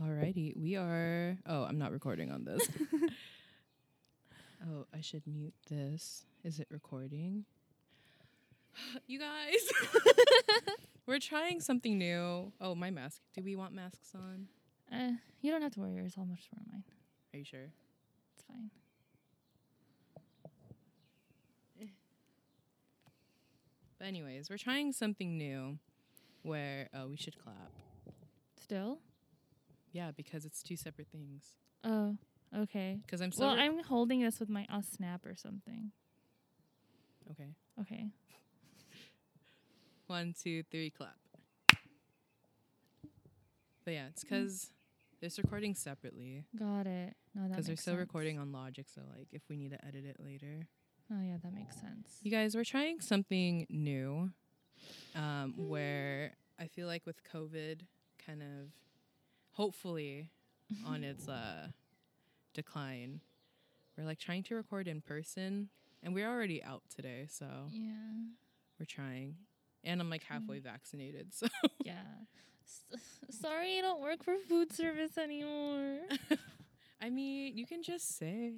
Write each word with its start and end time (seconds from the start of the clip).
Alrighty, 0.00 0.56
we 0.56 0.76
are. 0.76 1.36
Oh, 1.46 1.64
I'm 1.64 1.78
not 1.78 1.90
recording 1.90 2.30
on 2.30 2.44
this. 2.44 2.68
oh, 4.68 4.86
I 4.94 5.00
should 5.00 5.26
mute 5.26 5.54
this. 5.68 6.24
Is 6.44 6.60
it 6.60 6.68
recording? 6.70 7.44
you 9.08 9.18
guys, 9.18 9.72
we're 11.06 11.18
trying 11.18 11.60
something 11.60 11.98
new. 11.98 12.52
Oh, 12.60 12.76
my 12.76 12.90
mask. 12.90 13.22
Do 13.34 13.42
we 13.42 13.56
want 13.56 13.74
masks 13.74 14.14
on? 14.14 14.46
Uh, 14.92 15.12
you 15.40 15.50
don't 15.50 15.62
have 15.62 15.72
to 15.72 15.80
wear 15.80 15.90
yours. 15.90 16.14
I'll 16.16 16.24
much 16.26 16.48
wear 16.54 16.62
mine. 16.70 16.84
Are 17.34 17.38
you 17.38 17.44
sure? 17.44 17.70
It's 18.36 18.44
fine. 18.46 18.70
But 23.98 24.06
anyways, 24.06 24.48
we're 24.48 24.58
trying 24.58 24.92
something 24.92 25.36
new 25.36 25.78
where 26.42 26.88
oh, 26.94 27.08
we 27.08 27.16
should 27.16 27.36
clap. 27.42 27.72
Still? 28.62 29.00
Yeah, 29.98 30.12
because 30.16 30.44
it's 30.44 30.62
two 30.62 30.76
separate 30.76 31.08
things. 31.10 31.54
Oh, 31.82 32.16
okay. 32.56 33.00
Because 33.04 33.20
I'm 33.20 33.32
so 33.32 33.46
Well, 33.46 33.56
I'm 33.58 33.82
holding 33.82 34.22
this 34.22 34.38
with 34.38 34.48
my 34.48 34.64
uh, 34.70 34.80
snap 34.80 35.26
or 35.26 35.34
something. 35.34 35.90
okay. 37.32 37.48
Okay. 37.80 38.06
One, 40.06 40.34
two, 40.40 40.62
three, 40.70 40.90
clap. 40.90 41.16
But 43.84 43.94
yeah, 43.94 44.06
it's 44.06 44.22
Mm. 44.22 44.28
because 44.28 44.70
it's 45.20 45.36
recording 45.36 45.74
separately. 45.74 46.44
Got 46.56 46.86
it. 46.86 47.16
No, 47.34 47.42
that 47.42 47.50
Because 47.50 47.66
they're 47.66 47.74
still 47.76 47.94
sense. 47.94 48.00
recording 48.06 48.38
on 48.38 48.52
Logic, 48.52 48.86
so 48.88 49.00
like 49.16 49.26
if 49.32 49.42
we 49.48 49.56
need 49.56 49.70
to 49.72 49.84
edit 49.84 50.04
it 50.04 50.18
later. 50.24 50.68
Oh 51.10 51.20
yeah, 51.20 51.38
that 51.42 51.52
makes 51.52 51.74
sense. 51.74 52.20
You 52.22 52.30
guys, 52.30 52.54
we're 52.54 52.62
trying 52.64 53.00
something 53.00 53.66
new, 53.68 54.30
um, 55.16 55.54
where 55.56 56.36
I 56.56 56.68
feel 56.68 56.86
like 56.86 57.04
with 57.04 57.20
COVID, 57.24 57.80
kind 58.24 58.42
of, 58.44 58.70
hopefully, 59.58 60.30
on 60.86 61.02
its 61.04 61.28
uh, 61.40 61.68
decline, 62.54 63.20
we're 63.96 64.04
like 64.04 64.18
trying 64.18 64.44
to 64.44 64.54
record 64.54 64.86
in 64.88 65.00
person, 65.02 65.68
and 66.02 66.14
we're 66.14 66.28
already 66.30 66.62
out 66.62 66.82
today, 66.94 67.26
so 67.28 67.46
Yeah. 67.70 67.92
we're 68.78 68.86
trying. 68.86 69.34
And 69.84 70.00
I'm 70.00 70.08
like 70.10 70.22
halfway 70.24 70.60
vaccinated, 70.60 71.34
so 71.34 71.46
Yeah. 71.84 72.02
S- 72.64 72.84
sorry, 73.40 73.78
I 73.78 73.80
don't 73.82 74.00
work 74.00 74.22
for 74.22 74.36
food 74.48 74.72
service 74.72 75.18
anymore. 75.18 75.98
I 77.00 77.10
mean, 77.10 77.56
you 77.56 77.66
can 77.66 77.82
just 77.82 78.16
say. 78.18 78.52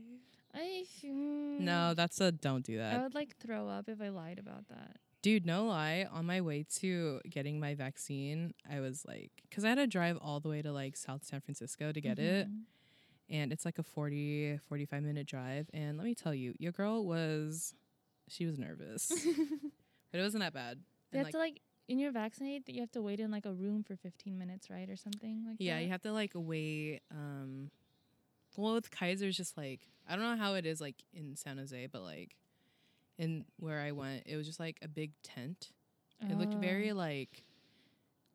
I 0.54 0.84
mm, 1.04 1.60
No, 1.60 1.94
that's 1.94 2.20
a 2.20 2.32
don't 2.32 2.64
do 2.64 2.76
that. 2.78 2.94
I 2.98 3.02
would 3.02 3.14
like 3.14 3.36
throw 3.38 3.68
up 3.68 3.88
if 3.88 4.00
I 4.02 4.08
lied 4.08 4.38
about 4.38 4.66
that. 4.68 4.96
Dude, 5.22 5.44
no 5.44 5.66
lie. 5.66 6.06
On 6.10 6.24
my 6.24 6.40
way 6.40 6.64
to 6.78 7.20
getting 7.28 7.60
my 7.60 7.74
vaccine, 7.74 8.54
I 8.70 8.80
was 8.80 9.04
like, 9.06 9.30
because 9.48 9.64
I 9.64 9.68
had 9.70 9.74
to 9.76 9.86
drive 9.86 10.16
all 10.20 10.40
the 10.40 10.48
way 10.48 10.62
to 10.62 10.72
like 10.72 10.96
South 10.96 11.24
San 11.24 11.40
Francisco 11.40 11.92
to 11.92 12.00
get 12.00 12.18
it. 12.18 12.48
Mhm. 12.48 12.62
And 13.28 13.52
it's 13.52 13.64
like 13.64 13.78
a 13.78 13.82
40, 13.82 14.58
45 14.68 15.02
minute 15.02 15.26
drive. 15.26 15.68
And 15.74 15.98
let 15.98 16.04
me 16.04 16.14
tell 16.14 16.34
you, 16.34 16.54
your 16.58 16.72
girl 16.72 17.04
was, 17.04 17.74
she 18.28 18.46
was 18.46 18.58
nervous. 18.58 19.08
but 20.10 20.18
it 20.18 20.22
wasn't 20.22 20.42
that 20.42 20.54
bad. 20.54 20.78
You 21.12 21.18
And 21.18 21.26
have 21.26 21.32
to 21.32 21.38
like 21.38 21.60
in 21.86 21.98
your 21.98 22.12
vaccinate 22.12 22.66
that 22.66 22.72
you 22.74 22.80
have 22.80 22.90
to 22.92 23.02
wait 23.02 23.20
in 23.20 23.30
like 23.30 23.44
a 23.46 23.52
room 23.52 23.82
for 23.84 23.96
15 23.96 24.38
minutes, 24.38 24.70
right, 24.70 24.88
or 24.88 24.96
something 24.96 25.44
like 25.46 25.56
yeah, 25.58 25.76
that. 25.76 25.82
you 25.82 25.88
have 25.90 26.02
to 26.02 26.12
like 26.12 26.32
wait. 26.34 27.00
Um, 27.10 27.70
well, 28.56 28.74
with 28.74 28.90
Kaiser, 28.90 29.28
it's 29.28 29.36
just 29.36 29.56
like, 29.56 29.80
I 30.08 30.16
don't 30.16 30.24
know 30.24 30.42
how 30.42 30.54
it 30.54 30.66
is 30.66 30.80
like 30.80 30.96
in 31.12 31.36
San 31.36 31.58
Jose, 31.58 31.86
but 31.88 32.02
like 32.02 32.36
in 33.20 33.44
where 33.58 33.80
I 33.80 33.92
went, 33.92 34.22
it 34.26 34.36
was 34.36 34.46
just 34.46 34.58
like 34.60 34.78
a 34.82 34.88
big 34.88 35.12
tent. 35.22 35.72
It 36.28 36.36
looked 36.38 36.54
very 36.54 36.90
Oh. 36.90 36.94
like, 36.96 37.44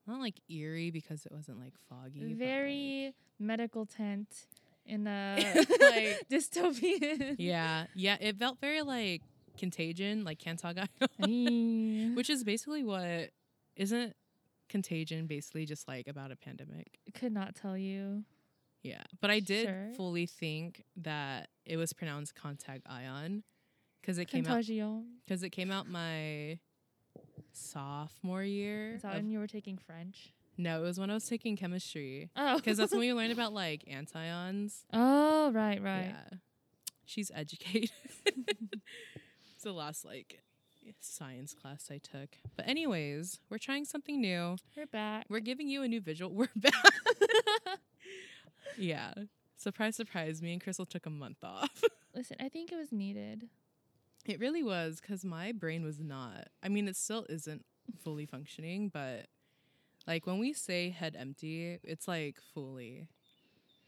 not 0.07 0.19
like 0.19 0.35
eerie 0.49 0.91
because 0.91 1.25
it 1.25 1.31
wasn't 1.31 1.59
like 1.59 1.73
foggy. 1.89 2.19
but, 2.21 2.27
like- 2.29 2.37
very 2.37 3.13
medical 3.39 3.85
tent 3.85 4.47
in 4.85 5.07
a 5.07 5.35
Like- 5.81 6.27
dystopian. 6.29 7.35
yeah, 7.39 7.85
yeah. 7.95 8.17
It 8.19 8.37
felt 8.37 8.59
very 8.61 8.81
like 8.81 9.21
Contagion, 9.57 10.23
like 10.23 10.39
Kantaga, 10.39 10.87
Which 11.19 12.15
which 12.17 12.29
is 12.29 12.43
basically 12.43 12.83
what 12.83 13.29
isn't 13.75 14.15
Contagion 14.69 15.27
basically 15.27 15.65
just 15.65 15.87
like 15.87 16.07
about 16.07 16.31
a 16.31 16.35
pandemic. 16.35 16.99
could 17.13 17.31
not 17.33 17.55
tell 17.55 17.77
you. 17.77 18.23
Yeah, 18.83 19.01
but 19.21 19.31
I 19.31 19.39
did 19.39 19.65
Sure. 19.67 19.89
fully 19.95 20.25
think 20.27 20.83
that 20.97 21.49
it 21.65 21.77
was 21.77 21.93
pronounced 21.93 22.35
contact 22.35 22.83
ion 22.87 23.43
because 24.05 24.19
it 24.19 24.25
came 24.25 24.45
out 24.45 24.49
Contagion. 24.57 25.05
because 25.25 25.41
it 25.41 25.49
came 25.49 25.71
out 25.71 25.89
my 25.89 26.59
sophomore 27.51 28.43
year. 28.43 28.93
Is 28.95 29.01
that 29.01 29.09
of- 29.09 29.15
when 29.17 29.29
you 29.31 29.39
were 29.39 29.47
taking 29.47 29.77
French? 29.77 30.31
no, 30.57 30.79
it 30.79 30.83
was 30.83 30.99
when 30.99 31.09
I 31.09 31.15
was 31.15 31.27
taking 31.27 31.57
chemistry 31.57 32.29
Oh, 32.37 32.55
because 32.57 32.77
that's 32.77 32.91
when 32.91 33.01
we 33.01 33.11
learned 33.13 33.31
about 33.33 33.51
like 33.53 33.83
antions. 33.87 34.85
oh, 34.93 35.51
right, 35.51 35.81
right. 35.81 36.13
Yeah. 36.31 36.37
She's 37.03 37.31
educated. 37.33 37.89
it's 38.25 39.63
the 39.63 39.73
last 39.73 40.05
like 40.05 40.41
science 41.01 41.53
class 41.55 41.89
I 41.91 41.97
took. 41.97 42.29
But 42.55 42.67
anyways, 42.67 43.39
we're 43.49 43.57
trying 43.57 43.85
something 43.85 44.21
new. 44.21 44.55
We're 44.77 44.85
back. 44.85 45.25
We're 45.29 45.39
giving 45.39 45.67
you 45.67 45.81
a 45.81 45.87
new 45.87 45.99
visual. 46.01 46.31
We're 46.35 46.47
back. 46.55 46.73
yeah. 48.77 49.13
Surprise, 49.57 49.95
surprise. 49.95 50.41
Me 50.43 50.53
and 50.53 50.61
Crystal 50.61 50.85
took 50.85 51.05
a 51.05 51.09
month 51.09 51.43
off. 51.43 51.83
Listen, 52.13 52.37
I 52.39 52.49
think 52.49 52.71
it 52.71 52.75
was 52.77 52.91
needed. 52.91 53.49
It 54.25 54.39
really 54.39 54.63
was 54.63 54.99
because 55.01 55.23
my 55.25 55.51
brain 55.51 55.83
was 55.83 55.99
not. 55.99 56.47
I 56.63 56.69
mean, 56.69 56.87
it 56.87 56.95
still 56.95 57.25
isn't 57.29 57.65
fully 58.03 58.25
functioning, 58.25 58.89
but 58.89 59.27
like 60.07 60.25
when 60.27 60.39
we 60.39 60.53
say 60.53 60.89
head 60.89 61.15
empty, 61.17 61.79
it's 61.83 62.07
like 62.07 62.37
fully 62.53 63.07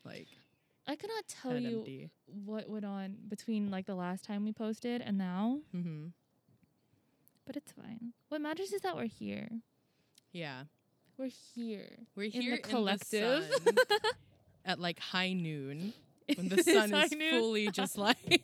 like 0.05 0.27
I 0.87 0.95
cannot 0.95 1.27
tell 1.27 1.57
you 1.57 1.79
empty. 1.79 2.09
what 2.25 2.69
went 2.69 2.85
on 2.85 3.15
between 3.27 3.69
like 3.71 3.85
the 3.87 3.95
last 3.95 4.23
time 4.23 4.45
we 4.45 4.53
posted 4.53 5.01
and 5.01 5.17
now, 5.17 5.59
Mm-hmm. 5.75 6.07
but 7.45 7.55
it's 7.57 7.71
fine. 7.71 8.13
What 8.29 8.41
matters 8.41 8.71
is 8.73 8.81
that 8.81 8.95
we're 8.95 9.05
here. 9.07 9.49
Yeah. 10.31 10.63
We're 11.17 11.29
here. 11.55 11.89
We're 12.15 12.29
the 12.29 12.39
here 12.41 12.57
collective. 12.57 13.43
in 13.65 13.75
the 13.75 14.13
at 14.65 14.79
like 14.79 14.99
high 14.99 15.33
noon 15.33 15.93
when 16.35 16.49
the 16.49 16.63
sun 16.63 16.93
is 16.93 17.13
fully 17.31 17.67
just 17.71 17.97
like 17.97 18.43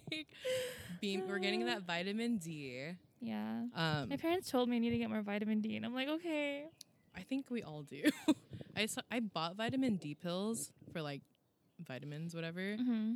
beam. 1.02 1.24
We're 1.28 1.40
getting 1.40 1.66
that 1.66 1.82
vitamin 1.88 2.38
D. 2.38 2.92
Yeah. 3.22 3.64
Um, 3.76 4.10
My 4.10 4.18
parents 4.18 4.50
told 4.50 4.70
me 4.70 4.78
I 4.78 4.80
need 4.80 4.92
to 4.92 4.98
get 4.98 5.10
more 5.10 5.22
vitamin 5.22 5.62
D, 5.62 5.76
and 5.76 5.86
I'm 5.86 5.94
like, 5.94 6.10
okay. 6.10 6.66
I 7.16 7.22
think 7.22 7.50
we 7.50 7.62
all 7.62 7.84
do. 7.84 8.04
I 8.76 8.88
saw, 8.88 9.02
I 9.12 9.20
bought 9.20 9.56
vitamin 9.56 9.98
D 9.98 10.16
pills 10.16 10.72
for 10.92 11.02
like 11.02 11.22
vitamins, 11.80 12.34
whatever. 12.34 12.60
Mm-hmm. 12.60 13.14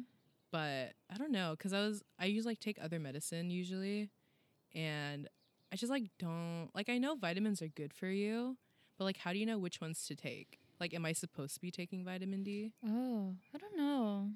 But 0.51 0.93
I 1.11 1.17
don't 1.17 1.31
know 1.31 1.55
because 1.57 1.73
I 1.73 1.81
was 1.81 2.03
I 2.19 2.25
use 2.25 2.45
like 2.45 2.59
take 2.59 2.77
other 2.81 2.99
medicine 2.99 3.49
usually, 3.49 4.09
and 4.73 5.27
I 5.73 5.75
just 5.75 5.89
like 5.89 6.03
don't 6.19 6.69
like 6.73 6.89
I 6.89 6.99
know 6.99 7.15
vitamins 7.15 7.61
are 7.61 7.67
good 7.67 7.93
for 7.93 8.07
you, 8.07 8.55
but 8.97 9.03
like 9.05 9.17
how 9.17 9.33
do 9.33 9.39
you 9.39 9.45
know 9.45 9.57
which 9.57 9.81
ones 9.81 10.05
to 10.07 10.15
take? 10.15 10.59
Like, 10.79 10.93
am 10.93 11.05
I 11.05 11.13
supposed 11.13 11.55
to 11.55 11.59
be 11.59 11.71
taking 11.71 12.05
vitamin 12.05 12.43
D? 12.43 12.71
Oh, 12.85 13.33
I 13.53 13.57
don't 13.57 13.75
know. 13.77 14.29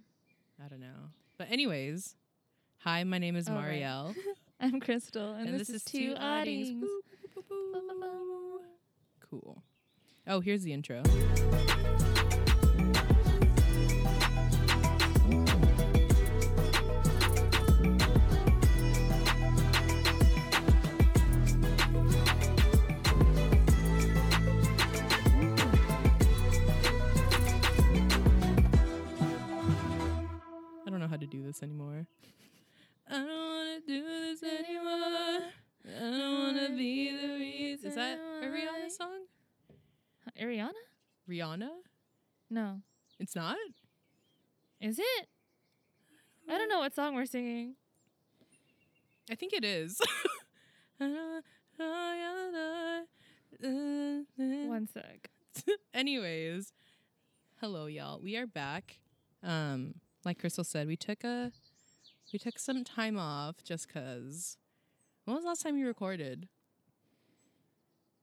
I 0.64 0.68
don't 0.68 0.80
know. 0.80 1.10
But 1.38 1.52
anyways, 1.52 2.16
hi, 2.80 3.04
my 3.04 3.18
name 3.18 3.36
is 3.36 3.50
Oh, 3.50 3.56
right. 3.56 3.82
Marielle, 3.82 4.16
I'm 4.60 4.80
Crystal, 4.80 5.34
and, 5.34 5.60
this, 5.60 5.70
is 5.70 5.84
two 5.84 6.14
Audings. 6.18 6.84
Cool. 9.30 9.64
Oh, 10.28 10.40
here's 10.40 10.64
the 10.64 10.74
intro. 10.74 11.02
This 31.62 31.70
anymore. 31.70 32.06
I 33.10 33.14
don't 33.14 33.28
want 33.28 33.86
to 33.86 33.92
do 33.92 34.04
this 34.04 34.44
anymore. 34.44 35.42
I 35.86 36.00
don't 36.00 36.40
want 36.40 36.58
to 36.68 36.76
be 36.76 37.12
the 37.12 37.34
reason. 37.34 37.90
Is 37.90 37.96
that 37.96 38.20
a 38.42 38.46
Rihanna 38.46 38.92
song? 38.92 39.26
Ariana? 40.40 40.72
Rihanna? 41.30 41.70
No. 42.50 42.82
It's 43.20 43.36
not? 43.36 43.58
Is 44.80 45.00
it? 45.00 45.28
I 46.50 46.58
don't 46.58 46.70
know 46.70 46.80
what 46.80 46.96
song 46.96 47.16
we're 47.16 47.26
singing. 47.26 47.76
I 49.30 49.36
think 49.36 49.54
it 49.54 49.64
is. 49.64 50.00
One 53.58 54.88
sec. 54.94 55.30
Anyways, 55.94 56.74
hello 57.60 57.86
y'all. 57.86 58.20
We 58.20 58.38
are 58.38 58.48
back. 58.48 58.98
Um, 59.44 59.96
like 60.26 60.40
Crystal 60.40 60.64
said, 60.64 60.88
we 60.88 60.96
took 60.96 61.24
a 61.24 61.52
we 62.34 62.40
took 62.40 62.58
some 62.60 62.84
time 62.84 63.18
off 63.18 63.64
just 63.64 63.92
cause. 63.92 64.58
When 65.26 65.36
was 65.36 65.44
the 65.44 65.50
last 65.50 65.62
time 65.64 65.78
you 65.78 65.86
recorded? 65.88 66.48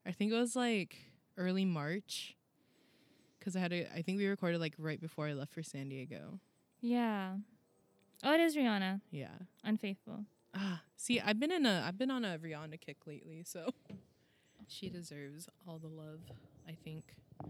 I 0.06 0.12
think 0.12 0.32
it 0.32 0.36
was 0.36 0.56
like 0.56 0.96
early 1.36 1.64
March. 1.64 2.36
because 3.38 3.54
I 3.56 3.60
had 3.60 3.72
a. 3.72 3.86
I 3.94 4.02
think 4.02 4.18
we 4.18 4.26
recorded 4.26 4.60
like 4.60 4.74
right 4.78 5.00
before 5.00 5.26
I 5.26 5.32
left 5.34 5.52
for 5.52 5.62
San 5.62 5.88
Diego. 5.88 6.40
Yeah. 6.80 7.34
Oh, 8.24 8.32
it 8.34 8.40
is 8.40 8.56
Rihanna. 8.56 9.00
Yeah. 9.10 9.28
Unfaithful. 9.64 10.24
Ah, 10.54 10.80
see, 10.96 11.20
I've 11.20 11.38
been 11.38 11.52
in 11.52 11.66
a. 11.66 11.84
I've 11.86 11.98
been 11.98 12.10
on 12.10 12.24
a 12.24 12.38
Rihanna 12.38 12.80
kick 12.80 13.06
lately, 13.06 13.42
so 13.44 13.70
she 14.66 14.88
deserves 14.88 15.48
all 15.66 15.78
the 15.78 15.88
love. 15.88 16.20
I 16.66 16.72
think. 16.84 17.04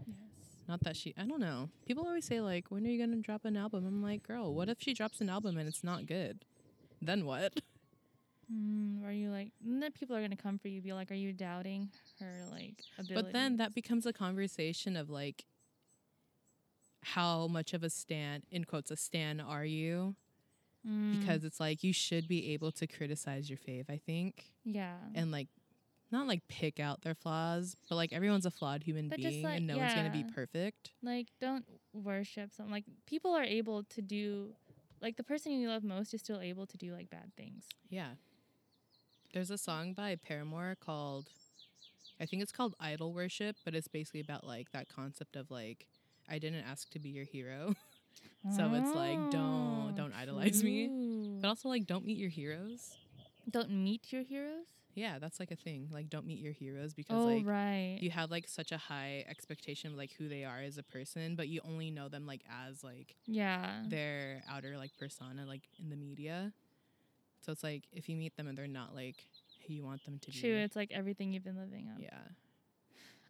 Yes. 0.05 0.28
Not 0.69 0.81
that 0.83 0.95
she. 0.95 1.15
I 1.17 1.25
don't 1.25 1.39
know. 1.41 1.69
People 1.87 2.05
always 2.05 2.25
say 2.25 2.41
like, 2.41 2.67
when 2.69 2.85
are 2.85 2.89
you 2.89 2.99
gonna 3.03 3.21
drop 3.21 3.43
an 3.43 3.57
album? 3.57 3.85
I'm 3.87 4.03
like, 4.03 4.21
girl, 4.21 4.53
what 4.53 4.69
if 4.69 4.77
she 4.79 4.93
drops 4.93 5.19
an 5.19 5.27
album 5.27 5.57
and 5.57 5.67
it's 5.67 5.83
not 5.83 6.05
good? 6.05 6.45
Then 7.01 7.25
what? 7.25 7.59
Mm, 8.53 9.03
are 9.05 9.11
you 9.11 9.31
like? 9.31 9.51
Then 9.63 9.91
people 9.91 10.15
are 10.15 10.21
gonna 10.21 10.35
come 10.35 10.59
for 10.59 10.67
you. 10.67 10.79
Be 10.81 10.93
like, 10.93 11.09
are 11.11 11.15
you 11.15 11.33
doubting 11.33 11.89
her 12.19 12.45
like 12.51 12.83
ability? 12.99 13.15
But 13.15 13.33
then 13.33 13.57
that 13.57 13.73
becomes 13.73 14.05
a 14.05 14.13
conversation 14.13 14.95
of 14.95 15.09
like, 15.09 15.45
how 17.01 17.47
much 17.47 17.73
of 17.73 17.83
a 17.83 17.89
stan, 17.89 18.43
in 18.51 18.65
quotes, 18.65 18.91
a 18.91 18.97
stan 18.97 19.39
are 19.39 19.65
you? 19.65 20.15
Mm, 20.87 21.19
Because 21.19 21.43
it's 21.43 21.59
like 21.59 21.83
you 21.83 21.93
should 21.93 22.27
be 22.27 22.53
able 22.53 22.71
to 22.73 22.85
criticize 22.87 23.49
your 23.49 23.57
fave, 23.59 23.89
I 23.89 23.97
think, 24.05 24.45
yeah. 24.63 24.95
and 25.15 25.31
like, 25.31 25.47
not 26.11 26.27
like 26.27 26.41
pick 26.47 26.79
out 26.79 27.01
their 27.01 27.15
flaws, 27.15 27.75
but 27.87 27.95
like 27.95 28.11
everyone's 28.13 28.45
a 28.45 28.51
flawed 28.51 28.83
human 28.83 29.09
But 29.09 29.17
being, 29.19 29.43
like, 29.43 29.57
and 29.57 29.67
no 29.67 29.77
one's 29.77 29.93
gonna 29.93 30.09
be 30.11 30.23
perfect. 30.23 30.91
like 31.03 31.27
don't 31.39 31.65
worship 31.93 32.53
something. 32.55 32.71
Like 32.71 32.85
people 33.05 33.31
are 33.31 33.43
able 33.43 33.83
to 33.83 34.01
do. 34.01 34.53
Like 35.01 35.15
the 35.17 35.23
person 35.23 35.51
you 35.53 35.69
love 35.69 35.83
most 35.83 36.13
is 36.13 36.21
still 36.21 36.41
able 36.41 36.65
to 36.67 36.77
do 36.77 36.93
like 36.93 37.09
bad 37.09 37.31
things. 37.37 37.65
Yeah. 37.89 38.09
There's 39.33 39.51
a 39.51 39.57
song 39.57 39.93
by 39.93 40.15
Paramore 40.15 40.75
called, 40.83 41.29
I 42.19 42.25
think 42.25 42.41
it's 42.41 42.51
called 42.51 42.75
Idol 42.79 43.13
Worship, 43.13 43.55
but 43.63 43.75
it's 43.75 43.87
basically 43.87 44.19
about 44.21 44.45
like 44.45 44.71
that 44.71 44.89
concept 44.89 45.35
of 45.35 45.51
like, 45.51 45.85
I 46.29 46.39
didn't 46.39 46.63
ask 46.69 46.89
to 46.91 46.99
be 46.99 47.09
your 47.09 47.25
hero. 47.25 47.75
So 48.55 48.71
it's 48.73 48.95
like, 48.95 49.17
don't- 49.31 49.89
Oh, 49.89 49.91
don't 49.95 50.13
idolize 50.13 50.63
me. 50.63 51.37
but 51.41 51.47
also 51.49 51.67
like, 51.69 51.85
don't 51.85 52.05
meet 52.05 52.17
your 52.17 52.29
heroes. 52.29 52.95
don't 53.49 53.69
meet 53.69 54.11
your 54.13 54.23
heroes. 54.23 54.65
Yeah, 54.99 55.17
that's 55.19 55.39
like 55.39 55.51
a 55.51 55.55
thing. 55.55 55.87
Like, 55.91 56.09
don't 56.09 56.25
meet 56.27 56.39
your 56.39 56.51
heroes 56.51 56.93
because 56.93 57.23
Oh 57.23 57.27
like 57.27 57.45
right. 57.45 57.97
you 58.01 58.11
have 58.11 58.29
like 58.29 58.47
such 58.47 58.71
a 58.71 58.77
high 58.77 59.25
expectation 59.29 59.91
of 59.91 59.97
like 59.97 60.11
who 60.17 60.27
they 60.27 60.43
are 60.43 60.59
as 60.59 60.77
a 60.77 60.83
person, 60.83 61.35
but 61.35 61.47
you 61.47 61.61
only 61.65 61.89
know 61.89 62.09
them 62.09 62.25
like 62.25 62.41
as 62.67 62.83
like 62.83 63.15
yeah. 63.25 63.81
their 63.87 64.43
outer 64.49 64.77
like 64.77 64.91
persona 64.97 65.45
like 65.45 65.61
in 65.81 65.89
the 65.89 65.95
media. 65.95 66.51
So 67.41 67.51
it's 67.53 67.63
like 67.63 67.83
if 67.93 68.09
you 68.09 68.17
meet 68.17 68.35
them 68.35 68.47
and 68.47 68.57
they're 68.57 68.67
not 68.67 68.93
like 68.93 69.15
who 69.65 69.73
you 69.73 69.83
want 69.83 70.03
them 70.05 70.19
to 70.19 70.31
True. 70.31 70.41
be. 70.55 70.61
It's 70.61 70.75
like 70.75 70.91
everything 70.91 71.31
you've 71.31 71.43
been 71.45 71.57
living 71.57 71.87
up. 71.93 72.01
Yeah. 72.01 72.19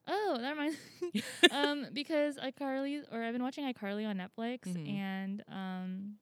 Oh, 0.08 0.38
that 0.42 0.52
reminds 0.52 0.78
um 1.52 1.88
because 1.94 2.38
iCarly 2.38 3.04
or 3.12 3.22
I've 3.24 3.34
been 3.34 3.44
watching 3.44 3.72
iCarly 3.72 4.08
on 4.08 4.18
Netflix 4.18 4.62
Mhm. 4.66 4.88
and 4.90 5.44
um 5.48 6.16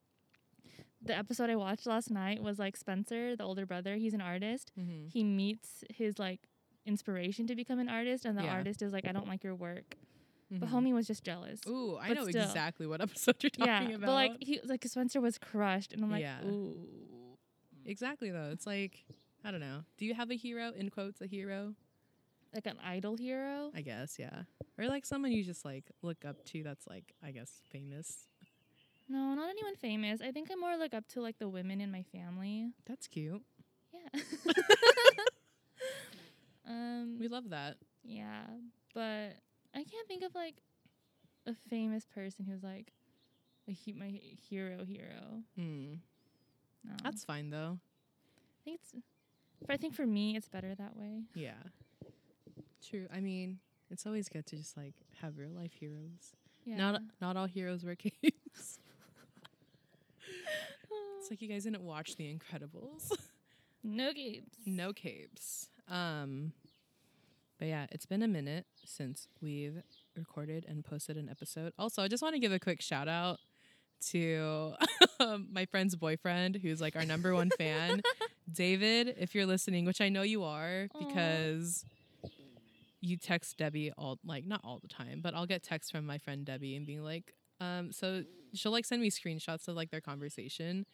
the 1.07 1.17
episode 1.17 1.49
I 1.49 1.55
watched 1.55 1.85
last 1.87 2.09
night 2.11 2.41
was 2.43 2.59
like 2.59 2.77
Spencer, 2.77 3.35
the 3.35 3.43
older 3.43 3.65
brother, 3.65 3.95
he's 3.95 4.13
an 4.13 4.21
artist. 4.21 4.71
mm-hmm. 4.79 5.07
He 5.07 5.23
meets 5.23 5.83
his 5.89 6.19
like 6.19 6.41
inspiration 6.85 7.47
to 7.47 7.55
become 7.55 7.79
an 7.79 7.89
artist 7.89 8.25
and 8.25 8.37
the 8.37 8.43
Yeah. 8.43 8.53
artist 8.53 8.81
is 8.81 8.93
like 8.93 9.07
I 9.07 9.11
don't 9.11 9.27
like 9.27 9.43
your 9.43 9.55
work. 9.55 9.95
But 10.49 10.69
homie 10.69 10.93
was 10.93 11.07
just 11.07 11.25
jealous. 11.25 11.59
Ooh, 11.67 11.97
I 11.97 12.07
but 12.07 12.17
know 12.17 12.27
still. 12.29 12.43
exactly 12.43 12.87
what 12.87 13.01
episode 13.07 13.35
you're 13.43 13.49
talking 13.49 13.89
yeah, 13.89 13.95
about. 13.95 14.05
but 14.07 14.13
like 14.13 14.31
he 14.39 14.61
like 14.63 14.85
Spencer 14.85 15.19
was 15.19 15.37
crushed 15.37 15.91
and 15.93 16.03
I'm 16.03 16.09
like, 16.11 16.21
Yeah. 16.21 16.41
ooh. 16.45 16.77
exactly 17.85 18.31
though. 18.31 18.49
It's 18.51 18.65
like 18.65 19.03
I 19.43 19.51
don't 19.51 19.59
know. 19.61 19.83
Do 19.97 20.05
you 20.05 20.13
have 20.13 20.31
a 20.31 20.35
hero 20.35 20.71
in 20.75 20.89
quotes? 20.89 21.21
A 21.21 21.27
hero? 21.27 21.73
Like 22.53 22.65
an 22.65 22.77
idol 22.83 23.17
hero. 23.17 23.71
I 23.75 23.81
guess 23.81 24.17
yeah. 24.17 24.43
Or 24.77 24.87
like 24.87 25.05
someone 25.05 25.31
you 25.33 25.43
just 25.43 25.65
like 25.65 25.91
look 26.01 26.23
up 26.25 26.43
to. 26.45 26.63
That's 26.63 26.87
like 26.87 27.13
I 27.23 27.31
guess 27.31 27.51
famous. 27.69 28.26
No, 29.09 29.33
not 29.35 29.49
anyone 29.49 29.75
famous. 29.75 30.21
I 30.21 30.31
think 30.31 30.49
I 30.51 30.55
more 30.55 30.75
look 30.77 30.93
up 30.93 31.07
to 31.09 31.21
like 31.21 31.39
the 31.39 31.47
women 31.47 31.79
in 31.81 31.91
my 31.91 32.03
family. 32.03 32.71
That's 32.85 33.07
cute. 33.07 33.41
Yeah. 33.93 34.21
um 36.67 37.17
We 37.19 37.27
love 37.27 37.49
that. 37.49 37.77
yeah, 38.03 38.43
but 38.93 39.37
I 39.73 39.83
can't 39.83 40.07
think 40.07 40.23
of 40.23 40.35
like 40.35 40.55
a 41.45 41.53
famous 41.69 42.05
person 42.05 42.45
who's 42.45 42.63
like 42.63 42.91
a 43.67 43.71
he- 43.71 43.93
my 43.93 44.19
hero 44.49 44.83
hero. 44.85 45.43
Hmm. 45.57 45.95
No. 46.83 46.93
That's 47.03 47.23
fine 47.23 47.49
though. 47.49 47.79
I 47.79 48.63
think 48.63 48.79
it's 48.81 48.93
but 49.65 49.73
I 49.73 49.77
think 49.77 49.95
for 49.95 50.05
me 50.05 50.35
it's 50.35 50.49
better 50.49 50.75
that 50.75 50.95
way. 50.97 51.23
Yeah. 51.33 51.53
True. 52.87 53.07
I 53.13 53.19
mean, 53.21 53.59
it's 53.89 54.05
always 54.05 54.29
good 54.29 54.45
to 54.47 54.55
just 54.57 54.77
like 54.77 54.93
have 55.21 55.37
real 55.37 55.49
life 55.51 55.73
heroes. 55.73 56.35
Yeah. 56.65 56.77
Not 56.77 57.01
not 57.21 57.37
all 57.37 57.47
heroes 57.47 57.83
wear 57.83 57.95
capes. 57.95 58.79
It's 61.27 61.31
like 61.33 61.41
you 61.41 61.49
guys 61.49 61.65
didn't 61.65 61.81
watch 61.81 62.15
The 62.15 62.33
Incredibles. 62.33 63.11
no 63.83 64.13
games. 64.13 64.47
no 64.65 64.93
capes. 64.93 65.67
Um 65.89 66.53
but 67.59 67.67
yeah, 67.67 67.87
it's 67.91 68.05
been 68.05 68.21
a 68.21 68.27
minute 68.27 68.65
since 68.85 69.27
we've 69.41 69.81
recorded 70.15 70.65
and 70.69 70.85
posted 70.85 71.17
an 71.17 71.27
episode. 71.27 71.73
Also, 71.77 72.03
I 72.03 72.07
just 72.07 72.21
want 72.21 72.35
to 72.35 72.39
give 72.39 72.51
a 72.51 72.59
quick 72.59 72.81
shout 72.81 73.07
out 73.07 73.39
to 74.11 74.73
um, 75.19 75.47
my 75.51 75.65
friend's 75.65 75.95
boyfriend 75.95 76.59
who's 76.61 76.79
like 76.79 76.95
our 76.95 77.03
number 77.03 77.33
one 77.33 77.49
fan, 77.57 78.03
David, 78.53 79.15
if 79.17 79.33
you're 79.33 79.47
listening, 79.47 79.85
which 79.85 80.01
I 80.01 80.09
know 80.09 80.21
you 80.21 80.43
are 80.43 80.87
Aw. 80.93 80.99
because 80.99 81.83
you 83.01 83.17
text 83.17 83.57
Debbie 83.57 83.91
all 83.97 84.19
like 84.23 84.45
not 84.45 84.61
all 84.63 84.79
the 84.79 84.87
time, 84.87 85.19
but 85.21 85.33
I'll 85.33 85.47
get 85.47 85.63
texts 85.63 85.91
from 85.91 86.05
my 86.05 86.19
friend 86.19 86.45
Debbie 86.45 86.75
and 86.75 86.85
being 86.85 87.03
like, 87.03 87.33
um, 87.59 87.91
so 87.91 88.23
she'll 88.53 88.71
like 88.71 88.85
send 88.85 89.01
me 89.01 89.09
screenshots 89.09 89.67
of 89.67 89.75
like 89.75 89.89
their 89.89 90.01
conversation 90.01 90.85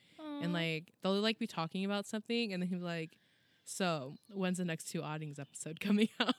and 0.43 0.53
like 0.53 0.91
they'll 1.01 1.13
like 1.19 1.39
be 1.39 1.47
talking 1.47 1.85
about 1.85 2.05
something 2.05 2.53
and 2.53 2.61
then 2.61 2.69
he'll 2.69 2.79
be 2.79 2.83
like 2.85 3.17
so 3.65 4.15
when's 4.33 4.57
the 4.57 4.65
next 4.65 4.85
two 4.91 5.01
oddings 5.01 5.39
episode 5.39 5.79
coming 5.87 6.09
out 6.19 6.35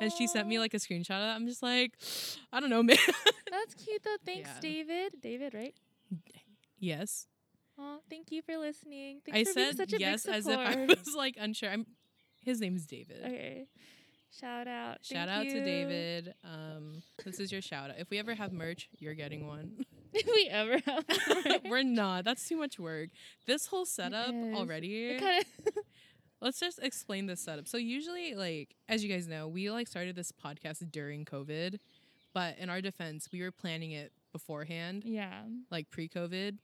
and 0.00 0.12
she 0.12 0.26
sent 0.26 0.46
me 0.46 0.58
like 0.58 0.72
a 0.72 0.76
screenshot 0.78 1.10
of 1.10 1.22
that 1.22 1.34
i'm 1.36 1.46
just 1.46 1.62
like 1.62 1.92
i 2.52 2.60
don't 2.60 2.70
know 2.70 2.82
man 2.90 2.96
That's 3.50 3.74
cute 3.74 4.02
though. 4.04 4.16
Thanks, 4.24 4.48
Yeah. 4.48 4.60
David. 4.60 5.12
David, 5.20 5.54
right? 5.54 5.74
yes 6.78 7.26
Oh, 7.82 8.00
thank 8.10 8.30
you 8.30 8.42
for 8.42 8.58
listening. 8.58 9.20
Thanks 9.24 9.40
i 9.40 9.44
for 9.52 9.54
being 9.54 9.66
said 9.68 9.76
such 9.78 9.92
a 9.94 9.98
yes 10.00 10.26
big 10.26 10.34
as 10.34 10.46
if 10.46 10.58
i 10.58 10.84
was 10.84 11.14
like 11.16 11.36
unsure 11.40 11.70
i'm 11.70 11.86
his 12.42 12.60
name 12.60 12.76
is 12.76 12.86
david 12.86 13.20
Okay. 13.24 13.66
Shout 14.38 14.68
out. 14.68 14.98
shout 15.02 15.28
Thank 15.28 15.48
out 15.48 15.52
to 15.54 15.64
david 15.64 16.34
um 16.44 17.02
this 17.24 17.40
is 17.40 17.50
your 17.50 17.62
shout 17.62 17.90
out 17.90 17.96
if 17.98 18.10
we 18.10 18.18
ever 18.18 18.34
have 18.34 18.52
merch 18.52 18.88
you're 18.98 19.14
getting 19.14 19.46
one 19.46 19.84
If 20.14 20.26
we 20.26 20.48
ever 20.50 20.78
have. 20.86 21.62
we're 21.70 21.84
not 21.84 22.24
that's 22.24 22.48
too 22.48 22.56
much 22.56 22.80
work 22.80 23.10
this 23.46 23.66
whole 23.66 23.86
setup 23.86 24.34
is. 24.34 24.56
already 24.56 25.18
kind 25.18 25.44
of. 25.66 25.72
let's 26.40 26.58
just 26.58 26.80
explain 26.82 27.26
this 27.26 27.40
setup. 27.40 27.68
So 27.68 27.76
usually, 27.76 28.34
like 28.34 28.74
as 28.88 29.04
you 29.04 29.10
guys 29.12 29.28
know, 29.28 29.46
we 29.46 29.70
like 29.70 29.86
started 29.86 30.16
this 30.16 30.32
podcast 30.32 30.90
during 30.90 31.24
COVID, 31.24 31.78
but 32.34 32.58
in 32.58 32.70
our 32.70 32.80
defense, 32.80 33.28
we 33.32 33.42
were 33.42 33.52
planning 33.52 33.92
it 33.92 34.12
beforehand, 34.32 35.02
yeah. 35.04 35.42
like 35.70 35.90
pre-COVID, 35.90 36.58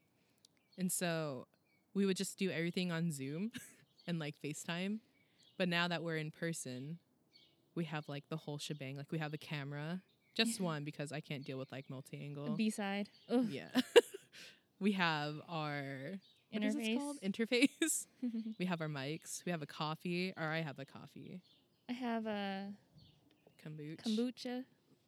and 0.79 0.91
so 0.91 1.47
we 1.95 2.07
would 2.07 2.17
just 2.17 2.39
do 2.39 2.51
everything 2.51 2.91
on 2.93 3.13
Zoom 3.13 3.53
and 4.07 4.19
like 4.19 4.35
FaceTime. 4.45 4.99
But 5.59 5.69
now 5.69 5.89
that 5.89 6.03
we're 6.03 6.17
in 6.17 6.31
person, 6.31 6.99
we 7.75 7.85
have 7.85 8.09
like 8.09 8.25
the 8.29 8.37
whole 8.37 8.59
shebang. 8.59 8.97
Like 8.97 9.11
we 9.11 9.19
have 9.19 9.35
a 9.35 9.39
camera, 9.39 10.03
just 10.37 10.61
one 10.61 10.85
because 10.85 11.13
I 11.13 11.21
can't 11.21 11.45
deal 11.45 11.59
with 11.59 11.73
like 11.73 11.89
multi-angle. 11.91 12.51
B 12.57 12.71
side. 12.71 13.09
Oh, 13.29 13.47
yeah. 13.51 13.69
we 14.81 14.93
have 14.93 15.35
our 15.49 16.21
what 16.53 16.63
is 16.63 16.75
this 16.77 16.87
interface. 16.89 16.99
called? 16.99 17.17
Interface. 17.23 18.07
We 18.59 18.67
have 18.67 18.81
our 18.81 18.89
mics. 18.89 19.45
We 19.45 19.51
have 19.53 19.63
a 19.63 19.67
coffee, 19.67 20.33
or 20.37 20.45
I 20.45 20.61
have 20.63 20.79
a 20.79 20.85
coffee. 20.85 21.41
I 21.89 21.93
have 21.93 22.27
a 22.27 22.73
Kombucha. 23.65 24.03
kombucha. 24.07 24.65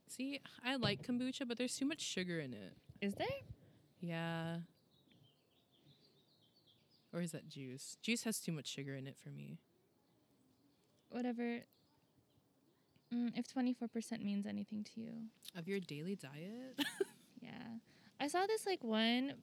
See, 0.08 0.40
I 0.64 0.76
like 0.76 1.06
kombucha, 1.06 1.46
but 1.46 1.58
there's 1.58 1.76
too 1.76 1.86
much 1.86 2.00
sugar 2.00 2.40
in 2.40 2.52
it. 2.52 2.72
Is 3.00 3.14
there? 3.14 3.26
Yeah. 4.00 4.58
Or 7.12 7.20
is 7.20 7.32
that 7.32 7.48
juice? 7.48 7.96
Juice 8.02 8.24
has 8.24 8.38
too 8.40 8.52
much 8.52 8.66
sugar 8.66 8.94
in 8.94 9.06
it 9.06 9.16
for 9.22 9.30
me. 9.30 9.58
Whatever. 11.10 11.60
Mm, 13.14 13.32
if 13.38 13.46
24% 13.48 14.22
means 14.22 14.46
anything 14.46 14.84
to 14.84 15.00
you. 15.00 15.12
Of 15.56 15.66
your 15.68 15.80
daily 15.80 16.16
diet? 16.16 16.78
Yeah. 17.40 17.78
I 18.20 18.26
saw 18.26 18.46
this 18.46 18.66
like 18.66 18.82
one 18.82 19.34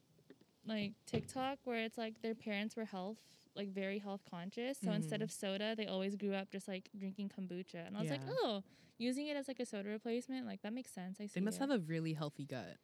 like 0.66 0.92
TikTok 1.06 1.58
where 1.64 1.78
it's 1.78 1.96
like 1.96 2.20
their 2.20 2.34
parents 2.34 2.76
were 2.76 2.84
health 2.84 3.16
like 3.56 3.68
very 3.72 3.98
health 3.98 4.20
conscious. 4.30 4.76
So 4.84 4.92
instead 4.92 5.20
Mhm. 5.20 5.24
of 5.24 5.32
soda, 5.32 5.74
they 5.74 5.86
always 5.86 6.14
grew 6.14 6.34
up 6.34 6.50
just 6.50 6.68
like 6.68 6.90
drinking 6.96 7.30
kombucha. 7.30 7.86
And 7.86 7.96
I 7.96 8.00
was 8.02 8.10
like, 8.10 8.20
"Oh, 8.28 8.62
using 8.98 9.28
it 9.28 9.36
as 9.36 9.48
like 9.48 9.60
a 9.60 9.64
soda 9.66 9.88
replacement, 9.88 10.46
like 10.46 10.60
that 10.60 10.74
makes 10.74 10.90
sense." 10.92 11.18
I 11.20 11.24
see. 11.26 11.32
they 11.36 11.40
must 11.40 11.56
it. 11.56 11.60
have 11.62 11.70
a 11.70 11.78
really 11.78 12.12
healthy 12.12 12.44
gut. 12.44 12.76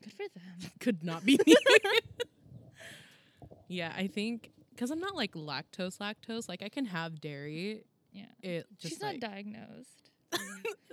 Good 0.00 0.12
for 0.12 0.28
them. 0.32 0.70
Could 0.80 1.02
not 1.02 1.24
be 1.24 1.38
me. 1.44 1.54
yeah, 3.68 3.92
I 3.96 4.06
think 4.06 4.52
because 4.70 4.90
I'm 4.92 5.00
not 5.00 5.16
like 5.16 5.32
lactose 5.32 5.98
lactose. 5.98 6.48
Like 6.48 6.62
I 6.62 6.68
can 6.68 6.84
have 6.86 7.20
dairy. 7.20 7.82
Yeah. 8.12 8.24
It 8.42 8.66
just 8.78 8.94
She's 8.94 9.02
like, 9.02 9.20
not 9.20 9.30
diagnosed. 9.30 10.10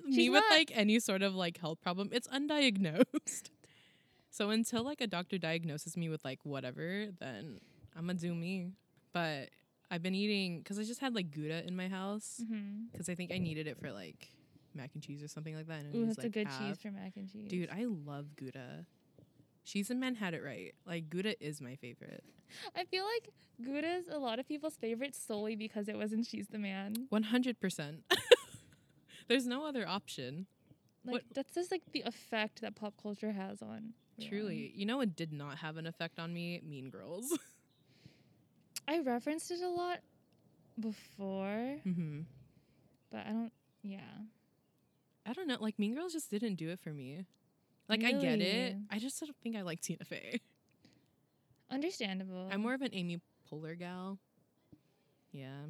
me 0.05 0.29
with 0.29 0.41
not- 0.49 0.57
like 0.57 0.71
any 0.73 0.99
sort 0.99 1.21
of 1.21 1.35
like 1.35 1.57
health 1.59 1.81
problem, 1.81 2.09
it's 2.11 2.27
undiagnosed. 2.27 3.49
so 4.29 4.49
until 4.49 4.83
like 4.83 5.01
a 5.01 5.07
doctor 5.07 5.37
diagnoses 5.37 5.95
me 5.97 6.09
with 6.09 6.23
like 6.25 6.39
whatever, 6.43 7.07
then 7.19 7.59
I'm 7.95 8.05
gonna 8.07 8.15
do 8.19 8.33
me. 8.33 8.71
But 9.13 9.49
I've 9.89 10.03
been 10.03 10.15
eating 10.15 10.59
because 10.59 10.79
I 10.79 10.83
just 10.83 10.99
had 10.99 11.15
like 11.15 11.31
Gouda 11.31 11.65
in 11.67 11.75
my 11.75 11.87
house 11.87 12.41
Mm-hmm. 12.43 12.85
because 12.91 13.09
I 13.09 13.15
think 13.15 13.31
I 13.31 13.37
needed 13.37 13.67
it 13.67 13.79
for 13.79 13.91
like 13.91 14.31
mac 14.75 14.91
and 14.93 15.01
cheese 15.03 15.23
or 15.23 15.27
something 15.27 15.55
like 15.55 15.67
that. 15.67 15.79
And 15.81 15.95
Ooh, 15.95 16.05
that's 16.05 16.19
a 16.23 16.29
good 16.29 16.47
half. 16.47 16.59
cheese 16.59 16.77
for 16.81 16.91
mac 16.91 17.13
and 17.15 17.31
cheese. 17.31 17.49
Dude, 17.49 17.69
I 17.71 17.85
love 17.85 18.35
Gouda. 18.35 18.85
She's 19.67 19.89
a 19.91 19.95
man 19.95 20.15
had 20.15 20.33
it 20.33 20.41
right. 20.45 20.73
Like 20.85 21.09
Gouda 21.09 21.43
is 21.45 21.59
my 21.59 21.75
favorite. 21.75 22.23
I 22.73 22.85
feel 22.85 23.03
like 23.03 23.29
Gouda 23.61 23.95
is 23.95 24.07
a 24.07 24.17
lot 24.17 24.39
of 24.39 24.47
people's 24.47 24.77
favorite 24.77 25.13
solely 25.13 25.57
because 25.57 25.89
it 25.89 25.97
wasn't 25.97 26.25
She's 26.25 26.47
the 26.47 26.57
Man. 26.57 27.07
One 27.09 27.23
hundred 27.23 27.59
percent. 27.59 28.03
There's 29.27 29.45
no 29.45 29.65
other 29.65 29.85
option. 29.85 30.45
Like 31.03 31.11
What- 31.13 31.23
that's 31.33 31.53
just 31.53 31.69
like 31.69 31.81
the 31.91 32.03
effect 32.03 32.61
that 32.61 32.75
pop 32.75 32.93
culture 33.01 33.33
has 33.33 33.61
on. 33.61 33.91
everyone. 34.17 34.29
Truly, 34.29 34.71
you 34.73 34.85
know, 34.85 35.01
it 35.01 35.17
did 35.17 35.33
not 35.33 35.57
have 35.57 35.75
an 35.75 35.85
effect 35.85 36.17
on 36.17 36.33
me. 36.33 36.61
Mean 36.63 36.89
Girls. 36.89 37.37
I 38.87 38.99
referenced 39.01 39.51
it 39.51 39.59
a 39.61 39.67
lot 39.69 39.99
before, 40.79 41.75
hmm 41.83 42.21
but 43.11 43.25
I 43.25 43.31
don't. 43.31 43.51
Yeah. 43.83 43.99
I 45.25 45.33
don't 45.33 45.47
know. 45.47 45.57
Like 45.59 45.77
Mean 45.77 45.93
Girls 45.93 46.13
just 46.13 46.31
didn't 46.31 46.55
do 46.55 46.69
it 46.69 46.79
for 46.79 46.93
me. 46.93 47.25
Like 47.89 48.03
I 48.03 48.11
get 48.11 48.41
it. 48.41 48.75
I 48.91 48.99
just 48.99 49.19
don't 49.19 49.35
think 49.41 49.55
I 49.55 49.61
like 49.61 49.81
Tina 49.81 50.03
Fey. 50.03 50.41
Understandable. 51.71 52.49
I'm 52.51 52.61
more 52.61 52.73
of 52.73 52.81
an 52.81 52.89
Amy 52.93 53.21
Poehler 53.51 53.77
gal. 53.77 54.19
Yeah. 55.31 55.67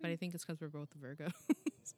But 0.00 0.10
I 0.10 0.16
think 0.16 0.34
it's 0.34 0.44
because 0.44 0.60
we're 0.60 0.68
both 0.68 0.88
Virgos. 1.00 1.32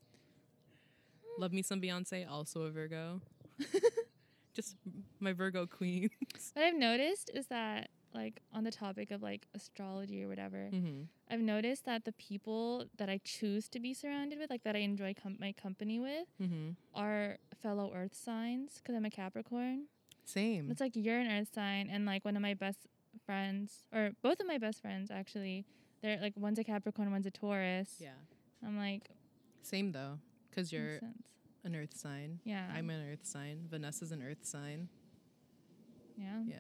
Love 1.39 1.53
me 1.53 1.63
some 1.63 1.81
Beyonce, 1.81 2.29
also 2.31 2.63
a 2.63 2.71
Virgo. 2.71 3.21
just 4.55 4.77
my 5.21 5.33
Virgo 5.33 5.67
queens. 5.67 6.11
What 6.55 6.65
I've 6.65 6.75
noticed 6.75 7.31
is 7.35 7.47
that, 7.49 7.91
like, 8.15 8.41
on 8.53 8.65
the 8.65 8.71
topic 8.73 9.11
of 9.11 9.23
like 9.23 9.47
astrology 9.55 10.23
or 10.25 10.29
whatever, 10.29 10.69
hmm 10.71 11.03
I've 11.31 11.41
noticed 11.41 11.85
that 11.85 12.05
the 12.05 12.13
people 12.13 12.87
that 12.99 13.09
I 13.09 13.21
choose 13.23 13.69
to 13.69 13.79
be 13.81 13.95
surrounded 13.95 14.39
with, 14.41 14.51
like 14.51 14.65
that 14.65 14.75
I 14.75 14.81
enjoy 14.81 15.15
com- 15.21 15.37
my 15.39 15.53
company 15.53 15.99
with, 16.01 16.27
hmm 16.39 16.71
are 16.95 17.39
fellow 17.63 17.93
Earth 17.95 18.15
signs 18.15 18.75
because 18.79 18.95
I'm 18.97 19.05
a 19.05 19.11
Capricorn. 19.11 19.85
Same. 20.25 20.71
It's 20.71 20.81
like 20.81 20.93
you're 20.97 21.19
an 21.19 21.29
Earth 21.31 21.49
sign, 21.55 21.89
and 21.91 22.05
like 22.07 22.25
one 22.25 22.37
of 22.37 22.43
my 22.43 22.55
best 22.55 22.79
friends, 23.27 23.85
or 23.93 24.11
both 24.23 24.41
of 24.41 24.47
my 24.47 24.59
best 24.59 24.81
friends 24.83 25.11
actually, 25.11 25.65
they're 26.03 26.19
like 26.21 26.35
one's 26.37 26.59
a 26.59 26.65
Capricorn, 26.65 27.11
one's 27.13 27.27
a 27.27 27.31
Taurus. 27.31 27.95
yeah. 27.99 28.11
I'm 28.67 28.77
like, 28.77 29.09
Same 29.63 29.93
though, 29.93 30.19
because 30.51 30.73
you're 30.73 31.01
an 31.65 31.75
Earth 31.77 31.97
sign. 31.97 32.41
Yeah. 32.45 32.67
I'm 32.75 32.89
an 32.91 33.09
Earth 33.11 33.25
sign. 33.27 33.67
Vanessa's 33.71 34.11
an 34.13 34.23
Earth 34.23 34.45
sign. 34.45 34.89
yeah. 36.17 36.43
Yeah. 36.47 36.57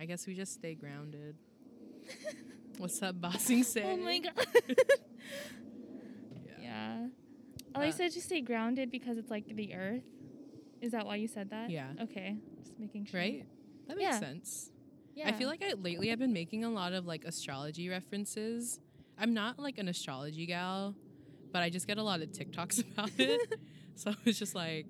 I 0.00 0.06
guess 0.06 0.26
we 0.26 0.34
just 0.34 0.54
stay 0.54 0.74
grounded. 0.74 1.36
What's 2.78 3.02
up, 3.02 3.20
bossing 3.20 3.62
say? 3.62 3.82
Oh 3.86 3.96
my 3.98 4.18
god. 4.18 4.32
Yeah. 6.46 6.52
yeah. 6.62 7.06
I 7.74 7.78
like 7.78 7.88
Uh, 7.90 7.96
said 7.96 8.12
just 8.12 8.26
stay 8.26 8.40
grounded 8.40 8.90
because 8.90 9.18
it's 9.18 9.30
like 9.30 9.44
the 9.54 9.74
Earth. 9.74 10.02
Is 10.80 10.92
that 10.92 11.04
why 11.04 11.16
you 11.16 11.28
said 11.28 11.50
that? 11.50 11.68
Yeah. 11.70 11.88
Okay. 12.00 12.38
Just 12.58 12.78
making 12.78 13.04
sure. 13.04 13.20
Right? 13.20 13.44
That 13.88 13.98
makes 13.98 14.14
Yeah. 14.14 14.18
sense. 14.20 14.70
Yeah. 15.14 15.28
I 15.28 15.32
feel 15.32 15.48
like 15.48 15.62
I 15.62 15.74
lately 15.74 16.10
I've 16.10 16.18
been 16.18 16.32
making 16.32 16.64
a 16.64 16.70
lot 16.70 16.94
of 16.94 17.06
like 17.06 17.24
astrology 17.24 17.88
references. 17.90 18.80
I'm 19.18 19.34
not 19.34 19.58
like 19.58 19.76
an 19.76 19.88
astrology 19.88 20.46
gal, 20.46 20.94
but 21.52 21.62
I 21.62 21.68
just 21.68 21.86
get 21.86 21.98
a 21.98 22.02
lot 22.02 22.22
of 22.22 22.30
TikToks 22.30 22.90
about 22.92 23.10
it. 23.18 23.54
so 23.96 24.14
it's 24.24 24.38
just 24.38 24.54
like 24.54 24.86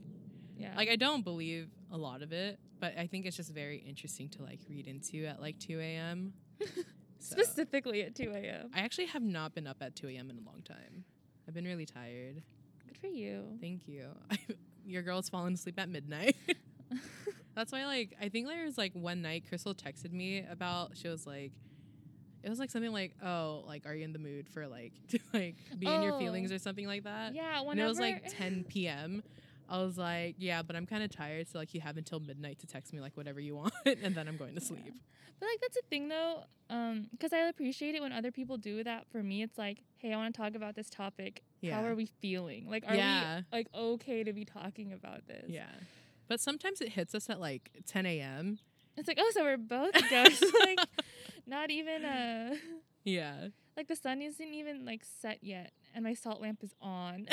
yeah. 0.57 0.75
like 0.76 0.88
I 0.88 0.95
don't 0.97 1.25
believe 1.25 1.69
a 1.90 1.97
lot 1.97 2.23
of 2.23 2.33
it, 2.33 2.61
but 2.81 2.95
I 2.99 3.07
think 3.07 3.27
it's 3.27 3.37
just 3.37 3.53
very 3.53 3.79
interesting 3.79 4.29
to 4.31 4.43
like 4.43 4.61
read 4.69 4.87
into 4.87 5.27
at 5.27 5.41
like 5.41 5.59
2 5.59 5.79
a.m. 5.81 6.33
So, 7.23 7.37
specifically 7.37 8.01
at 8.03 8.15
2 8.15 8.31
a.m. 8.35 8.71
I 8.75 8.81
actually 8.81 9.05
have 9.09 9.23
not 9.23 9.55
been 9.55 9.67
up 9.67 9.77
at 9.83 9.95
2 9.95 10.09
a.m. 10.09 10.31
in 10.31 10.39
a 10.39 10.41
long 10.41 10.63
time. 10.65 11.05
I've 11.47 11.53
been 11.53 11.67
really 11.67 11.85
tired. 11.85 12.43
Good 12.87 12.97
for 12.97 13.09
you. 13.09 13.59
Thank 13.61 13.87
you. 13.87 14.07
Your 14.87 15.03
girl's 15.03 15.29
fallen 15.29 15.53
asleep 15.53 15.79
at 15.79 15.91
midnight. 15.91 16.35
That's 17.55 17.73
why, 17.73 17.85
like, 17.85 18.15
I 18.21 18.31
think 18.31 18.47
there 18.47 18.65
was 18.65 18.79
like 18.79 18.95
one 18.95 19.21
night 19.21 19.45
Crystal 19.49 19.75
texted 19.75 20.13
me 20.13 20.47
about. 20.51 20.97
She 20.97 21.09
was 21.09 21.27
like, 21.27 21.53
it 22.43 22.49
was 22.49 22.59
like 22.59 22.71
something 22.71 22.91
like, 22.93 23.13
"Oh, 23.23 23.65
like, 23.67 23.85
are 23.85 23.95
you 23.95 24.05
in 24.05 24.15
the 24.15 24.19
mood 24.19 24.49
for 24.49 24.67
like 24.67 24.95
to 25.09 25.19
like 25.35 25.57
be 25.79 25.87
in 25.93 26.01
your 26.03 26.15
Oh. 26.15 26.19
feelings 26.19 26.51
or 26.53 26.59
something 26.59 26.87
like 26.87 27.05
that?" 27.05 27.35
yeah. 27.35 27.59
And 27.59 27.69
Whenever 27.69 27.85
it 27.85 27.89
was 27.91 28.01
like 28.01 28.35
10 28.35 28.65
p.m. 28.65 29.23
I 29.71 29.79
was 29.83 29.97
like, 29.97 30.35
"Yeah, 30.39 30.62
but 30.62 30.75
I'm 30.77 30.85
kind 30.87 31.03
of 31.03 31.11
tired, 31.11 31.49
so 31.49 31.59
like, 31.59 31.73
you 31.75 31.81
have 31.81 31.97
until 31.97 32.19
midnight 32.21 32.59
to 32.59 32.67
text 32.67 32.93
me 32.93 33.00
like 33.00 33.17
whatever 33.17 33.39
you 33.41 33.55
want, 33.57 33.73
and 33.87 34.15
then 34.15 34.27
I'm 34.29 34.37
going 34.37 34.55
to 34.57 34.61
Yeah. 34.61 34.67
sleep." 34.67 34.95
But 35.39 35.47
like 35.47 35.61
that's 35.62 35.77
a 35.79 35.83
thing 35.89 36.09
though, 36.09 36.45
um, 36.69 37.07
because 37.12 37.33
I 37.33 37.39
appreciate 37.39 37.95
it 37.95 38.03
when 38.03 38.12
other 38.12 38.31
people 38.33 38.59
do 38.59 38.83
that. 38.85 39.07
For 39.11 39.23
me, 39.23 39.43
it's 39.43 39.57
like, 39.57 39.79
hey, 39.99 40.12
I 40.12 40.17
want 40.17 40.35
to 40.35 40.39
talk 40.41 40.55
about 40.55 40.75
this 40.75 40.91
topic. 40.91 41.43
Yeah. 41.62 41.77
How 41.77 41.87
are 41.87 41.95
we 41.95 42.07
feeling? 42.21 42.69
Like, 42.69 42.85
are 42.87 42.95
Yeah. 42.97 43.37
we 43.37 43.57
like 43.57 43.69
okay 43.75 44.25
to 44.25 44.33
be 44.33 44.45
talking 44.45 44.93
about 44.93 45.27
this? 45.29 45.47
Yeah, 45.49 45.71
but 46.29 46.41
sometimes 46.41 46.81
it 46.81 46.91
hits 46.91 47.15
us 47.15 47.31
at 47.31 47.41
like 47.41 47.71
10 47.87 48.05
a.m. 48.07 48.59
It's 48.97 49.09
like, 49.09 49.19
oh, 49.21 49.31
so 49.33 49.45
we're 49.45 49.57
both 49.57 49.95
ghosts. 50.11 50.43
like, 50.67 50.81
not 51.47 51.71
even 51.71 52.05
uh 52.05 52.55
Yeah, 53.05 53.49
like 53.79 53.89
the 53.89 53.97
sun 53.97 54.21
isn't 54.21 54.53
even 54.53 54.85
like 54.85 55.03
set 55.23 55.39
yet, 55.43 55.73
and 55.95 56.05
my 56.05 56.12
salt 56.12 56.43
lamp 56.43 56.62
is 56.62 56.75
on. 56.83 57.27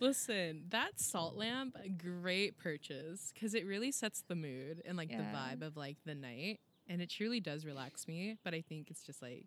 Listen, 0.00 0.64
that 0.68 1.00
salt 1.00 1.36
lamp, 1.36 1.76
great 1.98 2.56
purchase 2.58 3.32
because 3.34 3.54
it 3.54 3.66
really 3.66 3.90
sets 3.90 4.22
the 4.28 4.34
mood 4.36 4.82
and 4.84 4.96
like 4.96 5.10
Yeah. 5.10 5.18
the 5.18 5.36
vibe 5.36 5.62
of 5.66 5.76
like 5.76 5.96
the 6.04 6.14
night, 6.14 6.60
and 6.86 7.02
it 7.02 7.10
truly 7.10 7.40
does 7.40 7.64
relax 7.64 8.06
me. 8.06 8.36
But 8.44 8.54
I 8.54 8.60
think 8.60 8.90
it's 8.90 9.02
just 9.02 9.20
like, 9.22 9.46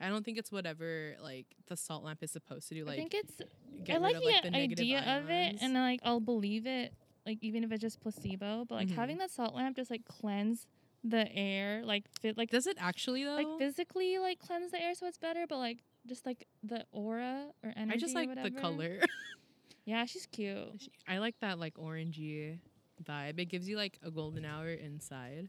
I 0.00 0.08
don't 0.08 0.24
think 0.24 0.38
it's 0.38 0.52
whatever 0.52 1.16
like 1.20 1.46
the 1.66 1.76
salt 1.76 2.04
lamp 2.04 2.22
is 2.22 2.30
supposed 2.30 2.68
to 2.68 2.74
do. 2.74 2.84
Like, 2.84 2.94
I 2.94 2.96
think 2.96 3.14
it's 3.14 3.32
I 3.90 3.96
like 3.96 4.14
of, 4.16 4.22
the, 4.22 4.26
like, 4.28 4.42
the 4.42 4.50
negative 4.50 4.82
idea 4.84 4.98
of 5.00 5.28
it, 5.30 5.32
ions. 5.32 5.58
and 5.62 5.74
like 5.74 6.00
I'll 6.04 6.20
believe 6.20 6.66
it, 6.66 6.94
like 7.26 7.38
even 7.42 7.64
if 7.64 7.72
it's 7.72 7.80
just 7.82 8.00
placebo. 8.00 8.64
But 8.68 8.76
like 8.76 8.88
Mhm. 8.88 8.94
having 8.96 9.18
that 9.18 9.30
salt 9.30 9.54
lamp 9.54 9.76
just 9.76 9.90
like 9.90 10.04
cleanse 10.04 10.66
the 11.04 11.30
air, 11.32 11.84
like 11.84 12.08
fit 12.20 12.36
like 12.36 12.50
does 12.50 12.66
it 12.66 12.76
actually 12.78 13.24
though? 13.24 13.34
like 13.36 13.58
physically 13.58 14.18
like 14.18 14.38
cleanse 14.38 14.70
the 14.70 14.80
air 14.82 14.94
so 14.94 15.06
it's 15.06 15.18
better, 15.18 15.44
but 15.48 15.58
like 15.58 15.82
just 16.06 16.24
like 16.24 16.46
the 16.62 16.84
aura 16.92 17.46
or 17.64 17.72
energy. 17.76 17.94
I 17.94 17.96
just 17.98 18.14
like 18.14 18.32
the 18.42 18.50
color. 18.52 19.00
Yeah, 19.88 20.04
she's 20.04 20.26
cute. 20.26 20.90
I 21.08 21.16
like 21.16 21.34
that 21.40 21.58
like 21.58 21.74
orangey 21.78 22.58
vibe. 23.02 23.38
It 23.40 23.46
gives 23.46 23.66
you 23.66 23.78
like 23.78 23.98
a 24.04 24.10
golden 24.10 24.44
hour 24.44 24.68
inside. 24.68 25.48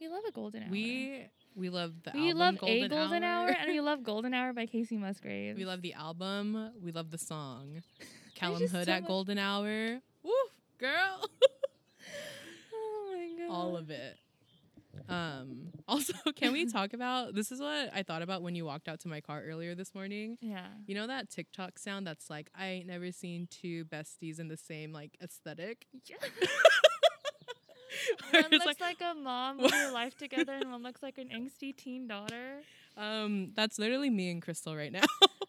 We 0.00 0.06
love 0.06 0.22
a 0.28 0.30
golden 0.30 0.62
hour. 0.62 0.68
We 0.70 1.24
we 1.56 1.68
love 1.68 1.94
the 2.04 2.12
we 2.14 2.28
album 2.28 2.38
love 2.38 2.58
Golden 2.58 2.84
a 2.84 2.88
golden 2.88 3.24
hour. 3.24 3.48
Hour. 3.48 3.56
and 3.58 3.72
we 3.72 3.80
love 3.90 4.04
Golden 4.04 4.34
Hour 4.34 4.52
by 4.52 4.66
Kacey 4.66 4.96
Musgraves. 5.00 5.58
We 5.58 5.64
love 5.64 5.82
the 5.82 5.94
album. 5.94 6.70
We 6.80 6.92
love 6.92 7.10
the 7.10 7.18
song. 7.18 7.82
Calum 8.36 8.60
Hood 8.68 8.86
so 8.86 8.92
at 8.92 9.02
much- 9.02 9.08
Golden 9.08 9.38
Hour. 9.38 9.98
Woo, 10.22 10.32
girl. 10.78 11.28
Oh 12.72 13.14
my 13.16 13.46
god. 13.48 13.52
All 13.52 13.76
of 13.76 13.90
it. 13.90 14.16
Um. 15.08 15.68
Also, 15.88 16.12
can 16.36 16.52
we 16.52 16.66
talk 16.66 16.92
about 16.92 17.34
this? 17.34 17.50
Is 17.50 17.60
what 17.60 17.90
I 17.94 18.02
thought 18.02 18.20
about 18.20 18.42
when 18.42 18.54
you 18.54 18.66
walked 18.66 18.88
out 18.88 19.00
to 19.00 19.08
my 19.08 19.22
car 19.22 19.42
earlier 19.42 19.74
this 19.74 19.94
morning. 19.94 20.36
Yeah. 20.42 20.66
You 20.86 20.94
know 20.94 21.06
that 21.06 21.30
TikTok 21.30 21.78
sound 21.78 22.06
that's 22.06 22.28
like, 22.28 22.50
I 22.54 22.66
ain't 22.66 22.86
never 22.86 23.10
seen 23.10 23.48
two 23.50 23.86
besties 23.86 24.38
in 24.38 24.48
the 24.48 24.58
same 24.58 24.92
like 24.92 25.16
aesthetic. 25.22 25.86
Where 28.30 28.42
one 28.42 28.50
looks 28.50 28.80
like, 28.80 28.98
a 29.00 29.14
mom 29.14 29.58
with 29.62 29.72
her 29.72 29.90
life 29.90 30.14
together, 30.16 30.52
and 30.52 30.70
one 30.70 30.82
looks 30.82 31.02
like 31.02 31.16
an 31.18 31.28
angsty 31.28 31.74
teen 31.74 32.06
daughter. 32.06 32.60
um, 32.98 33.52
that's 33.56 33.78
literally 33.78 34.10
me 34.10 34.30
and 34.30 34.42
Crystal 34.42 34.76
right 34.76 34.92
now. 34.92 35.04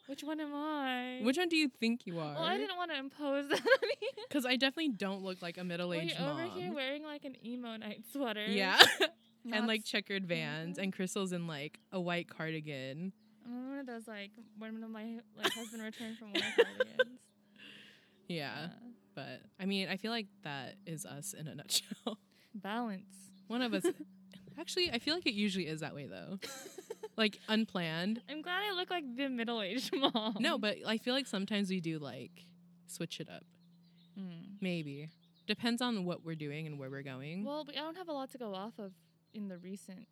Which 0.07 0.23
one 0.23 0.39
am 0.39 0.53
I? 0.55 1.19
Which 1.21 1.37
one 1.37 1.49
do 1.49 1.57
you 1.57 1.67
think 1.67 2.07
you 2.07 2.17
are? 2.19 2.33
Well, 2.33 2.43
I 2.43 2.57
didn't 2.57 2.77
want 2.77 2.91
to 2.91 2.97
impose 2.97 3.47
that 3.49 3.59
on 3.59 3.89
you. 4.01 4.07
Because 4.27 4.45
I 4.45 4.55
definitely 4.55 4.89
don't 4.89 5.21
look 5.23 5.41
like 5.41 5.57
a 5.57 5.63
middle-aged 5.63 6.17
you're 6.17 6.27
mom. 6.27 6.39
over 6.39 6.59
here 6.59 6.73
wearing 6.73 7.03
like 7.03 7.25
an 7.25 7.35
emo 7.45 7.75
night 7.75 8.03
sweater. 8.11 8.45
yeah, 8.45 8.81
and 9.53 9.67
like 9.67 9.83
checkered 9.83 10.25
vans, 10.25 10.77
and 10.77 10.93
Crystal's 10.93 11.31
in 11.31 11.47
like 11.47 11.79
a 11.91 11.99
white 11.99 12.29
cardigan. 12.29 13.13
I'm 13.45 13.69
one 13.69 13.79
of 13.79 13.85
those 13.85 14.07
like 14.07 14.31
when 14.57 14.79
my 14.91 15.19
like 15.37 15.53
husband 15.53 15.83
returned 15.83 16.17
from 16.17 16.33
work 16.33 16.43
cardigans. 16.55 17.19
Yeah, 18.27 18.67
but 19.15 19.41
I 19.59 19.65
mean, 19.65 19.89
I 19.89 19.97
feel 19.97 20.11
like 20.11 20.27
that 20.43 20.75
is 20.85 21.03
us 21.03 21.33
in 21.33 21.47
a 21.47 21.55
nutshell. 21.55 22.19
Balance. 22.53 23.31
One 23.47 23.63
of 23.63 23.73
us. 23.73 23.83
Actually, 24.59 24.91
I 24.91 24.99
feel 24.99 25.15
like 25.15 25.25
it 25.25 25.33
usually 25.33 25.65
is 25.65 25.79
that 25.79 25.95
way 25.95 26.05
though. 26.05 26.37
like 27.17 27.39
unplanned. 27.47 28.21
I'm 28.29 28.43
glad 28.43 28.61
I 28.69 28.75
look 28.75 28.91
like 28.91 29.03
the 29.15 29.29
middle-aged 29.29 29.95
mom. 29.95 30.37
No, 30.39 30.59
but 30.59 30.77
I 30.85 30.99
feel 30.99 31.15
like 31.15 31.25
sometimes 31.25 31.71
we 31.71 31.81
do 31.81 31.97
like 31.97 32.45
switch 32.85 33.19
it 33.19 33.29
up. 33.29 33.45
Mm. 34.19 34.57
Maybe 34.61 35.09
depends 35.49 35.81
on 35.81 36.05
what 36.05 36.23
we're 36.23 36.35
doing 36.35 36.67
and 36.67 36.77
where 36.77 36.91
we're 36.91 37.01
going. 37.01 37.43
Well, 37.43 37.65
I 37.67 37.81
don't 37.81 37.97
have 37.97 38.07
a 38.07 38.13
lot 38.13 38.29
to 38.31 38.37
go 38.37 38.53
off 38.53 38.73
of 38.77 38.91
in 39.33 39.48
the 39.48 39.57
recent 39.57 40.07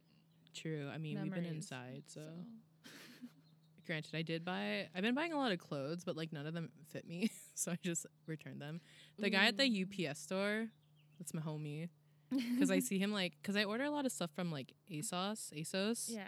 True. 0.53 0.89
I 0.91 0.97
mean, 0.97 1.21
we've 1.21 1.33
been 1.33 1.45
inside, 1.45 2.03
so, 2.07 2.21
granted, 3.85 4.15
I 4.15 4.21
did 4.23 4.43
buy. 4.43 4.87
I've 4.95 5.03
been 5.03 5.13
buying 5.13 5.31
a 5.33 5.37
lot 5.37 5.51
of 5.51 5.59
clothes, 5.59 6.03
but 6.03 6.17
like 6.17 6.33
none 6.33 6.47
of 6.47 6.53
them 6.53 6.69
fit 6.89 7.07
me, 7.07 7.29
so 7.53 7.71
I 7.73 7.77
just 7.83 8.05
returned 8.25 8.59
them. 8.61 8.81
The 9.19 9.29
guy 9.29 9.45
at 9.47 9.57
the 9.57 9.85
UPS 10.07 10.19
store, 10.19 10.67
that's 11.19 11.33
my 11.33 11.41
homie, 11.41 11.89
because 12.31 12.71
I 12.71 12.79
see 12.79 12.97
him 12.97 13.11
like, 13.11 13.33
because 13.41 13.55
I 13.55 13.65
order 13.65 13.83
a 13.83 13.91
lot 13.91 14.05
of 14.05 14.11
stuff 14.11 14.31
from 14.35 14.51
like 14.51 14.73
ASOS, 14.91 15.51
ASOS, 15.53 16.09
yeah. 16.11 16.27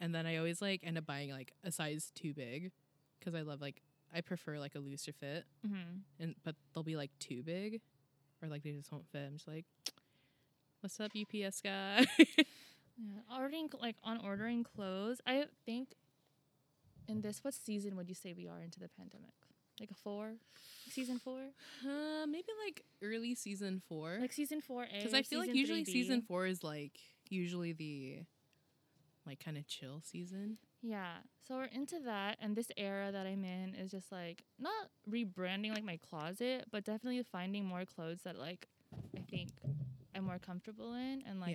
and 0.00 0.14
then 0.14 0.26
I 0.26 0.36
always 0.38 0.62
like 0.62 0.80
end 0.82 0.96
up 0.96 1.04
buying 1.06 1.30
like 1.30 1.52
a 1.62 1.70
size 1.70 2.10
too 2.14 2.32
big, 2.32 2.72
because 3.18 3.34
I 3.34 3.42
love 3.42 3.60
like 3.60 3.82
I 4.14 4.22
prefer 4.22 4.58
like 4.58 4.74
a 4.74 4.78
looser 4.80 5.12
fit, 5.12 5.44
Mm-hmm. 5.66 5.98
and 6.22 6.34
but 6.44 6.54
they'll 6.72 6.82
be 6.82 6.96
like 6.96 7.10
too 7.18 7.42
big, 7.42 7.82
or 8.42 8.48
like 8.48 8.62
they 8.62 8.70
just 8.72 8.90
won't 8.90 9.06
fit. 9.10 9.24
I'm 9.26 9.34
just 9.34 9.48
like, 9.48 9.66
what's 10.86 11.00
up, 11.00 11.10
UPS 11.18 11.60
guy? 11.62 12.06
Yeah, 12.98 13.36
ordering 13.38 13.68
like 13.78 13.96
on 14.02 14.18
ordering 14.24 14.64
clothes. 14.64 15.20
I 15.26 15.44
think 15.66 15.88
in 17.06 17.20
this, 17.20 17.44
what 17.44 17.52
season 17.52 17.94
would 17.96 18.08
you 18.08 18.14
say 18.14 18.32
we 18.32 18.48
are 18.48 18.62
into 18.62 18.80
the 18.80 18.88
pandemic? 18.88 19.34
Like 19.78 19.90
a 19.90 19.94
four, 19.94 20.32
season 20.88 21.18
four, 21.18 21.40
uh, 21.84 22.24
maybe 22.26 22.48
like 22.64 22.84
early 23.02 23.34
season 23.34 23.82
four. 23.86 24.16
like 24.18 24.32
season 24.32 24.62
four 24.62 24.84
A. 24.84 24.96
Because 24.96 25.12
I 25.12 25.20
feel 25.20 25.40
like 25.40 25.54
usually 25.54 25.82
3B. 25.82 25.88
season 25.88 26.22
four 26.22 26.46
is 26.46 26.64
like 26.64 26.98
usually 27.28 27.74
the 27.74 28.20
like 29.26 29.44
kind 29.44 29.58
of 29.58 29.66
chill 29.66 30.00
season. 30.02 30.56
Yeah, 30.80 31.16
so 31.46 31.56
we're 31.56 31.64
into 31.64 32.00
that, 32.06 32.38
and 32.40 32.56
this 32.56 32.68
era 32.78 33.12
that 33.12 33.26
I'm 33.26 33.44
in 33.44 33.74
is 33.74 33.90
just 33.90 34.10
like 34.10 34.44
not 34.58 34.88
rebranding 35.06 35.74
like 35.74 35.84
my 35.84 35.98
closet, 36.08 36.64
but 36.72 36.84
definitely 36.84 37.22
finding 37.24 37.66
more 37.66 37.84
clothes 37.84 38.20
that 38.24 38.38
like 38.38 38.68
I 39.14 39.20
think 39.30 39.50
I'm 40.16 40.24
more 40.24 40.38
comfortable 40.38 40.94
in, 40.94 41.22
and 41.28 41.40
like 41.40 41.54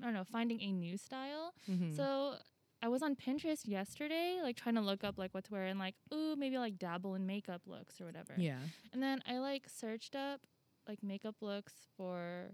I 0.00 0.04
don't 0.04 0.14
know, 0.14 0.24
finding 0.24 0.60
a 0.60 0.70
new 0.72 0.96
style. 0.96 1.52
Mm-hmm. 1.70 1.94
So 1.96 2.34
I 2.80 2.86
was 2.88 3.02
on 3.02 3.16
Pinterest 3.16 3.66
yesterday, 3.66 4.38
like 4.42 4.56
trying 4.56 4.76
to 4.76 4.80
look 4.80 5.02
up 5.02 5.18
like 5.18 5.34
what 5.34 5.44
to 5.46 5.52
wear 5.52 5.64
and 5.66 5.78
like, 5.78 5.96
ooh, 6.14 6.36
maybe 6.36 6.56
like 6.58 6.78
dabble 6.78 7.14
in 7.16 7.26
makeup 7.26 7.62
looks 7.66 8.00
or 8.00 8.04
whatever. 8.06 8.34
yeah, 8.36 8.58
And 8.92 9.02
then 9.02 9.20
I 9.28 9.38
like 9.38 9.64
searched 9.68 10.14
up 10.14 10.40
like 10.86 11.02
makeup 11.02 11.34
looks 11.40 11.72
for 11.96 12.52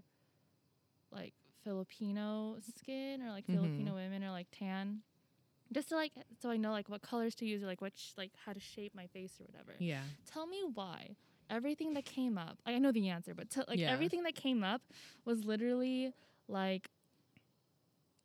like 1.11 1.33
Filipino 1.63 2.57
skin 2.75 3.21
or 3.21 3.29
like 3.31 3.45
Mhm. 3.47 3.53
Filipino 3.55 3.93
women 3.95 4.23
or 4.23 4.31
like 4.31 4.47
tan. 4.51 5.01
Just 5.71 5.89
to 5.89 5.95
like 5.95 6.11
so 6.41 6.49
I 6.49 6.57
know 6.57 6.71
like 6.71 6.89
what 6.89 7.01
colors 7.01 7.35
to 7.35 7.45
use 7.45 7.63
or 7.63 7.67
like 7.67 7.81
what 7.81 7.93
sh- 7.95 8.13
like 8.17 8.31
how 8.45 8.53
to 8.53 8.59
shape 8.59 8.93
my 8.95 9.07
face 9.07 9.39
or 9.39 9.45
whatever. 9.45 9.75
yeah, 9.79 10.01
Tell 10.25 10.45
me 10.47 10.61
why. 10.73 11.15
Everything 11.49 11.93
that 11.93 12.05
came 12.05 12.37
up, 12.37 12.57
I 12.65 12.77
know 12.79 12.91
the 12.91 13.09
answer, 13.09 13.33
but 13.33 13.49
t- 13.49 13.61
like 13.67 13.79
Yeah. 13.79 13.91
everything 13.91 14.23
that 14.23 14.35
came 14.35 14.63
up 14.63 14.81
was 15.25 15.43
literally 15.45 16.13
like 16.47 16.89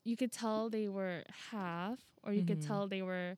you 0.04 0.16
could 0.16 0.32
tell 0.32 0.70
they 0.70 0.88
were 0.88 1.24
half, 1.50 1.98
or 2.22 2.32
you 2.32 2.44
could 2.44 2.60
Mhm. 2.60 2.66
tell 2.66 2.88
they 2.88 3.02
were, 3.02 3.36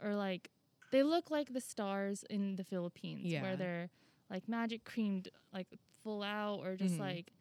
or 0.00 0.14
like 0.14 0.50
they 0.90 1.02
look 1.02 1.30
like 1.30 1.52
the 1.52 1.60
stars 1.60 2.24
in 2.30 2.56
the 2.56 2.64
Philippines, 2.64 3.24
Yeah. 3.26 3.42
where 3.42 3.56
they're 3.56 3.90
like 4.30 4.48
magic 4.48 4.84
creamed, 4.84 5.28
like 5.52 5.66
full 6.02 6.22
out, 6.22 6.60
or 6.60 6.76
just 6.76 6.94
Mhm. 6.96 7.00
like 7.00 7.32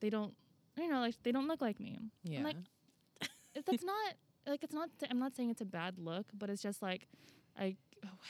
they 0.00 0.10
don't, 0.10 0.36
you 0.76 0.88
know, 0.88 1.00
like 1.00 1.22
they 1.22 1.30
don't 1.32 1.46
look 1.46 1.60
like 1.60 1.78
me. 1.80 1.98
yeah. 2.24 2.42
like, 2.42 2.56
If 3.54 3.64
that's 3.66 3.84
not 3.84 4.14
like 4.46 4.62
it's 4.64 4.74
not. 4.74 4.90
I'm 5.10 5.18
not 5.18 5.34
saying 5.36 5.50
it's 5.50 5.60
a 5.60 5.64
bad 5.66 5.98
look, 5.98 6.26
but 6.32 6.48
it's 6.50 6.62
just 6.62 6.80
like, 6.82 7.06
I 7.56 7.76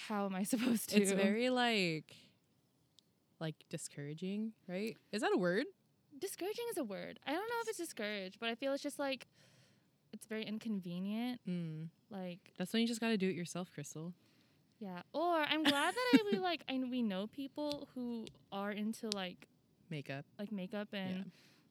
how 0.08 0.24
am 0.26 0.34
I 0.34 0.42
supposed 0.54 0.90
to? 0.90 0.96
it's 1.00 1.12
very 1.12 1.48
like 1.50 2.14
like 3.40 3.54
discouraging, 3.71 4.52
right? 4.66 4.97
Is 5.12 5.23
that 5.23 5.33
a 5.33 5.38
word? 5.38 5.64
discouraging 6.21 6.64
is 6.73 6.76
a 6.78 6.83
word. 6.85 7.21
I 7.28 7.30
don't 7.30 7.42
know 7.49 7.54
if 7.62 7.68
it's 7.68 7.78
discouraged, 7.78 8.38
but 8.40 8.49
I 8.49 8.57
feel 8.57 8.73
it's 8.73 8.83
just 8.83 8.99
like 8.99 9.28
it's 10.12 10.26
very 10.26 10.42
inconvenient. 10.42 11.40
Mm. 11.49 11.88
Like 12.11 12.52
That's 12.59 12.73
when 12.73 12.83
you 12.83 12.88
just 12.88 13.00
got 13.00 13.09
to 13.11 13.16
do 13.16 13.28
it 13.28 13.37
yourself, 13.37 13.71
Crystal. 13.73 14.12
yeah. 14.80 15.02
Or 15.12 15.37
I'm 15.49 15.62
glad 15.62 15.95
that 15.95 16.07
I, 16.14 16.18
we 16.33 16.38
like 16.50 16.62
I 16.68 16.76
we 16.90 17.02
know 17.02 17.28
people 17.28 17.87
who 17.95 18.26
are 18.50 18.73
into 18.73 19.09
like 19.14 19.47
Makeup. 19.90 20.25
like 20.40 20.50
makeup 20.50 20.88
and 20.92 21.30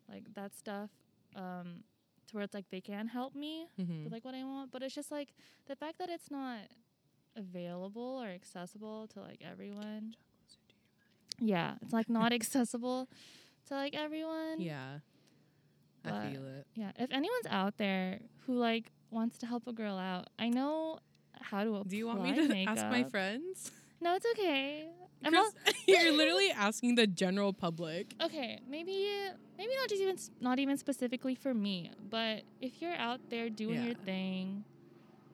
like 0.09 0.23
that 0.35 0.55
stuff. 0.55 0.91
Um, 1.35 1.83
to 2.27 2.35
where 2.35 2.43
it's 2.43 2.53
like 2.53 2.69
they 2.71 2.81
can 2.81 3.07
help 3.07 3.35
me 3.35 3.67
Mm-hmm. 3.79 4.05
with 4.05 4.13
like 4.13 4.23
what 4.23 4.33
I 4.35 4.43
want, 4.45 4.71
but 4.71 4.81
it's 4.81 4.95
just 4.95 5.11
like 5.11 5.33
the 5.67 5.75
fact 5.75 5.97
that 5.99 6.09
it's 6.09 6.31
not 6.31 6.59
available 7.35 8.21
or 8.23 8.27
accessible 8.27 9.07
to 9.13 9.19
like 9.21 9.41
everyone. 9.43 10.15
Yeah, 11.39 11.75
it's 11.81 11.93
like 11.93 12.09
not 12.09 12.31
accessible 12.39 13.07
to 13.67 13.73
like 13.75 13.95
everyone. 13.95 14.59
yeah, 14.61 14.99
I 16.05 16.29
feel 16.31 16.45
it. 16.45 16.65
Yeah, 16.75 16.91
if 16.97 17.11
anyone's 17.11 17.47
out 17.49 17.77
there 17.77 18.19
who 18.45 18.55
like 18.57 18.91
wants 19.11 19.37
to 19.39 19.45
help 19.45 19.67
a 19.67 19.73
girl 19.73 19.97
out, 19.97 20.27
I 20.39 20.49
know 20.49 20.99
how 21.39 21.63
to 21.63 21.69
apply 21.75 21.89
Do 21.89 21.97
you 21.97 22.07
want 22.07 22.23
me 22.23 22.33
to 22.35 22.47
makeup. 22.47 22.77
ask 22.77 22.85
my 22.87 23.03
friends? 23.03 23.71
No, 24.01 24.15
it's 24.15 24.25
okay. 24.33 24.87
I'm 25.23 25.31
Chris, 25.33 25.51
you're 25.87 26.11
literally 26.13 26.51
asking 26.51 26.95
the 26.95 27.07
general 27.07 27.51
public. 27.51 28.13
okay, 28.21 28.59
maybe 28.69 29.07
maybe 29.57 29.71
not 29.75 29.89
just 29.89 30.01
even 30.01 30.17
not 30.39 30.59
even 30.59 30.77
specifically 30.77 31.33
for 31.35 31.53
me, 31.53 31.91
but 32.09 32.43
if 32.61 32.81
you're 32.81 32.93
out 32.95 33.19
there 33.29 33.49
doing 33.49 33.83
your 33.83 33.95
thing, 33.95 34.63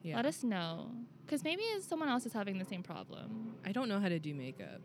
Yeah. 0.02 0.16
let 0.18 0.26
us 0.26 0.44
know 0.44 0.92
cuz 1.28 1.44
maybe 1.44 1.64
someone 1.82 2.08
else 2.10 2.26
is 2.26 2.34
having 2.34 2.58
the 2.60 2.66
same 2.66 2.84
problem. 2.84 3.56
I 3.66 3.72
don't 3.74 3.90
know 3.90 4.00
how 4.00 4.08
to 4.10 4.20
do 4.20 4.34
makeup. 4.34 4.82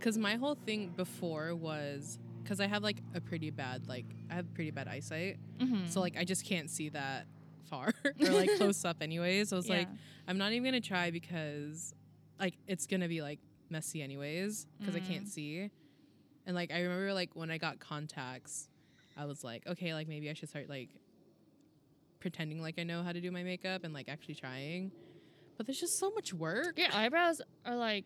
Cause 0.00 0.16
my 0.18 0.36
whole 0.36 0.54
thing 0.54 0.90
before 0.96 1.54
was 1.54 2.18
because 2.42 2.60
I 2.60 2.66
have 2.66 2.82
like 2.82 2.98
a 3.14 3.20
pretty 3.20 3.50
bad 3.50 3.88
like 3.88 4.04
I 4.30 4.34
have 4.34 4.52
pretty 4.54 4.70
bad 4.70 4.88
eyesight, 4.88 5.38
Mm-hmm. 5.58 5.86
so 5.86 6.00
like 6.00 6.16
I 6.16 6.24
just 6.24 6.44
can't 6.44 6.70
see 6.70 6.90
that 6.90 7.26
far 7.64 7.92
or 8.20 8.28
like 8.30 8.50
close 8.56 8.84
up. 8.84 8.98
Anyways, 9.00 9.52
I 9.52 9.56
was 9.56 9.68
like, 9.68 9.88
I'm 10.28 10.38
not 10.38 10.52
even 10.52 10.64
gonna 10.64 10.80
try 10.80 11.10
because 11.10 11.94
like 12.38 12.54
it's 12.68 12.86
gonna 12.86 13.08
be 13.08 13.22
like 13.22 13.40
messy 13.70 14.02
anyways 14.02 14.66
because 14.78 14.94
I 14.94 15.00
can't 15.00 15.24
Mm. 15.24 15.28
see. 15.28 15.70
And 16.46 16.54
like 16.54 16.70
I 16.70 16.82
remember 16.82 17.12
like 17.12 17.30
when 17.34 17.50
I 17.50 17.58
got 17.58 17.80
contacts, 17.80 18.68
I 19.16 19.24
was 19.24 19.42
like, 19.42 19.66
okay, 19.66 19.94
like 19.94 20.06
maybe 20.06 20.30
I 20.30 20.34
should 20.34 20.48
start 20.50 20.68
like 20.68 20.90
pretending 22.20 22.60
like 22.60 22.78
I 22.78 22.82
know 22.84 23.02
how 23.02 23.12
to 23.12 23.20
do 23.20 23.30
my 23.30 23.42
makeup 23.42 23.82
and 23.84 23.92
like 23.92 24.08
actually 24.08 24.34
trying. 24.36 24.92
But 25.56 25.66
there's 25.66 25.80
just 25.80 25.98
so 25.98 26.10
much 26.10 26.32
work. 26.34 26.78
your 26.78 26.88
eyebrows 26.92 27.40
are 27.64 27.74
like 27.76 28.04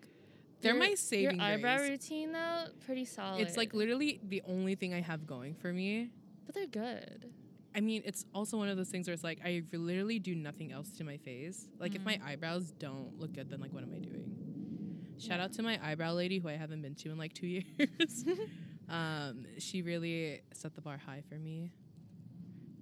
They're 0.60 0.74
your- 0.74 0.80
my 0.80 0.94
saving 0.94 1.36
Your 1.36 1.44
eyebrow 1.44 1.78
grace. 1.78 1.90
routine 1.90 2.32
though, 2.32 2.64
pretty 2.84 3.04
solid. 3.04 3.40
It's 3.42 3.56
like 3.56 3.72
literally 3.74 4.20
the 4.22 4.42
only 4.46 4.74
thing 4.74 4.92
I 4.94 5.00
have 5.00 5.26
going 5.26 5.54
for 5.54 5.72
me. 5.72 6.10
but 6.46 6.54
they're 6.54 6.66
good. 6.66 7.30
I 7.74 7.80
mean, 7.80 8.02
it's 8.04 8.26
also 8.34 8.56
one 8.56 8.68
of 8.68 8.76
those 8.76 8.88
things 8.88 9.06
where 9.06 9.14
it's 9.14 9.22
like 9.22 9.38
I 9.44 9.62
literally 9.72 10.18
do 10.18 10.34
nothing 10.34 10.72
else 10.72 10.90
to 10.98 11.04
my 11.04 11.16
face. 11.18 11.68
Like 11.78 11.94
if 11.94 12.02
my 12.04 12.14
Mm. 12.16 12.24
eyebrows 12.24 12.72
don't 12.72 13.16
look 13.18 13.32
good, 13.32 13.48
then 13.48 13.60
like 13.60 13.72
what 13.72 13.84
am 13.84 13.92
I 13.94 13.98
doing? 14.00 15.14
Shout 15.18 15.38
Yeah. 15.38 15.44
out 15.44 15.52
to 15.54 15.62
my 15.62 15.78
eyebrow 15.86 16.12
lady 16.14 16.38
who 16.38 16.48
I 16.48 16.56
haven't 16.56 16.82
been 16.82 16.94
to 16.96 17.10
in 17.10 17.18
like 17.18 17.32
two 17.32 17.46
years. 17.78 18.24
um, 18.88 19.46
she 19.58 19.82
really 19.82 20.40
set 20.52 20.74
the 20.74 20.80
bar 20.80 20.98
high 20.98 21.22
for 21.28 21.36
me. 21.36 21.70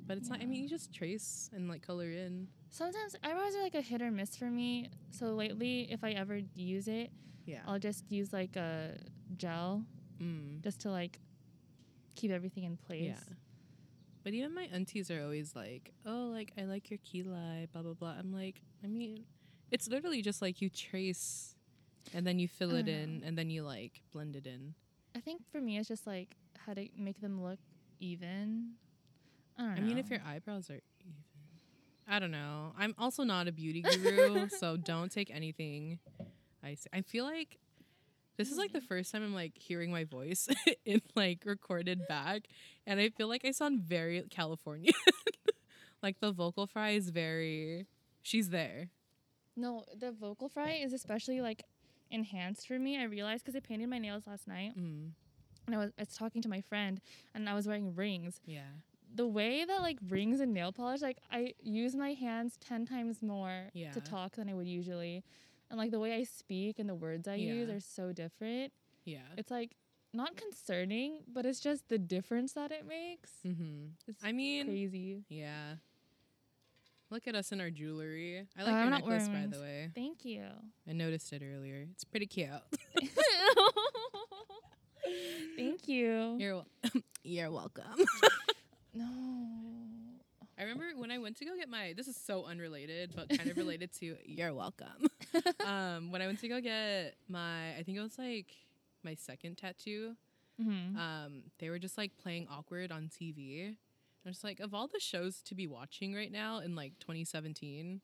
But 0.08 0.16
it's 0.16 0.30
not. 0.30 0.40
I 0.40 0.46
mean, 0.46 0.62
you 0.62 0.68
just 0.68 0.92
trace 0.92 1.50
and 1.54 1.68
like 1.68 1.82
color 1.86 2.10
in. 2.10 2.48
Sometimes 2.70 3.14
eyebrows 3.22 3.54
are 3.54 3.62
like 3.62 3.74
a 3.74 3.82
hit 3.82 4.00
or 4.02 4.10
miss 4.10 4.34
for 4.36 4.46
me. 4.50 4.88
So 5.10 5.26
lately, 5.34 5.86
if 5.92 6.02
I 6.02 6.12
ever 6.12 6.40
use 6.56 6.88
it, 6.88 7.10
Yeah. 7.46 7.60
I'll 7.66 7.78
just 7.78 8.10
use 8.10 8.32
like 8.32 8.56
a 8.56 8.98
gel 9.36 9.84
Mm. 10.20 10.62
just 10.64 10.80
to 10.80 10.90
like 10.90 11.20
keep 12.16 12.30
everything 12.32 12.64
in 12.64 12.76
place. 12.76 13.02
Yeah. 13.28 13.34
But 14.24 14.32
even 14.34 14.52
my 14.54 14.64
aunties 14.72 15.10
are 15.10 15.22
always 15.22 15.54
like, 15.54 15.92
"Oh, 16.04 16.28
like 16.32 16.52
I 16.58 16.64
like 16.64 16.90
your 16.90 16.98
key 17.04 17.22
lime, 17.22 17.68
blah 17.72 17.82
blah 17.82 17.94
blah." 17.94 18.16
I'm 18.18 18.32
like, 18.32 18.60
I 18.82 18.86
mean, 18.88 19.24
it's 19.70 19.88
literally 19.88 20.20
just 20.22 20.42
like 20.42 20.60
you 20.60 20.68
trace, 20.70 21.54
and 22.12 22.26
then 22.26 22.38
you 22.38 22.48
fill 22.48 22.74
it 22.74 22.84
don't 22.86 22.94
in, 22.94 23.22
and 23.24 23.38
then 23.38 23.48
you 23.50 23.62
like 23.62 24.02
blend 24.10 24.36
it 24.36 24.46
in. 24.46 24.74
I 25.14 25.20
think 25.20 25.42
for 25.52 25.60
me, 25.60 25.78
it's 25.78 25.88
just 25.88 26.06
like 26.06 26.36
how 26.66 26.74
to 26.74 26.88
make 26.96 27.20
them 27.20 27.42
look 27.42 27.60
even. 28.00 28.74
I 29.58 29.62
don't 29.62 29.74
know. 29.74 29.80
I 29.80 29.84
mean, 29.84 29.98
if 29.98 30.10
your 30.10 30.20
eyebrows 30.26 30.70
are 30.70 30.74
even, 31.00 31.14
I 32.08 32.18
don't 32.18 32.30
know. 32.30 32.72
I'm 32.78 32.94
also 32.98 33.22
not 33.24 33.48
a 33.48 33.52
beauty 33.52 33.82
guru, 33.82 34.48
so 34.60 34.76
don't 34.76 35.10
take 35.12 35.30
anything 35.30 35.98
I 36.62 36.74
say. 36.74 36.88
I 36.92 37.00
feel 37.02 37.24
like 37.24 37.58
this 38.36 38.50
is 38.52 38.56
like 38.58 38.72
the 38.72 38.80
first 38.80 39.10
time 39.12 39.22
I'm 39.22 39.34
like 39.34 39.52
hearing 39.58 39.90
my 39.90 40.04
voice 40.04 40.48
in 40.84 41.02
like 41.16 41.42
recorded 41.44 42.06
back, 42.08 42.42
and 42.86 43.00
I 43.00 43.10
feel 43.10 43.28
like 43.28 43.44
I 43.44 43.50
sound 43.50 43.80
very 43.80 44.22
Californian. 44.30 44.94
like 46.02 46.20
the 46.20 46.30
vocal 46.32 46.66
fry 46.66 46.90
is 46.90 47.10
very, 47.10 47.86
she's 48.22 48.50
there. 48.50 48.90
no, 49.56 49.84
the 49.98 50.12
vocal 50.12 50.48
fry 50.48 50.72
is 50.82 50.92
especially 50.92 51.40
like 51.40 51.64
enhanced 52.10 52.68
for 52.68 52.78
me. 52.78 52.96
I 52.98 53.04
realized 53.04 53.44
because 53.44 53.56
I 53.56 53.60
painted 53.60 53.88
my 53.90 53.98
nails 53.98 54.26
last 54.26 54.46
night, 54.46 54.72
Mm, 54.78 55.10
and 55.66 55.74
I 55.74 55.78
was 55.78 55.90
I 55.98 56.02
was 56.02 56.14
talking 56.16 56.40
to 56.42 56.48
my 56.48 56.60
friend, 56.62 57.00
and 57.34 57.48
I 57.48 57.54
was 57.54 57.66
wearing 57.66 57.94
rings. 57.94 58.40
yeah, 58.46 58.62
the 59.14 59.26
way 59.26 59.64
that 59.64 59.82
like 59.82 59.98
rings 60.08 60.40
and 60.40 60.52
nail 60.54 60.72
polish, 60.72 61.00
like 61.02 61.18
I 61.30 61.54
use 61.62 61.94
my 61.96 62.12
hands 62.12 62.56
ten 62.60 62.86
times 62.86 63.22
more 63.22 63.68
Yeah. 63.74 63.90
to 63.92 64.00
talk 64.00 64.36
than 64.36 64.48
I 64.48 64.54
would 64.54 64.68
usually, 64.68 65.24
and 65.70 65.78
like 65.78 65.90
the 65.90 66.00
way 66.00 66.14
I 66.14 66.24
speak 66.24 66.78
and 66.78 66.88
the 66.88 66.94
words 66.94 67.26
I 67.28 67.34
use 67.36 67.68
are 67.70 67.80
so 67.80 68.12
different. 68.12 68.72
yeah. 69.04 69.20
It's 69.36 69.50
like 69.50 69.72
not 70.14 70.36
concerning, 70.36 71.20
but 71.32 71.44
it's 71.46 71.60
just 71.60 71.88
the 71.88 71.98
difference 71.98 72.52
that 72.52 72.70
it 72.72 72.86
makes. 72.86 73.30
Mm-hmm. 73.46 73.86
It's 74.06 74.22
I 74.24 74.32
mean, 74.32 74.66
crazy. 74.66 75.24
yeah. 75.28 75.74
Look 77.10 77.26
at 77.26 77.34
us 77.34 77.52
in 77.52 77.60
our 77.60 77.70
jewelry. 77.70 78.44
I 78.58 78.62
like 78.64 78.74
I'm 78.74 78.82
your 78.82 78.90
necklace, 78.90 79.28
by 79.28 79.46
the 79.50 79.58
way. 79.60 79.90
Thank 79.94 80.24
you. 80.26 80.42
I 80.86 80.92
noticed 80.92 81.32
it 81.32 81.42
earlier. 81.42 81.86
It's 81.92 82.04
pretty 82.04 82.26
cute. 82.26 82.50
Thank 85.56 85.88
you. 85.88 86.36
You're 86.38 86.54
wel- 86.56 86.66
you're 87.22 87.50
welcome. 87.50 87.84
No. 88.98 89.48
I 90.58 90.62
remember 90.62 90.86
when 90.96 91.10
I 91.12 91.18
went 91.18 91.36
to 91.38 91.44
go 91.44 91.56
get 91.56 91.68
my. 91.68 91.94
This 91.96 92.08
is 92.08 92.16
so 92.16 92.44
unrelated, 92.44 93.12
but 93.14 93.28
kind 93.28 93.48
of 93.50 93.56
related 93.64 93.92
to 94.00 94.16
you're 94.24 94.52
welcome. 94.52 95.06
um, 95.64 96.10
when 96.10 96.20
I 96.20 96.26
went 96.26 96.40
to 96.40 96.48
go 96.48 96.60
get 96.60 97.14
my, 97.28 97.76
I 97.78 97.82
think 97.84 97.96
it 97.96 98.00
was 98.02 98.18
like 98.18 98.46
my 99.04 99.14
second 99.14 99.56
tattoo. 99.56 100.16
hmm 100.60 100.96
Um, 100.98 101.42
they 101.60 101.70
were 101.70 101.78
just 101.78 101.96
like 101.96 102.12
playing 102.18 102.48
awkward 102.50 102.90
on 102.90 103.08
TV. 103.08 103.76
I 104.26 104.28
was 104.28 104.42
like, 104.42 104.58
of 104.58 104.74
all 104.74 104.88
the 104.88 104.98
shows 105.00 105.40
to 105.42 105.54
be 105.54 105.66
watching 105.68 106.12
right 106.14 106.32
now 106.32 106.58
in 106.58 106.74
like 106.74 106.98
2017, 106.98 108.00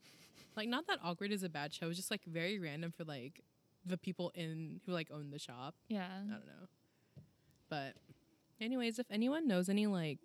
like 0.57 0.69
not 0.69 0.87
that 0.87 1.01
awkward 1.03 1.33
is 1.33 1.43
a 1.43 1.49
bad 1.49 1.75
show. 1.75 1.89
It's 1.89 1.97
just 1.99 2.11
like 2.13 2.25
very 2.25 2.61
random 2.61 2.93
for 2.93 3.03
like 3.05 3.43
the 3.85 3.99
people 3.99 4.31
in 4.37 4.81
who 4.87 4.93
like 4.93 5.11
own 5.11 5.31
the 5.33 5.41
shop. 5.41 5.75
yeah. 5.89 6.07
I 6.07 6.31
don't 6.31 6.47
know. 6.47 6.69
But 7.69 7.95
anyways, 8.61 9.01
if 9.01 9.07
anyone 9.11 9.49
knows 9.49 9.69
any 9.69 9.89
like 9.89 10.21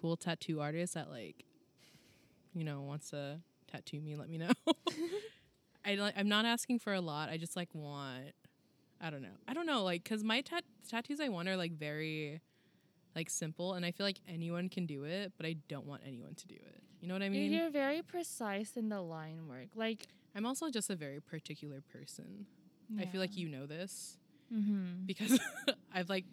cool 0.00 0.16
tattoo 0.16 0.60
artist 0.60 0.94
that 0.94 1.10
like 1.10 1.44
you 2.54 2.64
know 2.64 2.80
wants 2.80 3.10
to 3.10 3.40
tattoo 3.70 4.00
me, 4.00 4.16
let 4.16 4.28
me 4.28 4.38
know. 4.38 4.50
I 5.84 5.94
like 5.94 6.14
I'm 6.16 6.28
not 6.28 6.44
asking 6.44 6.78
for 6.78 6.92
a 6.92 7.00
lot. 7.00 7.28
I 7.28 7.36
just 7.36 7.56
like 7.56 7.74
want 7.74 8.32
I 9.00 9.10
don't 9.10 9.22
know. 9.22 9.28
I 9.48 9.54
don't 9.54 9.66
know 9.66 9.82
like 9.82 10.04
cuz 10.04 10.22
my 10.22 10.40
tat- 10.40 10.64
tattoos 10.88 11.20
I 11.20 11.28
want 11.28 11.48
are 11.48 11.56
like 11.56 11.72
very 11.72 12.40
like 13.14 13.30
simple 13.30 13.74
and 13.74 13.84
I 13.84 13.90
feel 13.90 14.06
like 14.06 14.20
anyone 14.28 14.68
can 14.68 14.86
do 14.86 15.04
it, 15.04 15.32
but 15.36 15.46
I 15.46 15.56
don't 15.68 15.86
want 15.86 16.02
anyone 16.06 16.34
to 16.34 16.46
do 16.46 16.54
it. 16.54 16.82
You 17.00 17.08
know 17.08 17.14
what 17.14 17.22
I 17.22 17.28
mean? 17.28 17.50
You're 17.52 17.70
very 17.70 18.02
precise 18.02 18.76
in 18.76 18.88
the 18.88 19.00
line 19.00 19.48
work. 19.48 19.68
Like 19.74 20.06
I'm 20.34 20.46
also 20.46 20.70
just 20.70 20.90
a 20.90 20.96
very 20.96 21.20
particular 21.20 21.80
person. 21.80 22.46
I 22.98 23.06
feel 23.06 23.20
like 23.20 23.36
you 23.36 23.48
know 23.48 23.66
this. 23.66 24.16
Mm-hmm. 24.52 25.06
because 25.06 25.38
I've 25.94 26.08
like 26.08 26.24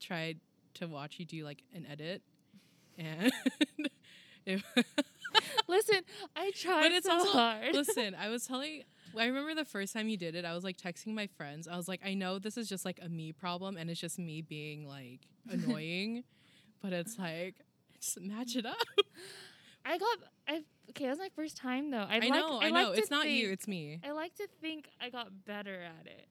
tried 0.00 0.38
to 0.74 0.86
watch 0.86 1.18
you 1.18 1.24
do 1.24 1.44
like 1.44 1.64
an 1.74 1.84
edit 1.90 2.22
and 2.98 3.32
if, 4.46 4.62
Listen, 5.68 6.00
I 6.34 6.50
tried 6.52 6.82
but 6.82 6.92
it's 6.92 7.06
so 7.06 7.12
also- 7.12 7.30
hard. 7.32 7.74
listen 7.74 8.14
I 8.14 8.28
was 8.28 8.46
telling 8.46 8.82
I 9.18 9.26
remember 9.26 9.54
the 9.54 9.64
first 9.64 9.92
time 9.92 10.08
you 10.08 10.16
did 10.16 10.34
it 10.34 10.44
I 10.44 10.54
was 10.54 10.64
like 10.64 10.76
texting 10.76 11.14
my 11.14 11.26
friends 11.26 11.66
I 11.68 11.76
was 11.76 11.88
like 11.88 12.00
I 12.04 12.14
know 12.14 12.38
this 12.38 12.56
is 12.56 12.68
just 12.68 12.84
like 12.84 12.98
a 13.02 13.08
me 13.08 13.32
problem 13.32 13.76
and 13.76 13.90
it's 13.90 14.00
just 14.00 14.18
me 14.18 14.40
being 14.42 14.86
like 14.86 15.20
annoying 15.50 16.24
but 16.82 16.92
it's 16.92 17.18
like 17.18 17.56
just 18.00 18.20
match 18.20 18.56
it 18.56 18.66
up 18.66 18.76
I 19.88 19.98
got. 19.98 20.18
I 20.48 20.62
okay. 20.90 21.04
That 21.04 21.10
was 21.10 21.18
my 21.20 21.28
first 21.36 21.56
time 21.56 21.92
though. 21.92 22.06
I'd 22.08 22.24
I 22.24 22.28
like, 22.28 22.30
know 22.30 22.58
I 22.60 22.64
I'd 22.66 22.72
know 22.74 22.88
like 22.90 22.98
it's 22.98 23.08
not 23.10 23.28
you 23.30 23.50
it's 23.52 23.68
me 23.68 24.00
I 24.04 24.10
like 24.10 24.34
to 24.36 24.48
think 24.60 24.88
I 25.00 25.10
got 25.10 25.28
better 25.44 25.80
at 25.80 26.06
it, 26.08 26.26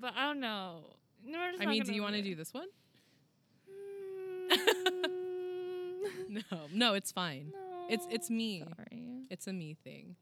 but 0.00 0.12
I 0.16 0.26
don't 0.26 0.40
know. 0.40 0.80
No, 1.24 1.38
I 1.60 1.66
mean 1.66 1.84
do 1.84 1.92
you 1.92 2.02
want 2.02 2.16
to 2.16 2.22
do 2.22 2.30
do 2.30 2.34
this 2.34 2.52
one 2.52 2.66
Mm, 3.70 5.06
no 6.28 6.58
no 6.72 6.94
it's 6.94 7.12
fine 7.12 7.52
no, 7.52 7.86
it's 7.88 8.06
it's 8.10 8.30
me 8.30 8.64
Sorry. 8.76 9.02
it's 9.30 9.46
a 9.46 9.52
me 9.52 9.76
thing. 9.84 10.16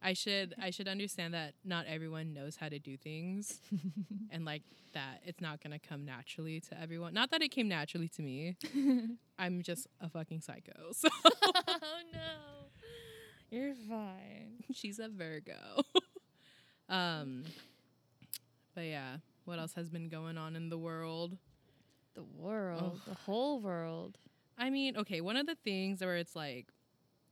I 0.00 0.12
should 0.12 0.54
I 0.62 0.70
should 0.70 0.86
understand 0.86 1.34
that 1.34 1.54
not 1.64 1.86
everyone 1.86 2.32
knows 2.32 2.56
how 2.56 2.68
to 2.68 2.78
do 2.78 2.96
things 2.96 3.60
and 4.30 4.44
like 4.44 4.62
that 4.94 5.20
it's 5.24 5.40
not 5.40 5.62
going 5.62 5.78
to 5.78 5.84
come 5.84 6.04
naturally 6.04 6.60
to 6.60 6.80
everyone. 6.80 7.14
Not 7.14 7.30
that 7.32 7.42
it 7.42 7.48
came 7.50 7.68
naturally 7.68 8.08
to 8.10 8.22
me. 8.22 8.56
I'm 9.38 9.62
just 9.62 9.86
a 10.00 10.08
fucking 10.08 10.40
psycho. 10.40 10.92
So 10.92 11.08
oh 11.24 12.00
no, 12.12 12.68
you're 13.50 13.74
fine. 13.88 14.64
she's 14.72 14.98
a 14.98 15.08
Virgo. 15.08 15.82
um 16.88 17.44
but 18.74 18.84
yeah, 18.84 19.16
what 19.46 19.58
else 19.58 19.72
has 19.74 19.88
been 19.88 20.08
going 20.08 20.38
on 20.38 20.54
in 20.54 20.68
the 20.68 20.78
world? 20.78 21.36
The 22.14 22.22
world, 22.22 23.00
the 23.06 23.14
whole 23.14 23.60
world. 23.60 24.18
I 24.58 24.70
mean, 24.70 24.96
okay, 24.96 25.20
one 25.20 25.36
of 25.36 25.46
the 25.46 25.54
things 25.54 26.00
where 26.00 26.16
it's 26.16 26.34
like, 26.36 26.66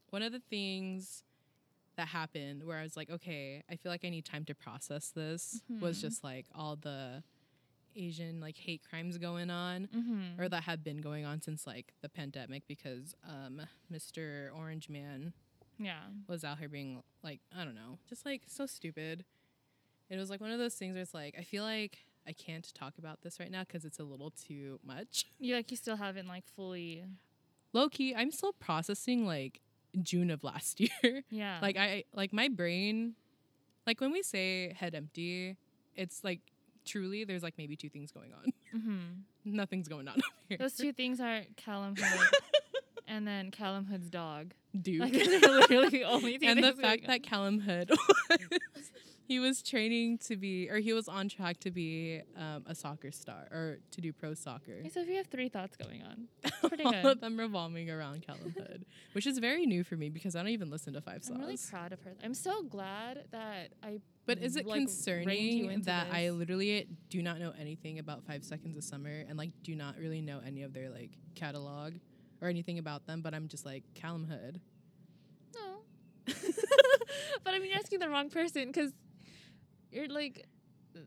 one 0.09 0.21
of 0.21 0.31
the 0.31 0.39
things 0.49 1.23
that 1.97 2.07
happened 2.07 2.63
where 2.63 2.77
I 2.77 2.83
was 2.83 2.95
like, 2.95 3.09
okay, 3.09 3.63
I 3.69 3.75
feel 3.75 3.91
like 3.91 4.05
I 4.05 4.09
need 4.09 4.23
time 4.25 4.45
to 4.45 4.55
process 4.55 5.09
this 5.09 5.61
was 5.81 5.97
Mhm. 5.97 6.01
just 6.01 6.23
like 6.23 6.45
all 6.55 6.75
the 6.75 7.23
Asian 7.95 8.39
like 8.39 8.57
hate 8.57 8.81
crimes 8.87 9.17
going 9.17 9.49
on 9.49 9.87
Mm-hmm. 9.87 10.39
or 10.39 10.47
that 10.49 10.63
have 10.63 10.83
been 10.83 11.01
going 11.01 11.25
on 11.25 11.41
since 11.41 11.65
like 11.65 11.93
the 12.01 12.09
pandemic 12.09 12.61
because 12.67 13.15
um 13.27 13.61
Mr. 13.91 14.51
Orange 14.55 14.87
Man 14.87 15.33
yeah. 15.79 16.01
was 16.27 16.43
out 16.43 16.59
here 16.59 16.69
being 16.69 17.01
like, 17.23 17.41
I 17.55 17.65
don't 17.65 17.73
know, 17.75 17.97
just 18.07 18.23
like 18.25 18.43
so 18.47 18.67
stupid. 18.67 19.25
It 20.09 20.15
was 20.17 20.29
like 20.29 20.39
one 20.39 20.51
of 20.51 20.59
those 20.59 20.75
things 20.75 20.93
where 20.93 21.01
it's 21.01 21.13
like, 21.15 21.35
I 21.37 21.41
feel 21.43 21.63
like 21.63 21.97
I 22.27 22.33
can't 22.33 22.71
talk 22.73 22.93
about 22.97 23.21
this 23.21 23.39
right 23.39 23.49
now 23.49 23.61
because 23.61 23.85
it's 23.85 23.99
a 23.99 24.03
little 24.03 24.31
too 24.31 24.79
much. 24.85 25.25
You 25.39 25.55
like 25.55 25.71
you 25.71 25.77
still 25.77 25.95
haven't 25.97 26.27
like 26.27 26.43
fully. 26.55 27.03
low 27.73 27.89
key, 27.89 28.13
I'm 28.15 28.31
still 28.31 28.53
processing 28.53 29.25
like 29.25 29.61
June 30.01 30.29
of 30.31 30.43
last 30.43 30.79
year. 31.03 31.23
Yeah. 31.29 31.59
like 31.61 31.77
I 31.77 32.03
like 32.13 32.33
my 32.33 32.47
brain, 32.49 33.15
like 33.85 34.01
when 34.01 34.11
we 34.11 34.23
say 34.23 34.73
head 34.73 34.93
empty, 34.95 35.55
it's 35.95 36.23
like 36.23 36.39
truly 36.85 37.23
there's 37.23 37.43
like 37.43 37.53
maybe 37.57 37.75
two 37.75 37.89
things 37.89 38.11
going 38.11 38.33
on. 38.33 38.51
Mm-hmm. 38.75 39.55
Nothing's 39.55 39.87
going 39.87 40.09
on 40.09 40.19
here. 40.49 40.57
Those 40.57 40.73
two 40.73 40.91
things 40.91 41.21
are 41.21 41.43
Calum 41.55 41.95
Hood 41.97 42.29
and 43.07 43.25
then 43.25 43.49
Calum 43.49 43.85
Hood's 43.85 44.09
dog. 44.09 44.53
Dude. 44.79 44.99
Like 44.99 45.13
literally 45.13 45.87
the 45.89 46.03
only 46.03 46.37
and 46.43 46.61
the 46.61 46.73
fact 46.73 47.07
that 47.07 47.23
Calum 47.23 47.59
Hood 47.61 47.89
was, 48.29 48.91
he 49.27 49.39
was 49.39 49.61
training 49.61 50.17
to 50.19 50.37
be 50.37 50.69
or 50.69 50.77
he 50.77 50.93
was 50.93 51.09
on 51.09 51.27
track 51.27 51.59
to 51.59 51.69
be 51.69 52.21
um, 52.37 52.63
a 52.65 52.73
soccer 52.73 53.11
star 53.11 53.49
or 53.51 53.79
to 53.91 53.99
do 53.99 54.13
pro 54.13 54.33
soccer. 54.33 54.77
Okay, 54.79 54.89
so 54.89 55.01
if 55.01 55.09
you 55.09 55.17
have 55.17 55.27
three 55.27 55.49
thoughts 55.49 55.75
going 55.75 56.01
on, 56.01 56.29
pretty 56.69 56.85
All 56.85 56.93
good. 56.93 57.05
of 57.05 57.19
them 57.19 57.37
revolving 57.37 57.91
around 57.91 58.25
Calum 58.25 58.55
Hood, 58.57 58.85
which 59.11 59.27
is 59.27 59.37
very 59.39 59.65
new 59.65 59.83
for 59.83 59.97
me 59.97 60.07
because 60.07 60.37
I 60.37 60.39
don't 60.39 60.49
even 60.49 60.69
listen 60.69 60.93
to 60.93 61.01
Five 61.01 61.23
I'm 61.29 61.41
really 61.41 61.57
proud 61.69 61.91
of 61.91 62.01
her. 62.03 62.13
I'm 62.23 62.33
so 62.33 62.63
glad 62.63 63.25
that 63.31 63.73
I. 63.83 63.99
But 64.25 64.39
is 64.39 64.55
it 64.55 64.65
like, 64.65 64.79
concerning 64.79 65.81
that 65.81 66.07
I 66.11 66.29
literally 66.29 66.87
do 67.09 67.21
not 67.21 67.39
know 67.39 67.53
anything 67.59 67.99
about 67.99 68.23
Five 68.23 68.45
Seconds 68.45 68.77
of 68.77 68.83
Summer 68.83 69.25
and 69.27 69.37
like 69.37 69.51
do 69.61 69.75
not 69.75 69.97
really 69.97 70.21
know 70.21 70.39
any 70.45 70.63
of 70.63 70.73
their 70.73 70.89
like 70.89 71.11
catalog 71.35 71.95
or 72.41 72.47
anything 72.47 72.79
about 72.79 73.05
them? 73.05 73.21
But 73.21 73.33
I'm 73.33 73.49
just 73.49 73.65
like 73.65 73.83
Calum 73.93 74.25
Hood. 74.25 74.61
No. 75.53 75.79
but 77.43 77.53
I 77.53 77.59
mean, 77.59 77.71
you're 77.71 77.79
asking 77.79 77.99
the 77.99 78.09
wrong 78.09 78.29
person 78.29 78.67
because 78.67 78.93
you're 79.91 80.07
like, 80.07 80.45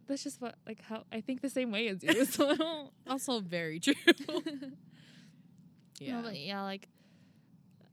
that's 0.06 0.22
just 0.22 0.40
what 0.40 0.54
like 0.66 0.80
how 0.82 1.04
I 1.12 1.20
think 1.20 1.40
the 1.40 1.50
same 1.50 1.72
way 1.72 1.88
as 1.88 2.02
you. 2.02 2.24
So. 2.26 2.90
Also 3.08 3.40
very 3.40 3.80
true. 3.80 3.94
yeah. 5.98 6.16
No, 6.16 6.22
but 6.22 6.38
yeah, 6.38 6.62
like 6.62 6.88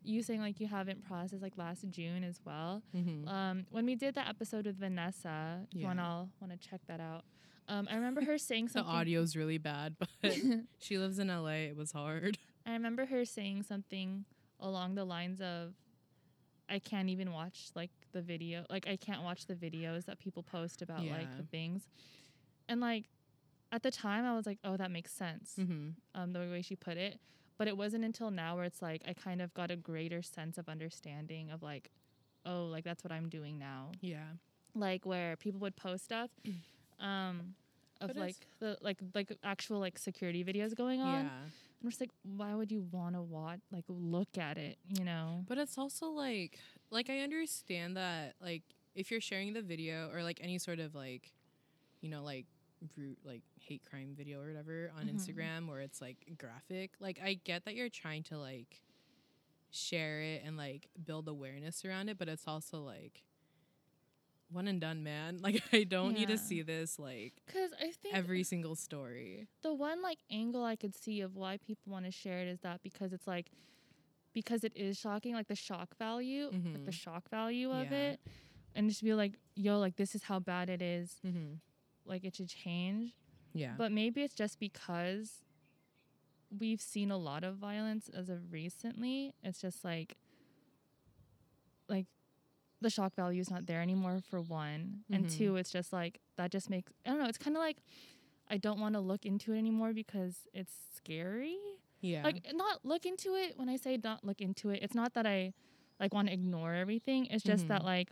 you 0.03 0.23
saying 0.23 0.39
like 0.41 0.59
you 0.59 0.67
haven't 0.67 1.05
processed 1.05 1.41
like 1.41 1.57
last 1.57 1.85
June 1.89 2.23
as 2.23 2.39
well. 2.45 2.81
Mhm. 2.95 3.27
Um, 3.27 3.65
when 3.71 3.85
we 3.85 3.95
did 3.95 4.15
that 4.15 4.27
episode 4.29 4.65
with 4.65 4.77
Vanessa, 4.77 5.61
if 5.71 5.79
you 5.79 5.85
want 5.85 5.99
to 5.99 6.27
want 6.39 6.51
to 6.51 6.57
check 6.69 6.81
that 6.87 6.99
out. 6.99 7.23
Um, 7.69 7.85
I 7.91 7.95
remember 7.95 8.23
her 8.23 8.37
saying 8.37 8.69
something. 8.69 8.89
the 8.89 8.97
audio's 8.97 9.35
really 9.35 9.57
bad, 9.57 9.97
but 9.99 10.09
she 10.79 10.97
lives 10.97 11.19
in 11.19 11.27
LA. 11.27 11.67
It 11.67 11.75
was 11.75 11.91
hard. 11.91 12.37
I 12.65 12.71
remember 12.71 13.05
her 13.07 13.25
saying 13.25 13.63
something 13.63 14.23
along 14.61 14.95
the 14.95 15.03
lines 15.03 15.41
of, 15.41 15.73
"I 16.69 16.79
can't 16.79 17.09
even 17.09 17.33
watch 17.33 17.69
like 17.75 17.91
the 18.11 18.21
video. 18.21 18.65
Like 18.69 18.87
I 18.87 18.95
can't 18.95 19.23
watch 19.23 19.45
the 19.45 19.55
videos 19.55 20.05
that 20.05 20.19
people 20.19 20.43
post 20.43 20.81
about 20.81 21.03
like 21.05 21.37
the 21.37 21.43
things." 21.43 21.87
And 22.69 22.81
like 22.81 23.05
at 23.71 23.83
the 23.83 23.91
time, 23.91 24.25
I 24.25 24.35
was 24.35 24.45
like, 24.45 24.59
"Oh, 24.63 24.77
that 24.77 24.91
makes 24.91 25.11
sense." 25.11 25.55
Mm-hmm. 25.59 25.89
Um, 26.15 26.33
the 26.33 26.39
way 26.39 26.61
she 26.61 26.75
put 26.75 26.97
it. 26.97 27.19
But 27.57 27.67
it 27.67 27.75
wasn't 27.75 28.05
until 28.05 28.29
now 28.29 28.55
where 28.55 28.65
it's 28.65 28.81
like 28.81 29.01
I 29.07 29.13
kind 29.13 29.41
of 29.41 29.53
got 29.53 29.71
a 29.71 29.75
greater 29.75 30.21
sense 30.21 30.57
of 30.57 30.69
understanding 30.69 31.49
of 31.49 31.63
like, 31.63 31.89
oh, 32.45 32.65
like 32.65 32.83
that's 32.83 33.03
what 33.03 33.11
I'm 33.11 33.29
doing 33.29 33.57
now. 33.57 33.91
Yeah. 33.99 34.27
Like 34.75 35.05
where 35.05 35.35
people 35.37 35.59
would 35.61 35.75
post 35.75 36.03
stuff, 36.05 36.29
um, 36.99 37.55
of 37.99 38.09
But 38.09 38.17
like 38.17 38.35
the 38.59 38.77
like 38.81 38.97
like 39.15 39.31
actual 39.43 39.79
like 39.79 39.97
security 39.97 40.43
videos 40.43 40.75
going 40.75 41.01
on. 41.01 41.25
Yeah. 41.25 41.31
I'm 41.83 41.89
just 41.89 42.01
like, 42.01 42.11
why 42.23 42.55
would 42.55 42.71
you 42.71 42.81
want 42.91 43.15
to 43.15 43.21
watch, 43.21 43.59
like, 43.71 43.85
look 43.87 44.37
at 44.37 44.57
it, 44.57 44.77
you 44.97 45.03
know? 45.05 45.43
But 45.47 45.57
it's 45.57 45.77
also 45.77 46.07
like 46.09 46.59
like 46.89 47.09
I 47.09 47.19
understand 47.19 47.97
that 47.97 48.33
like 48.41 48.63
if 48.95 49.11
you're 49.11 49.21
sharing 49.21 49.53
the 49.53 49.61
video 49.61 50.09
or 50.13 50.23
like 50.23 50.39
any 50.41 50.57
sort 50.57 50.79
of 50.79 50.95
like 50.95 51.33
you 52.01 52.09
know 52.09 52.23
like 52.23 52.45
brute 52.95 53.17
like 53.25 53.41
hate 53.59 53.81
crime 53.89 54.13
video 54.15 54.39
or 54.41 54.47
whatever 54.47 54.91
on 54.97 55.07
Mhm. 55.07 55.15
Instagram 55.15 55.67
where 55.67 55.81
it's 55.81 56.01
like 56.01 56.17
graphic, 56.37 56.91
like 56.99 57.19
I 57.23 57.33
get 57.43 57.65
that 57.65 57.75
you're 57.75 57.89
trying 57.89 58.23
to 58.23 58.37
like 58.37 58.81
share 59.71 60.21
it 60.21 60.43
and 60.45 60.57
like 60.57 60.87
build 61.05 61.27
awareness 61.27 61.83
around 61.85 62.09
it, 62.09 62.17
but 62.17 62.27
it's 62.29 62.47
also 62.47 62.81
like 62.81 63.23
one 64.49 64.67
and 64.67 64.79
done, 64.81 65.03
man. 65.03 65.39
Like 65.43 65.61
I 65.73 65.83
don't 65.83 66.13
need 66.13 66.27
to 66.29 66.37
see 66.37 66.61
this 66.61 66.97
like 66.99 67.33
Because 67.45 67.71
I 67.79 67.91
think 67.91 68.15
every 68.15 68.43
single 68.43 68.75
story. 68.75 69.47
the 69.61 69.73
one, 69.73 70.01
like, 70.01 70.19
angle 70.31 70.63
I 70.63 70.75
could 70.75 70.95
see 70.95 71.21
of 71.21 71.35
why 71.35 71.57
people 71.57 71.91
want 71.91 72.05
to 72.05 72.11
share 72.11 72.39
it 72.39 72.47
is 72.47 72.59
that 72.61 72.81
because 72.83 73.11
it's 73.13 73.27
like, 73.27 73.47
because 74.33 74.63
it 74.63 74.73
is 74.75 74.97
shocking, 74.97 75.33
like 75.33 75.47
the 75.47 75.55
shock 75.55 75.97
value, 75.97 76.45
like 76.51 76.85
the 76.85 76.91
Mhm. 76.91 76.93
shock 76.93 77.29
value 77.29 77.71
of 77.71 77.91
Yeah. 77.91 78.11
it, 78.11 78.19
and 78.75 78.89
just 78.89 79.03
be 79.03 79.13
like, 79.13 79.33
yo, 79.55 79.79
like 79.79 79.95
this 79.95 80.13
is 80.15 80.23
how 80.23 80.39
bad 80.39 80.69
it 80.69 80.81
is. 80.81 81.19
Mm-hmm. 81.25 81.55
Like 82.05 82.23
it 82.23 82.35
should 82.35 82.47
change. 82.49 83.15
Yeah. 83.53 83.73
But 83.77 83.91
maybe 83.91 84.21
it's 84.21 84.35
just 84.35 84.59
because 84.59 85.43
we've 86.57 86.79
seen 86.81 87.11
a 87.11 87.17
lot 87.17 87.43
of 87.43 87.55
violence 87.57 88.07
as 88.09 88.29
of 88.29 88.53
recently. 88.53 89.33
It's 89.43 89.59
just 89.59 89.83
like 89.83 90.15
like 91.89 92.05
the 92.81 92.89
shock 92.89 93.15
value 93.15 93.41
is 93.41 93.49
not 93.49 93.65
there 93.65 93.81
anymore 93.81 94.19
for 94.29 94.39
one. 94.41 95.03
And 95.11 95.25
Mhm. 95.25 95.31
two, 95.37 95.55
it's 95.55 95.71
just 95.71 95.91
like 95.93 96.19
that 96.35 96.51
just 96.51 96.69
makes 96.69 96.91
I 97.05 97.09
don't 97.09 97.19
know, 97.19 97.25
it's 97.27 97.37
kinda 97.37 97.59
like 97.59 97.77
I 98.49 98.57
don't 98.57 98.79
want 98.79 98.93
to 98.93 99.01
look 99.01 99.25
into 99.25 99.53
it 99.53 99.57
anymore 99.57 99.93
because 99.93 100.47
it's 100.53 100.73
scary. 100.95 101.57
yeah. 102.01 102.23
Like 102.23 102.53
not 102.53 102.85
look 102.85 103.05
into 103.05 103.35
it 103.35 103.57
when 103.57 103.67
I 103.69 103.75
say 103.77 103.97
not 104.01 104.23
look 104.23 104.39
into 104.41 104.69
it, 104.69 104.81
it's 104.83 104.93
not 104.95 105.13
that 105.15 105.25
I 105.25 105.53
like 105.99 106.13
want 106.13 106.27
to 106.27 106.33
ignore 106.33 106.73
everything. 106.75 107.25
It's 107.25 107.43
just 107.43 107.67
that 107.69 107.81
Mhm. 107.81 107.85
like 107.85 108.09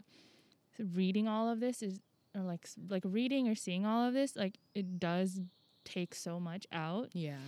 reading 0.80 1.28
all 1.28 1.48
of 1.50 1.60
this 1.60 1.82
is 1.82 2.02
or 2.36 2.42
like 2.42 2.68
like 2.90 3.04
reading 3.06 3.48
or 3.48 3.56
seeing 3.56 3.86
all 3.86 4.06
of 4.08 4.14
this 4.14 4.36
like 4.36 4.58
it 4.74 5.00
does 5.00 5.40
take 5.86 6.14
so 6.14 6.38
much 6.40 6.68
out 6.72 7.16
yeah. 7.16 7.40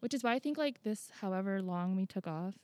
which 0.00 0.12
is 0.14 0.24
why 0.24 0.32
i 0.34 0.38
think 0.40 0.58
like 0.58 0.82
this 0.82 1.10
however 1.20 1.62
long 1.62 1.94
we 1.94 2.06
took 2.06 2.26
off 2.26 2.56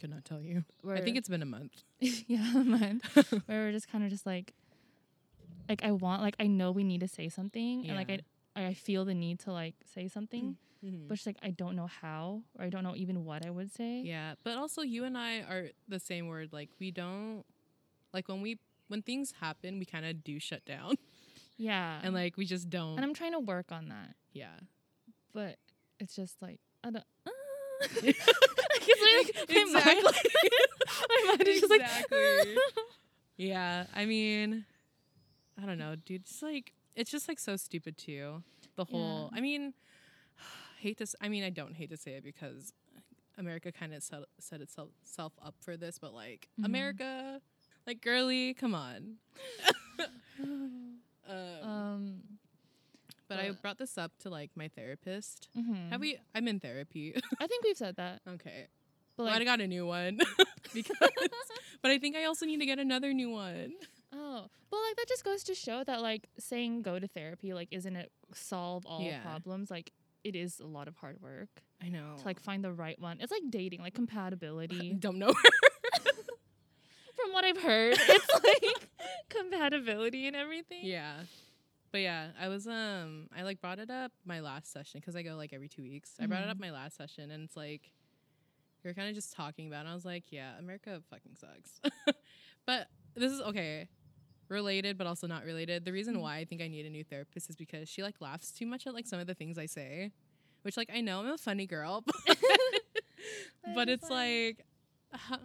Could 0.00 0.10
not 0.10 0.24
tell 0.24 0.40
you. 0.40 0.64
where, 0.82 0.96
I 0.96 1.02
think 1.02 1.16
it's 1.18 1.28
been 1.28 1.42
a 1.42 1.46
month. 1.46 1.82
yeah 2.00 2.52
a 2.58 2.64
month 2.64 3.04
where 3.46 3.64
we're 3.66 3.72
just 3.72 3.90
kind 3.92 4.02
of 4.02 4.10
just 4.10 4.24
like 4.26 4.54
like 5.68 5.84
i 5.84 5.92
want 5.92 6.22
like 6.22 6.34
i 6.40 6.46
know 6.46 6.72
we 6.72 6.82
need 6.84 7.00
to 7.00 7.08
say 7.08 7.28
something 7.28 7.86
and 7.86 7.96
like 7.96 8.10
i 8.10 8.18
i 8.68 8.74
feel 8.74 9.04
the 9.04 9.14
need 9.14 9.38
to 9.40 9.52
like 9.52 9.74
say 9.94 10.08
something 10.08 10.56
Mhm. 10.82 11.08
but 11.08 11.18
it's 11.18 11.26
like 11.26 11.36
i 11.42 11.50
don't 11.50 11.76
know 11.76 11.86
how 11.86 12.40
or 12.58 12.64
i 12.64 12.70
don't 12.70 12.82
know 12.82 12.96
even 12.96 13.26
what 13.26 13.44
i 13.44 13.50
would 13.50 13.70
say 13.70 14.00
Yeah, 14.00 14.34
but 14.42 14.56
also 14.56 14.80
you 14.80 15.04
and 15.04 15.16
I 15.18 15.40
are 15.40 15.68
the 15.86 16.00
same 16.00 16.26
word. 16.26 16.54
Like 16.54 16.70
we 16.80 16.90
don't 16.90 17.44
like 18.14 18.28
when 18.28 18.40
we 18.40 18.58
when 18.88 19.02
things 19.02 19.34
happen, 19.38 19.78
we 19.78 19.84
kind 19.84 20.06
of 20.06 20.24
do 20.24 20.40
shut 20.40 20.64
down, 20.64 20.94
yeah 21.58 22.00
and 22.02 22.14
like 22.14 22.38
we 22.38 22.46
just 22.46 22.70
don't. 22.70 22.96
and 22.96 23.04
i'm 23.04 23.12
trying 23.12 23.32
to 23.32 23.40
work 23.40 23.70
on 23.70 23.88
that 23.90 24.14
yeah, 24.32 24.56
but 25.34 25.56
it's 25.98 26.16
just 26.16 26.40
like 26.40 26.60
I 26.82 26.90
don't. 26.90 27.04
I 27.82 28.12
guess 28.86 28.98
my, 29.48 29.64
my 29.72 29.84
mind, 29.84 30.04
like, 30.04 30.26
my 31.08 31.24
mind 31.28 31.48
is 31.48 31.60
just 31.60 31.70
like. 31.70 31.80
Exactly. 31.80 32.56
yeah. 33.36 33.84
I 33.94 34.04
mean, 34.06 34.64
I 35.60 35.66
don't 35.66 35.78
know, 35.78 35.96
dude. 35.96 36.22
It's 36.22 36.42
like 36.42 36.72
it's 36.96 37.10
just 37.10 37.28
like 37.28 37.38
so 37.38 37.56
stupid 37.56 37.96
too. 37.96 38.42
The 38.76 38.84
whole. 38.84 39.30
Yeah. 39.32 39.38
I 39.38 39.40
mean, 39.40 39.74
hate 40.80 40.98
this. 40.98 41.14
I 41.20 41.28
mean, 41.28 41.44
I 41.44 41.50
don't 41.50 41.74
hate 41.74 41.90
to 41.90 41.96
say 41.96 42.12
it 42.12 42.24
because 42.24 42.72
America 43.38 43.72
kind 43.72 43.94
of 43.94 44.02
set, 44.02 44.20
set 44.38 44.60
itself 44.60 44.88
self 45.04 45.32
up 45.44 45.54
for 45.60 45.76
this, 45.76 45.98
but 45.98 46.12
like 46.14 46.48
Mhm. 46.60 46.66
America, 46.66 47.40
like 47.86 48.00
girly, 48.02 48.54
come 48.54 48.74
on. 48.74 49.16
um. 50.38 50.98
but 53.30 53.38
I 53.38 53.50
brought 53.52 53.78
this 53.78 53.96
up 53.96 54.12
to 54.20 54.28
like 54.28 54.50
my 54.54 54.68
therapist. 54.68 55.48
mhm. 55.56 55.88
Have 55.90 56.00
we? 56.02 56.18
I'm 56.34 56.46
in 56.48 56.60
therapy. 56.60 57.14
I 57.40 57.46
think 57.46 57.64
we've 57.64 57.76
said 57.76 57.96
that, 57.96 58.20
okay. 58.28 58.66
but 59.16 59.24
well, 59.24 59.34
I 59.34 59.42
got 59.44 59.60
a 59.62 59.66
new 59.66 59.86
one 59.86 60.18
because, 60.74 60.96
but 61.80 61.90
I 61.90 61.98
think 61.98 62.16
I 62.16 62.24
also 62.24 62.44
need 62.46 62.58
to 62.60 62.66
get 62.66 62.78
another 62.78 63.12
new 63.14 63.30
one. 63.30 63.72
oh, 64.12 64.46
but 64.70 64.76
like 64.86 64.96
that 64.96 65.06
just 65.08 65.24
goes 65.24 65.42
to 65.44 65.54
show 65.54 65.82
that 65.84 66.02
like 66.02 66.28
saying 66.38 66.82
go 66.82 66.98
to 66.98 67.08
therapy 67.08 67.54
like 67.54 67.68
isn't 67.70 67.96
it 67.96 68.10
solve 68.34 68.84
all 68.86 69.02
Yeah. 69.02 69.20
problems. 69.20 69.70
Like 69.70 69.92
it 70.22 70.36
is 70.36 70.60
a 70.60 70.66
lot 70.66 70.86
of 70.88 70.96
hard 70.96 71.20
work 71.22 71.48
I 71.82 71.88
know. 71.88 72.14
to 72.18 72.24
like 72.26 72.38
find 72.40 72.62
the 72.62 72.72
right 72.72 72.98
one. 73.00 73.18
It's 73.20 73.32
like 73.32 73.42
dating, 73.48 73.80
like 73.80 73.94
compatibility. 73.94 74.92
don't 74.98 75.18
know. 75.18 75.32
From 77.16 77.32
what 77.32 77.44
I've 77.44 77.60
heard, 77.62 77.96
it's 77.98 78.44
like 78.44 78.88
compatibility 79.28 80.26
and 80.26 80.34
everything. 80.34 80.78
yeah, 80.82 81.14
but 81.92 82.00
yeah, 82.00 82.28
I 82.40 82.48
was 82.48 82.66
um, 82.66 83.28
I 83.36 83.42
like 83.42 83.60
brought 83.60 83.78
it 83.78 83.90
up 83.90 84.12
my 84.24 84.40
last 84.40 84.72
session 84.72 85.00
because 85.00 85.16
I 85.16 85.22
go 85.22 85.34
like 85.36 85.52
every 85.52 85.68
two 85.68 85.82
weeks. 85.82 86.12
I 86.20 86.26
brought 86.26 86.42
it 86.42 86.48
up 86.48 86.56
Mhm. 86.56 86.60
my 86.60 86.70
last 86.70 86.96
session, 86.96 87.30
and 87.30 87.44
it's 87.44 87.56
like 87.56 87.92
you're 88.84 88.94
kind 88.94 89.08
of 89.08 89.14
just 89.14 89.32
talking 89.34 89.66
about. 89.66 89.78
it. 89.78 89.80
And 89.80 89.88
I 89.90 89.94
was 89.94 90.04
like, 90.04 90.24
yeah, 90.30 90.58
America 90.58 91.02
fucking 91.10 91.36
sucks. 91.36 91.80
but 92.66 92.88
this 93.14 93.30
is 93.32 93.40
okay. 93.42 93.88
Related, 94.48 94.98
but 94.98 95.06
also 95.06 95.26
not 95.28 95.44
related. 95.44 95.84
The 95.84 95.92
reason 95.92 96.16
Mhm. 96.16 96.22
why 96.22 96.38
I 96.38 96.44
think 96.44 96.60
I 96.60 96.66
need 96.68 96.84
a 96.86 96.90
new 96.90 97.04
therapist 97.04 97.50
is 97.50 97.56
because 97.56 97.88
she 97.88 98.02
like 98.02 98.20
laughs 98.20 98.50
too 98.50 98.66
much 98.66 98.86
at 98.86 98.94
like 98.94 99.06
some 99.06 99.20
of 99.20 99.26
the 99.28 99.34
things 99.34 99.58
I 99.58 99.66
say, 99.66 100.12
which 100.62 100.76
like 100.76 100.90
I 100.92 101.00
know 101.02 101.20
I'm 101.20 101.26
a 101.26 101.38
funny 101.38 101.66
girl, 101.66 102.02
but, 102.26 102.36
but 103.74 103.88
it's 103.88 104.08
funny. 104.08 104.46
like, 104.48 104.66
uh, 105.30 105.36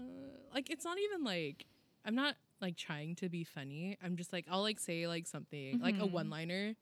like 0.53 0.69
it's 0.69 0.83
not 0.85 0.97
even 0.99 1.23
like 1.23 1.65
I'm 2.03 2.15
not 2.15 2.35
like 2.61 2.75
trying 2.77 3.15
to 3.17 3.29
be 3.29 3.43
funny. 3.43 3.97
I'm 4.03 4.15
just 4.17 4.31
like 4.33 4.45
I'll 4.49 4.61
like 4.61 4.79
say 4.79 5.07
like 5.07 5.27
something 5.27 5.79
like 5.79 5.95
a 5.99 6.05
Mhm. 6.05 6.11
one 6.11 6.29
liner, 6.29 6.75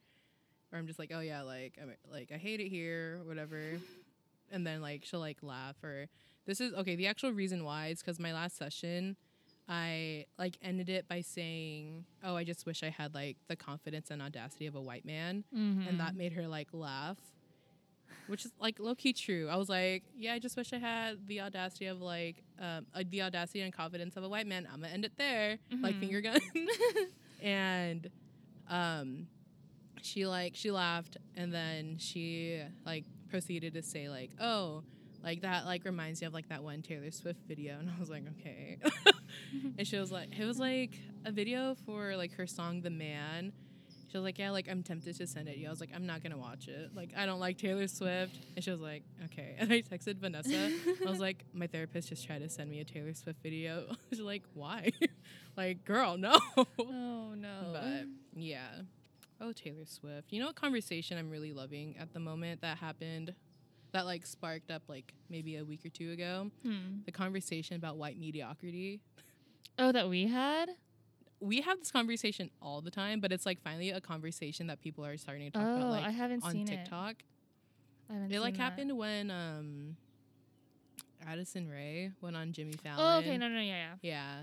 or 0.72 0.80
I'm 0.80 0.88
just 0.88 1.00
like 1.00 1.12
oh 1.14 1.20
yeah 1.20 1.42
like 1.42 1.78
I'm 1.82 1.94
like 2.12 2.32
I 2.34 2.38
hate 2.38 2.60
it 2.60 2.70
here 2.70 3.22
whatever, 3.24 3.80
and 4.52 4.66
then 4.66 4.82
like 4.82 5.04
she'll 5.06 5.20
like 5.20 5.40
laugh 5.42 5.84
or 5.84 6.08
this 6.46 6.60
is 6.62 6.74
okay. 6.74 6.96
The 6.96 7.08
actual 7.08 7.32
reason 7.32 7.64
why 7.64 7.88
is 7.88 8.00
because 8.02 8.20
my 8.20 8.34
last 8.34 8.58
session. 8.58 9.16
I 9.66 10.26
like 10.38 10.58
ended 10.62 10.90
it 10.90 11.08
by 11.08 11.22
saying, 11.22 12.04
"Oh, 12.22 12.36
I 12.36 12.44
just 12.44 12.66
wish 12.66 12.84
I 12.84 12.90
had 12.90 13.14
like 13.14 13.38
the 13.48 13.56
confidence 13.56 14.12
and 14.12 14.22
audacity 14.22 14.66
of 14.66 14.76
a 14.76 14.82
white 14.82 15.06
man," 15.06 15.46
and 15.88 15.98
that 16.02 16.16
Mhm. 16.16 16.18
made 16.18 16.34
her 16.34 16.50
like 16.50 16.68
laugh, 16.74 17.18
which 18.28 18.46
is 18.46 18.52
like 18.60 18.80
low 18.80 18.96
key 18.96 19.14
true. 19.14 19.48
I 19.50 19.56
was 19.56 19.70
like, 19.70 20.04
"Yeah, 20.16 20.34
I 20.34 20.40
just 20.40 20.56
wish 20.58 20.74
I 20.74 20.78
had 20.78 21.28
the 21.28 21.42
audacity 21.42 21.86
of 21.88 22.02
like 22.02 22.44
um, 22.60 22.86
uh, 22.94 23.04
the 23.10 23.22
audacity 23.24 23.62
and 23.62 23.74
confidence 23.74 24.16
of 24.18 24.24
a 24.24 24.30
white 24.30 24.48
man." 24.48 24.68
I'm 24.72 24.82
gonna 24.82 24.94
end 24.94 25.06
it 25.06 25.14
there, 25.18 25.60
like 25.82 25.96
Mhm. 25.96 26.00
finger 26.00 26.22
gun, 26.22 26.40
and 27.42 28.10
um, 28.70 29.28
she 30.02 30.26
like 30.26 30.56
she 30.56 30.72
laughed, 30.72 31.18
and 31.36 31.54
then 31.54 31.98
she 31.98 32.62
like 32.86 33.06
proceeded 33.30 33.74
to 33.76 33.84
say 33.84 34.10
like, 34.10 34.32
"Oh." 34.40 34.84
Like 35.26 35.40
that, 35.44 35.64
like 35.64 35.86
reminds 35.86 36.20
me 36.20 36.28
of 36.28 36.34
like 36.34 36.50
that 36.50 36.62
one 36.66 36.82
Taylor 36.82 37.10
Swift 37.10 37.40
video, 37.48 37.80
and 37.80 37.90
I 37.90 37.98
was 37.98 38.10
like, 38.10 38.24
okay. 38.42 38.78
and 39.78 39.88
she 39.88 39.96
was 39.98 40.12
like, 40.12 40.38
it 40.38 40.44
was 40.44 40.60
like 40.60 41.00
a 41.24 41.32
video 41.32 41.76
for 41.86 42.18
like 42.18 42.34
her 42.34 42.46
song 42.46 42.82
"The 42.82 42.90
Man." 42.90 43.54
She 44.14 44.18
was 44.20 44.26
like, 44.26 44.38
yeah, 44.38 44.52
like 44.52 44.70
I'm 44.70 44.84
tempted 44.84 45.16
to 45.16 45.26
send 45.26 45.48
it. 45.48 45.58
you. 45.58 45.66
I 45.66 45.72
was 45.72 45.80
like, 45.80 45.90
I'm 45.92 46.06
not 46.06 46.22
gonna 46.22 46.38
watch 46.38 46.68
it. 46.68 46.92
Like 46.94 47.10
I 47.18 47.26
don't 47.26 47.40
like 47.40 47.58
Taylor 47.58 47.88
Swift. 47.88 48.38
And 48.56 48.64
she 48.64 48.70
was 48.70 48.80
like, 48.80 49.02
okay. 49.26 49.56
And 49.60 49.74
I 49.74 49.82
texted 49.82 50.18
Vanessa. 50.18 50.72
I 51.04 51.10
was 51.10 51.20
like, 51.20 51.44
my 51.52 51.66
therapist 51.66 52.10
just 52.10 52.24
tried 52.24 52.44
to 52.44 52.50
send 52.50 52.70
me 52.70 52.80
a 52.80 52.84
Taylor 52.84 53.16
Swift 53.16 53.42
video. 53.42 53.96
She's 54.12 54.20
like, 54.20 54.44
why? 54.54 54.92
like, 55.58 55.84
girl, 55.84 56.16
no. 56.16 56.38
oh 56.58 57.34
no. 57.36 57.72
But 57.72 58.06
yeah. 58.36 58.82
Oh, 59.42 59.52
Taylor 59.52 59.86
Swift. 59.88 60.32
You 60.32 60.42
know 60.42 60.46
what 60.46 60.56
conversation 60.56 61.18
I'm 61.18 61.32
really 61.32 61.52
loving 61.52 61.96
at 62.00 62.14
the 62.14 62.20
moment 62.20 62.62
that 62.62 62.78
happened 62.78 63.34
that 63.94 64.06
like 64.06 64.28
sparked 64.28 64.70
up 64.70 64.84
like 64.88 65.12
maybe 65.28 65.56
a 65.56 65.66
week 65.66 65.84
or 65.88 65.90
two 65.90 66.12
ago? 66.12 66.52
Hmm. 66.64 67.00
The 67.08 67.12
conversation 67.12 67.78
about 67.78 67.98
white 67.98 68.20
mediocrity. 68.20 69.02
Oh, 69.80 69.92
that 69.92 70.08
we 70.08 70.28
had. 70.28 70.70
We 71.44 71.62
have 71.62 71.78
this 71.80 71.92
conversation 71.92 72.50
all 72.62 72.82
the 72.82 72.92
time, 72.92 73.20
but 73.20 73.32
it's 73.32 73.46
like 73.46 73.62
finally 73.62 73.90
a 73.90 74.00
conversation 74.00 74.68
that 74.68 74.80
people 74.82 75.06
are 75.06 75.18
starting 75.18 75.52
to 75.52 75.52
talk 75.52 75.68
oh, 75.68 75.76
about 75.78 75.90
like 75.92 76.06
I 76.06 76.12
haven't 76.12 76.44
on 76.44 76.52
seen 76.52 76.66
TikTok. 76.66 77.12
it. 77.12 77.24
I 78.10 78.14
haven't 78.14 78.30
seen 78.30 78.38
It 78.38 78.42
like 78.42 78.56
that. 78.58 78.62
happened 78.64 78.98
when 78.98 79.30
um 79.32 79.98
Addison 81.26 81.70
Rae 81.70 82.12
went 82.22 82.36
on 82.36 82.52
Jimmy 82.52 82.74
Fallon. 82.74 83.00
Oh, 83.00 83.20
okay. 83.20 83.38
No, 83.38 83.48
no, 83.48 83.60
yeah, 83.60 83.94
yeah. 83.94 83.96
Yeah. 84.02 84.34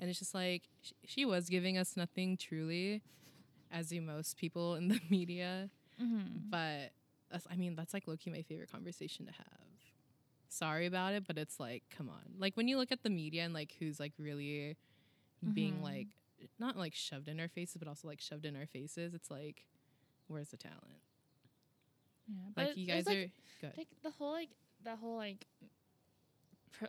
And 0.00 0.10
it's 0.10 0.18
just 0.18 0.34
like 0.34 0.62
sh- 0.82 0.92
she 1.04 1.24
was 1.24 1.48
giving 1.48 1.78
us 1.78 1.96
nothing 1.96 2.36
truly, 2.36 3.02
as 3.70 3.88
do 3.88 4.00
most 4.00 4.36
people 4.36 4.74
in 4.76 4.88
the 4.88 5.00
media. 5.10 5.70
Mm-hmm. 6.02 6.50
But 6.50 6.90
that's, 7.30 7.46
I 7.50 7.56
mean, 7.56 7.74
that's 7.76 7.94
like 7.94 8.06
Loki, 8.06 8.30
my 8.30 8.42
favorite 8.42 8.70
conversation 8.70 9.26
to 9.26 9.32
have. 9.32 9.44
Sorry 10.48 10.86
about 10.86 11.12
it, 11.14 11.24
but 11.26 11.36
it's 11.38 11.60
like, 11.60 11.82
come 11.96 12.08
on. 12.08 12.22
Like 12.38 12.56
when 12.56 12.68
you 12.68 12.78
look 12.78 12.90
at 12.92 13.02
the 13.02 13.10
media 13.10 13.42
and 13.44 13.52
like 13.54 13.74
who's 13.78 14.00
like 14.00 14.12
really 14.18 14.76
being 15.52 15.74
Mhm. 15.78 15.82
like, 15.82 16.08
not 16.58 16.76
like 16.76 16.94
shoved 16.94 17.28
in 17.28 17.38
our 17.40 17.48
faces, 17.48 17.76
but 17.78 17.88
also 17.88 18.08
like 18.08 18.20
shoved 18.20 18.44
in 18.44 18.56
our 18.56 18.66
faces, 18.66 19.14
it's 19.14 19.30
like, 19.30 19.64
where's 20.26 20.48
the 20.48 20.56
talent? 20.56 21.02
Yeah, 22.28 22.34
Like 22.56 22.76
you 22.76 22.86
guys 22.86 23.06
like, 23.06 23.16
are 23.16 23.30
good. 23.60 23.72
like 23.76 23.88
the 24.02 24.10
whole 24.10 24.32
like 24.32 24.50
the 24.84 24.96
whole 24.96 25.16
like 25.16 25.46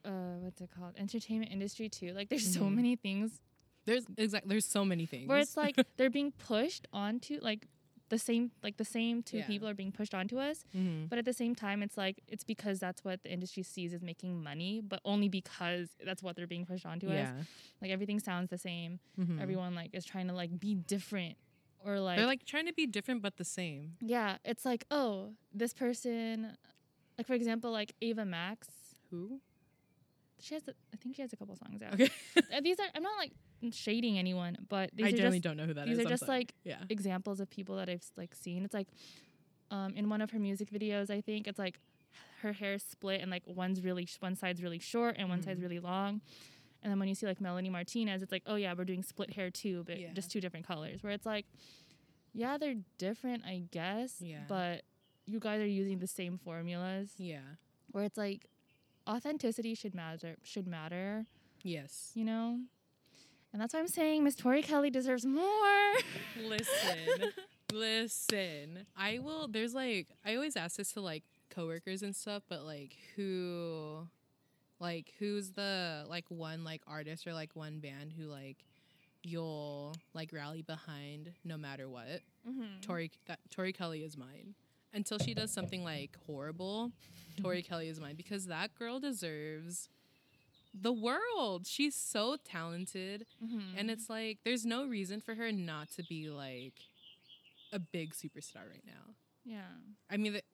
uh 0.05 0.35
what's 0.39 0.61
it 0.61 0.69
called 0.77 0.93
entertainment 0.97 1.51
industry 1.51 1.89
too. 1.89 2.13
Like 2.13 2.29
there's 2.29 2.51
so 2.53 2.61
Mhm. 2.61 2.75
many 2.75 2.95
things 2.95 3.41
There's 3.85 4.05
exactly 4.17 4.49
There's 4.49 4.65
so 4.65 4.83
many 4.85 5.05
things. 5.05 5.27
where 5.27 5.39
it's 5.39 5.55
like 5.63 5.75
they're 5.97 6.09
being 6.09 6.31
pushed 6.33 6.87
onto 6.93 7.39
like 7.41 7.67
the 8.09 8.17
same 8.19 8.51
like 8.63 8.77
the 8.77 8.85
same 8.85 9.21
two 9.23 9.37
Yeah. 9.37 9.47
people 9.47 9.67
are 9.67 9.73
being 9.73 9.91
pushed 9.91 10.13
onto 10.13 10.37
us 10.39 10.65
Mhm. 10.75 11.09
but 11.09 11.17
at 11.19 11.25
the 11.25 11.33
same 11.33 11.53
time 11.55 11.81
it's 11.83 11.97
like 11.97 12.21
it's 12.27 12.43
because 12.43 12.79
that's 12.79 13.03
what 13.03 13.23
the 13.23 13.31
industry 13.31 13.63
sees 13.63 13.93
as 13.93 14.01
making 14.01 14.41
money 14.43 14.81
but 14.81 14.99
only 15.05 15.29
because 15.29 15.89
that's 16.03 16.21
what 16.23 16.35
they're 16.35 16.47
being 16.47 16.65
pushed 16.65 16.85
onto 16.85 17.07
us 17.07 17.13
yeah. 17.13 17.43
like 17.81 17.91
everything 17.91 18.19
sounds 18.19 18.49
the 18.49 18.57
same 18.57 18.99
Mhm. 19.19 19.39
everyone 19.41 19.75
like 19.75 19.91
is 19.93 20.05
trying 20.05 20.27
to 20.27 20.33
like 20.33 20.59
be 20.59 20.75
different 20.75 21.37
or 21.85 21.99
like 21.99 22.17
They're 22.17 22.25
like 22.25 22.45
trying 22.45 22.65
to 22.65 22.73
be 22.73 22.85
different 22.87 23.21
but 23.21 23.37
the 23.37 23.45
same. 23.45 23.95
yeah 24.01 24.37
it's 24.43 24.65
like 24.65 24.85
oh 24.91 25.33
this 25.53 25.73
person 25.73 26.57
like 27.17 27.27
for 27.27 27.33
example 27.33 27.71
like 27.71 27.93
ava 28.01 28.25
max 28.25 28.67
Who? 29.11 29.39
she 30.41 30.53
has. 30.53 30.67
A, 30.69 30.73
I 30.93 30.97
think 30.97 31.15
she 31.15 31.21
has 31.21 31.33
a 31.33 31.35
couple 31.35 31.55
songs 31.57 31.81
out. 31.81 31.93
Okay. 31.95 32.09
These 32.63 32.79
are. 32.79 32.87
I'm 32.95 33.03
not 33.03 33.17
like 33.17 33.33
shading 33.71 34.17
anyone, 34.17 34.57
but 34.69 34.89
these 34.93 35.05
I 35.05 35.09
are 35.09 35.11
generally 35.11 35.37
just 35.39 35.43
don't 35.43 35.57
know 35.57 35.65
who 35.65 35.73
that 35.73 35.87
is. 35.87 35.97
these 35.97 36.05
are 36.05 36.07
I'm 36.07 36.13
just 36.13 36.25
sorry. 36.25 36.39
like 36.39 36.53
yeah. 36.63 36.77
examples 36.89 37.39
of 37.39 37.49
people 37.49 37.75
that 37.77 37.89
I've 37.89 38.03
like 38.17 38.33
seen. 38.35 38.63
It's 38.65 38.73
like 38.73 38.87
um, 39.71 39.93
in 39.95 40.09
one 40.09 40.21
of 40.21 40.31
her 40.31 40.39
music 40.39 40.71
videos, 40.71 41.09
I 41.09 41.21
think 41.21 41.47
it's 41.47 41.59
like 41.59 41.79
her 42.41 42.53
hair 42.53 42.73
is 42.73 42.83
split 42.83 43.21
and 43.21 43.29
like 43.29 43.43
one's 43.45 43.81
really 43.83 44.05
sh- 44.05 44.17
one 44.19 44.35
side's 44.35 44.63
really 44.63 44.79
short 44.79 45.15
and 45.19 45.29
one 45.29 45.41
side's 45.41 45.59
Mhm. 45.59 45.63
really 45.63 45.79
long. 45.79 46.21
And 46.81 46.89
then 46.91 46.97
when 46.99 47.09
you 47.09 47.15
see 47.15 47.25
like 47.25 47.41
Melanie 47.41 47.69
Martinez, 47.69 48.21
it's 48.23 48.31
like, 48.31 48.43
oh 48.47 48.55
yeah, 48.55 48.73
we're 48.75 48.85
doing 48.85 49.03
split 49.03 49.33
hair 49.33 49.51
too, 49.51 49.83
but 49.85 49.99
Yeah. 49.99 50.13
just 50.13 50.31
two 50.31 50.39
different 50.41 50.65
colors. 50.65 51.03
Where 51.03 51.11
it's 51.11 51.25
like, 51.25 51.45
yeah, 52.33 52.57
they're 52.57 52.75
different, 52.97 53.43
I 53.45 53.63
guess. 53.71 54.21
Yeah. 54.21 54.43
But 54.47 54.83
you 55.25 55.39
guys 55.39 55.59
are 55.61 55.67
using 55.67 55.99
the 55.99 56.07
same 56.07 56.37
formulas. 56.37 57.11
Yeah. 57.17 57.41
Where 57.91 58.05
it's 58.05 58.17
like, 58.17 58.47
authenticity 59.07 59.75
should 59.75 59.93
matter. 59.93 60.37
Should 60.43 60.67
matter. 60.67 61.25
Yes. 61.63 62.11
You 62.15 62.23
know. 62.25 62.59
And 63.51 63.61
that's 63.61 63.73
why 63.73 63.79
I'm 63.79 63.87
saying 63.87 64.23
Miss 64.23 64.35
Tori 64.35 64.61
Kelly 64.61 64.89
deserves 64.89 65.25
more. 65.25 65.93
Listen. 66.43 67.33
listen. 67.73 68.85
I 68.95 69.19
will 69.19 69.47
there's 69.47 69.73
like 69.73 70.07
I 70.25 70.35
always 70.35 70.55
ask 70.55 70.77
this 70.77 70.91
to 70.93 71.01
like 71.01 71.23
coworkers 71.49 72.03
and 72.03 72.15
stuff, 72.15 72.43
but 72.47 72.63
like 72.63 72.95
who 73.15 74.07
like 74.79 75.13
who's 75.19 75.51
the 75.51 76.05
like 76.07 76.25
one 76.29 76.63
like 76.63 76.81
artist 76.87 77.25
or 77.27 77.33
like 77.33 77.55
one 77.55 77.79
band 77.79 78.13
who 78.17 78.25
like 78.25 78.57
you'll 79.23 79.95
like 80.13 80.31
rally 80.31 80.61
behind 80.61 81.33
no 81.43 81.57
matter 81.57 81.89
what. 81.89 82.21
mm-hmm. 82.47 82.81
Tori 82.81 83.11
that 83.27 83.39
Tori 83.49 83.73
Kelly 83.73 84.03
is 84.03 84.17
mine. 84.17 84.55
Until 84.91 85.19
she 85.19 85.35
does 85.35 85.51
something 85.51 85.83
like 85.83 86.17
horrible, 86.25 86.91
Tori 87.41 87.61
Kelly 87.69 87.89
is 87.89 87.99
mine 87.99 88.15
because 88.15 88.47
that 88.47 88.73
girl 88.73 88.99
deserves 88.99 89.89
the 90.73 90.91
world. 90.93 91.65
She's 91.67 91.95
so 91.95 92.37
talented 92.43 93.25
Mm-hmm. 93.43 93.77
and 93.77 93.89
it's 93.91 94.09
like 94.09 94.39
there's 94.43 94.65
no 94.65 94.85
reason 94.85 95.21
for 95.21 95.35
her 95.35 95.51
not 95.51 95.89
to 95.91 96.03
be 96.03 96.29
like 96.29 96.73
a 97.71 97.79
big 97.79 98.13
superstar 98.13 98.67
right 98.69 98.83
now. 98.85 99.13
yeah. 99.45 99.61
I 100.09 100.17
mean, 100.17 100.35
it 100.35 100.45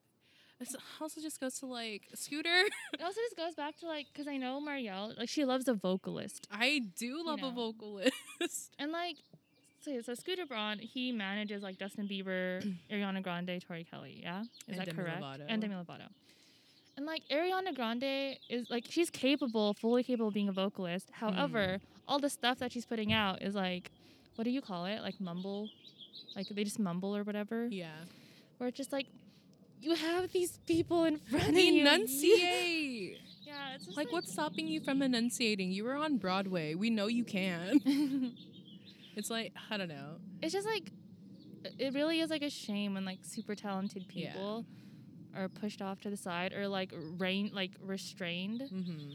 this 0.60 0.74
also 1.02 1.20
just 1.20 1.40
goes 1.42 1.60
to 1.60 1.66
like 1.66 2.04
Scooter. 2.14 2.64
It 2.94 3.02
also 3.04 3.20
just 3.26 3.36
goes 3.36 3.56
back 3.56 3.78
to 3.80 3.88
like, 3.88 4.06
cause 4.16 4.26
I 4.28 4.38
know 4.38 4.62
Marielle, 4.66 5.18
like 5.18 5.28
she 5.30 5.44
loves 5.44 5.68
a 5.68 5.74
vocalist, 5.74 6.48
I 6.52 6.82
do 6.98 7.26
love 7.26 7.42
know. 7.42 7.50
a 7.50 7.52
vocalist. 7.52 8.14
and 8.80 8.92
like, 8.94 9.18
so, 9.82 10.00
so 10.02 10.14
Scooter 10.14 10.46
Braun, 10.46 10.80
he 10.80 11.12
manages 11.12 11.62
like 11.62 11.78
Justin 11.78 12.08
Bieber, 12.08 12.64
Ariana 12.92 13.22
Grande, 13.22 13.62
Tori 13.68 13.86
Kelly, 13.90 14.20
yeah, 14.24 14.42
is 14.44 14.48
And 14.70 14.78
that 14.80 14.86
Demi 14.88 15.04
correct? 15.04 15.22
Lovato. 15.22 15.46
And 15.50 15.62
Demi 15.62 15.76
Lovato. 15.76 16.08
And 16.98 17.06
like 17.06 17.24
Ariana 17.30 17.76
Grande 17.76 18.38
is 18.50 18.70
like 18.70 18.86
she's 18.90 19.10
capable, 19.10 19.74
fully 19.74 20.04
capable 20.04 20.30
of 20.30 20.34
being 20.34 20.50
a 20.50 20.54
vocalist. 20.54 21.10
However, 21.12 21.80
mm. 21.80 21.82
all 22.08 22.20
the 22.20 22.30
stuff 22.30 22.60
that 22.60 22.72
she's 22.72 22.86
putting 22.86 23.12
out 23.12 23.42
is 23.42 23.56
like, 23.56 23.92
what 24.36 24.46
do 24.46 24.50
you 24.50 24.62
call 24.62 24.86
it? 24.86 25.02
Like 25.02 25.20
mumble, 25.20 25.70
like 26.36 26.48
they 26.48 26.64
just 26.64 26.80
mumble 26.80 27.16
or 27.16 27.24
whatever. 27.24 27.68
yeah. 27.70 27.92
Where 28.58 28.70
it's 28.70 28.78
just 28.78 28.94
like, 28.94 29.08
you 29.82 29.96
have 29.96 30.32
these 30.32 30.60
people 30.66 31.04
in 31.04 31.18
front 31.18 31.50
of 31.50 31.56
you. 31.56 31.82
Enunciate. 31.82 33.18
Yeah, 33.46 33.76
it's 33.76 33.86
just 33.86 33.96
like, 33.96 34.12
what's 34.12 34.34
stopping 34.34 34.68
you 34.68 34.82
from 34.82 35.04
enunciating? 35.04 35.72
You 35.72 35.84
were 35.84 35.94
on 35.94 36.18
Broadway. 36.18 36.74
We 36.74 36.90
know 36.90 37.06
you 37.06 37.24
can. 37.24 37.80
It's 39.16 39.30
like 39.30 39.54
I 39.72 39.78
don't 39.78 39.88
know. 39.88 40.18
it's 40.42 40.54
just 40.54 40.68
like 40.68 40.92
it 41.80 41.94
really 41.94 42.20
is 42.20 42.30
like 42.30 42.42
a 42.44 42.50
shame 42.50 42.94
when 42.94 43.06
like 43.06 43.20
super 43.22 43.56
talented 43.56 44.06
Yeah. 44.12 44.34
Are 45.36 45.50
pushed 45.50 45.82
off 45.82 46.00
to 46.02 46.10
the 46.10 46.18
side 46.18 46.54
or 46.54 46.68
like 46.68 46.92
rain 47.18 47.52
like 47.54 47.72
restrained 47.82 48.64
hmm 48.70 49.12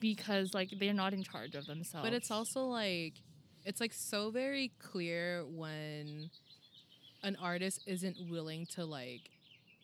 because 0.00 0.54
like 0.54 0.70
they're 0.78 0.94
not 0.94 1.12
in 1.12 1.22
charge 1.22 1.54
of 1.54 1.66
themselves. 1.66 2.06
But 2.08 2.14
it's 2.14 2.30
also 2.30 2.64
like 2.66 3.14
it's 3.64 3.80
like 3.80 3.92
so 3.92 4.30
very 4.30 4.72
clear 4.78 5.44
when 5.46 6.30
an 7.22 7.36
artist 7.40 7.82
isn't 7.86 8.16
willing 8.30 8.64
to 8.74 8.84
like 8.86 9.30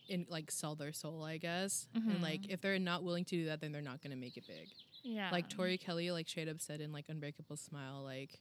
in 0.08 0.24
like 0.30 0.50
sell 0.50 0.74
their 0.74 0.92
soul, 0.92 1.22
I 1.22 1.36
guess. 1.36 1.86
And 1.94 2.22
like 2.22 2.42
Mhm. 2.42 2.50
if 2.50 2.60
they're 2.62 2.78
not 2.78 3.02
willing 3.04 3.24
to 3.26 3.36
do 3.36 3.44
that, 3.46 3.60
then 3.60 3.72
they're 3.72 3.82
not 3.82 4.02
gonna 4.02 4.16
make 4.16 4.36
it 4.36 4.46
big. 4.46 4.68
yeah. 5.02 5.28
Like 5.30 5.48
Tori 5.50 5.76
Kelly 5.78 6.10
like 6.10 6.28
straight 6.28 6.48
up 6.48 6.60
said 6.60 6.80
in 6.80 6.92
like 6.92 7.06
Unbreakable 7.08 7.56
Smile, 7.56 8.02
like 8.02 8.40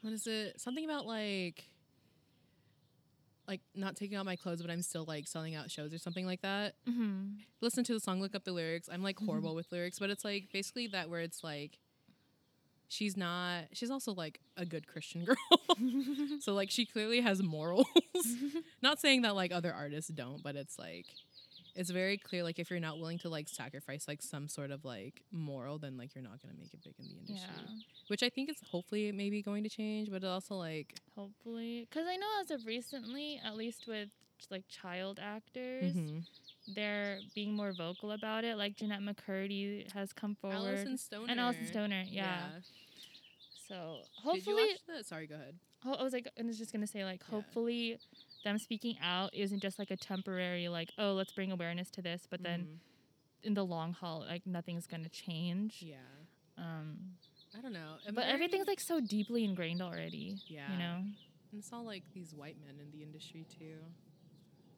what 0.00 0.12
is 0.12 0.26
it? 0.26 0.60
Something 0.60 0.84
about 0.84 1.06
like 1.06 1.68
like 3.46 3.60
not 3.74 3.96
taking 3.96 4.16
out 4.16 4.24
my 4.24 4.36
clothes, 4.36 4.62
but 4.62 4.70
I'm 4.70 4.82
still 4.82 5.04
like 5.06 5.26
selling 5.26 5.54
out 5.54 5.70
shows 5.70 5.92
or 5.92 5.98
something 5.98 6.26
like 6.26 6.42
that. 6.42 6.74
Mhm. 6.88 7.36
Listen 7.60 7.84
to 7.84 7.92
the 7.94 8.00
song, 8.00 8.20
look 8.20 8.34
up 8.34 8.44
the 8.44 8.52
lyrics. 8.52 8.88
I'm 8.92 9.02
like 9.02 9.18
horrible 9.18 9.54
with 9.54 9.70
lyrics, 9.72 9.98
but 9.98 10.10
it's 10.10 10.24
like 10.24 10.48
basically 10.52 10.86
that 10.88 11.10
where 11.10 11.20
it's 11.20 11.44
like 11.44 11.78
she's 12.88 13.16
not 13.16 13.64
she's 13.72 13.90
also 13.90 14.12
like 14.12 14.40
a 14.56 14.64
good 14.64 14.86
Christian 14.86 15.24
girl. 15.26 15.36
so 16.40 16.54
like 16.54 16.70
she 16.70 16.86
clearly 16.86 17.20
has 17.20 17.42
morals. 17.42 17.86
not 18.82 19.00
saying 19.00 19.22
that 19.22 19.34
like 19.34 19.52
other 19.52 19.72
artists 19.72 20.10
don't, 20.10 20.42
but 20.42 20.56
it's 20.56 20.78
like 20.78 21.06
it's 21.74 21.90
very 21.90 22.16
clear 22.18 22.42
like 22.42 22.58
if 22.58 22.70
you're 22.70 22.80
not 22.80 22.98
willing 22.98 23.18
to 23.18 23.28
like 23.28 23.48
sacrifice 23.48 24.06
like 24.06 24.22
some 24.22 24.48
sort 24.48 24.70
of 24.70 24.84
like 24.84 25.22
moral, 25.32 25.78
then 25.78 25.96
like 25.96 26.14
you're 26.14 26.24
not 26.24 26.40
gonna 26.42 26.54
make 26.58 26.72
it 26.72 26.82
big 26.84 26.94
in 26.98 27.06
the 27.06 27.18
industry. 27.20 27.50
yeah. 27.56 27.74
Which 28.08 28.22
I 28.22 28.28
think 28.28 28.50
is 28.50 28.56
hopefully 28.70 29.10
maybe 29.12 29.42
going 29.42 29.62
to 29.64 29.70
change, 29.70 30.10
but 30.10 30.22
it 30.22 30.26
also 30.26 30.54
like 30.56 30.94
Hopefully, 31.16 31.86
because 31.88 32.06
I 32.08 32.16
know 32.16 32.26
as 32.40 32.50
of 32.50 32.66
recently, 32.66 33.40
at 33.44 33.56
least 33.56 33.86
with 33.86 34.08
like 34.50 34.64
child 34.68 35.18
actors, 35.22 35.94
mhm. 35.94 36.22
they're 36.74 37.18
being 37.34 37.54
more 37.54 37.72
vocal 37.72 38.10
about 38.12 38.44
it. 38.44 38.56
Like 38.56 38.76
Jennette 38.76 39.00
McCurdy 39.00 39.90
has 39.92 40.12
come 40.12 40.34
forward, 40.34 40.56
Alyson 40.58 40.98
Stoner 40.98 41.26
and 41.30 41.40
Alyson 41.40 41.66
Stoner, 41.66 42.04
yeah. 42.06 42.48
So 43.68 43.96
Did 44.34 44.46
you 44.46 44.56
hopefully? 44.56 45.02
Sorry, 45.02 45.26
go 45.26 45.36
ahead. 45.36 45.54
I 45.84 46.02
was 46.02 46.12
like, 46.12 46.28
I 46.38 46.42
was 46.42 46.58
just 46.58 46.72
gonna 46.72 46.86
say 46.86 47.04
like, 47.04 47.22
Yeah. 47.28 47.36
hopefully, 47.36 47.98
them 48.44 48.58
speaking 48.58 48.96
out 49.02 49.30
isn't 49.34 49.60
just 49.60 49.78
like 49.78 49.90
a 49.90 49.96
temporary 49.96 50.68
like, 50.68 50.90
oh, 50.98 51.12
let's 51.12 51.32
bring 51.32 51.50
awareness 51.52 51.90
to 51.92 52.02
this, 52.02 52.26
but 52.30 52.42
then 52.42 52.60
Mhm. 52.60 52.78
in 53.46 53.54
the 53.54 53.64
long 53.64 53.92
haul, 53.92 54.20
like 54.20 54.46
nothing's 54.46 54.86
gonna 54.86 55.08
change. 55.08 55.82
yeah, 55.82 55.96
Um, 56.56 57.16
I 57.56 57.60
don't 57.60 57.72
know. 57.72 57.96
But 58.12 58.24
everything's 58.28 58.66
like 58.68 58.80
so 58.80 59.00
deeply 59.00 59.44
ingrained 59.44 59.82
already. 59.82 60.36
Yeah. 60.46 60.70
You 60.72 60.78
know. 60.78 60.96
And 61.50 61.58
it's 61.60 61.72
all 61.72 61.84
like 61.84 62.02
these 62.12 62.34
white 62.34 62.56
men 62.64 62.76
in 62.80 62.90
the 62.90 63.02
industry 63.02 63.44
too. 63.58 63.78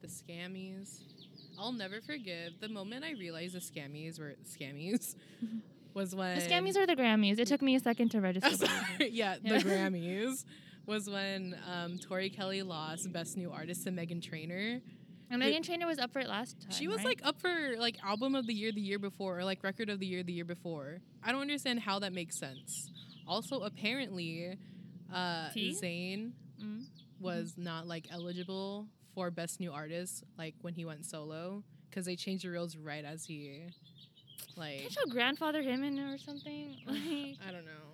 The 0.01 0.07
scammies. 0.07 1.01
I'll 1.57 1.71
never 1.71 2.01
forgive 2.01 2.59
the 2.59 2.69
moment 2.69 3.03
I 3.03 3.11
realized 3.13 3.55
the 3.55 3.59
scammies 3.59 4.19
were 4.19 4.35
scammies 4.45 5.15
was 5.95 6.13
when 6.13 6.37
The 6.37 6.45
scammies 6.45 6.77
are 6.77 6.85
the 6.85 6.95
Grammys. 6.95 7.39
It 7.39 7.47
took 7.47 7.63
me 7.63 7.75
a 7.75 7.79
second 7.79 8.09
to 8.11 8.21
register. 8.21 8.47
I'm 8.51 8.57
but- 8.57 8.67
sorry, 8.97 9.09
yeah, 9.09 9.37
Yeah. 9.41 9.57
the 9.57 9.63
Grammys 9.69 10.45
was 10.87 11.09
when 11.09 11.55
um, 11.71 11.99
Tori 11.99 12.29
Kelly 12.29 12.63
lost 12.63 13.11
Best 13.11 13.37
New 13.37 13.51
Artist 13.51 13.83
to 13.83 13.91
Meghan 13.91 14.21
Trainor. 14.21 14.81
And 15.29 15.41
Meghan 15.41 15.63
Trainor 15.63 15.85
was 15.85 15.99
up 15.99 16.11
for 16.13 16.19
it 16.19 16.27
last 16.29 16.61
time. 16.61 16.71
She 16.71 16.87
was 16.87 16.97
right? 16.97 17.07
like 17.07 17.21
up 17.23 17.39
for 17.39 17.75
like 17.77 17.97
album 18.03 18.33
of 18.33 18.47
the 18.47 18.53
year 18.53 18.71
the 18.71 18.81
year 18.81 18.97
before 18.97 19.37
or 19.39 19.43
like 19.43 19.63
record 19.63 19.89
of 19.89 19.99
the 19.99 20.05
year 20.05 20.23
the 20.23 20.31
year 20.33 20.45
before. 20.45 20.99
I 21.23 21.31
don't 21.33 21.41
understand 21.41 21.81
how 21.81 21.99
that 21.99 22.13
makes 22.13 22.39
sense. 22.39 22.89
Also, 23.27 23.61
apparently, 23.61 24.57
uh? 25.13 25.49
Zayn 25.53 26.31
Mm. 26.59 26.85
was 27.19 27.53
not 27.55 27.85
like 27.85 28.07
eligible 28.09 28.87
for 29.13 29.29
best 29.29 29.59
new 29.59 29.71
artist 29.71 30.23
like 30.39 30.55
when 30.61 30.73
he 30.73 30.85
went 30.85 31.05
solo 31.05 31.63
because 31.87 32.03
they 32.07 32.15
changed 32.15 32.43
the 32.45 32.49
rules 32.49 32.75
right 32.75 33.05
as 33.05 33.25
he 33.25 33.67
like 34.55 34.79
Can't 34.79 34.95
you 34.95 35.11
grandfather 35.11 35.61
him 35.61 35.83
in 35.83 35.99
or 35.99 36.17
something? 36.17 36.77
Like, 36.87 37.37
I 37.47 37.51
don't 37.51 37.65
know. 37.65 37.86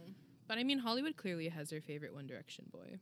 But 0.47 0.57
I 0.57 0.63
mean 0.63 0.79
Hollywood 0.79 1.15
clearly 1.17 1.47
has 1.49 1.69
their 1.69 1.81
favorite 1.81 2.13
One 2.13 2.27
Direction 2.27 2.65
boy. 2.71 2.99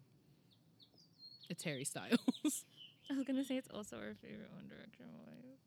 It's 1.50 1.64
Harry 1.64 1.84
Styles. 1.84 2.20
I 3.10 3.16
was 3.16 3.24
gonna 3.26 3.44
say 3.44 3.58
it's 3.58 3.68
also 3.74 3.98
our 3.98 4.14
favorite 4.22 4.50
One 4.54 4.68
Direction 4.68 5.06
boy. 5.08 5.18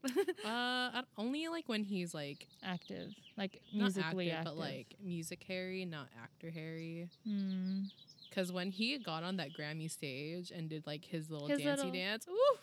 uh 0.49 1.03
only 1.17 1.49
like 1.49 1.67
when 1.69 1.83
he's 1.83 2.13
like 2.15 2.47
active, 2.63 3.13
like 3.39 3.61
musically 3.75 4.31
active, 4.31 4.39
active. 4.41 4.45
but 4.45 4.57
like 4.59 4.87
music 5.03 5.43
Harry, 5.49 5.85
not 5.85 6.09
actor 6.23 6.51
Harry. 6.51 7.09
Hmm. 7.27 7.83
Because 8.29 8.51
when 8.53 8.71
he 8.71 8.99
got 8.99 9.23
on 9.23 9.37
that 9.37 9.51
Grammy 9.59 9.91
stage 9.91 10.51
and 10.51 10.69
did 10.69 10.87
like 10.87 11.05
his 11.05 11.31
little 11.31 11.47
His 11.49 11.59
dancey 11.59 11.85
little- 11.87 11.93
dance, 11.93 12.27
ooh, 12.29 12.57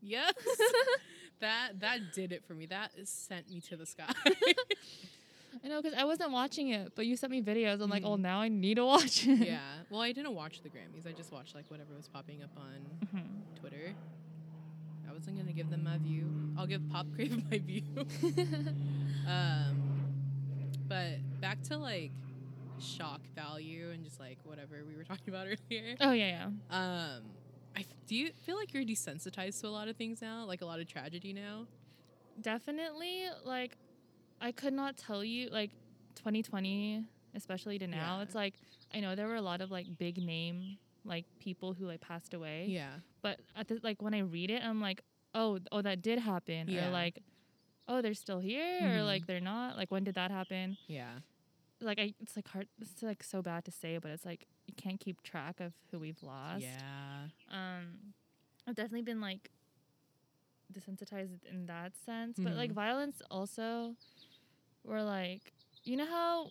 yes, 0.00 0.32
that 1.40 1.80
that 1.80 1.98
did 2.14 2.32
it 2.32 2.44
for 2.46 2.54
me. 2.54 2.66
That 2.66 2.90
sent 3.04 3.50
me 3.50 3.60
to 3.62 3.76
the 3.76 3.84
sky. 3.86 4.12
I 5.64 5.68
know 5.68 5.80
because 5.82 5.96
I 5.98 6.04
wasn't 6.04 6.30
watching 6.32 6.68
it, 6.70 6.92
but 6.94 7.06
you 7.06 7.16
sent 7.16 7.30
me 7.30 7.42
videos. 7.42 7.80
I'm 7.80 7.90
like, 7.90 8.02
Mhm. 8.02 8.08
oh, 8.08 8.16
now 8.16 8.40
I 8.40 8.48
need 8.48 8.74
to 8.76 8.84
watch 8.84 9.26
it. 9.26 9.46
yeah. 9.46 9.60
Well, 9.90 10.00
I 10.00 10.12
didn't 10.12 10.34
watch 10.34 10.60
the 10.62 10.68
Grammys. 10.68 11.06
I 11.06 11.12
just 11.12 11.32
watched 11.32 11.54
like 11.54 11.70
whatever 11.70 11.94
was 11.96 12.08
popping 12.08 12.42
up 12.42 12.50
on 12.56 13.08
Mhm. 13.18 13.58
Twitter. 13.60 13.94
I 15.08 15.12
wasn't 15.12 15.36
gonna 15.38 15.52
give 15.52 15.70
them 15.70 15.84
my 15.84 15.96
view. 15.98 16.52
I'll 16.56 16.66
give 16.66 16.86
Pop 16.90 17.06
Crave 17.14 17.42
my 17.50 17.58
view. 17.58 17.82
um, 19.26 19.82
but 20.86 21.18
back 21.40 21.62
to 21.64 21.76
like 21.76 22.12
shock 22.80 23.20
value 23.34 23.90
and 23.90 24.04
just 24.04 24.20
like 24.20 24.38
whatever 24.44 24.84
we 24.86 24.94
were 24.94 25.04
talking 25.04 25.28
about 25.28 25.46
earlier. 25.70 25.96
oh 26.00 26.12
yeah, 26.12 26.46
yeah. 26.70 26.76
Um, 26.76 27.22
I 27.76 27.80
f- 27.80 27.86
do 28.06 28.14
you 28.14 28.30
feel 28.44 28.56
like 28.56 28.72
you're 28.72 28.84
desensitized 28.84 29.60
to 29.62 29.66
a 29.68 29.70
lot 29.70 29.88
of 29.88 29.96
things 29.96 30.20
now, 30.22 30.44
like 30.44 30.62
a 30.62 30.66
lot 30.66 30.78
of 30.80 30.86
tragedy 30.86 31.32
now? 31.32 31.66
Definitely. 32.40 33.24
Like, 33.44 33.76
I 34.40 34.52
could 34.52 34.72
not 34.72 34.96
tell 34.96 35.22
you. 35.24 35.48
Like, 35.50 35.70
2020, 36.16 37.04
especially 37.34 37.78
to 37.78 37.86
now, 37.86 38.16
Yeah. 38.18 38.22
it's 38.22 38.34
like 38.34 38.54
I 38.92 39.00
know 39.00 39.14
there 39.14 39.26
were 39.28 39.36
a 39.36 39.42
lot 39.42 39.60
of 39.60 39.70
like 39.70 39.86
big 39.98 40.16
name 40.18 40.78
like 41.04 41.24
people 41.38 41.74
who 41.74 41.86
like 41.86 42.00
passed 42.00 42.34
away. 42.34 42.66
Yeah. 42.68 42.90
But 43.22 43.40
at 43.56 43.68
the, 43.68 43.78
like 43.82 44.02
when 44.02 44.14
I 44.14 44.20
read 44.20 44.50
it, 44.50 44.62
I'm 44.64 44.80
like, 44.80 45.02
oh, 45.34 45.58
oh, 45.72 45.80
that 45.82 46.02
did 46.02 46.18
happen, 46.18 46.68
Yeah. 46.68 46.88
or 46.88 46.90
like, 46.90 47.22
oh, 47.86 48.02
they're 48.02 48.14
still 48.14 48.40
here, 48.40 48.78
or 48.82 48.98
Mhm. 49.02 49.06
like 49.06 49.26
they're 49.26 49.40
not. 49.40 49.76
Like 49.76 49.90
when 49.90 50.04
did 50.04 50.14
that 50.16 50.30
happen? 50.30 50.76
Yeah. 50.86 51.20
Like 51.80 51.98
I, 52.00 52.14
it's 52.20 52.34
like 52.36 52.48
hard. 52.48 52.66
It's 52.80 53.02
like 53.02 53.22
so 53.22 53.40
bad 53.42 53.64
to 53.66 53.70
say, 53.70 53.98
but 53.98 54.10
it's 54.10 54.24
like 54.26 54.46
you 54.66 54.74
can't 54.74 54.98
keep 54.98 55.22
track 55.22 55.60
of 55.60 55.72
who 55.90 55.98
we've 55.98 56.22
lost. 56.22 56.62
Yeah. 56.64 57.28
Um, 57.50 58.14
I've 58.66 58.74
definitely 58.74 59.02
been 59.02 59.20
like 59.20 59.50
desensitized 60.72 61.44
in 61.50 61.66
that 61.66 61.96
sense, 61.96 62.38
but 62.38 62.54
like 62.54 62.70
Mhm. 62.70 62.74
violence 62.74 63.22
also, 63.30 63.96
we're 64.84 65.02
like, 65.02 65.52
you 65.84 65.96
know 65.96 66.06
how 66.06 66.50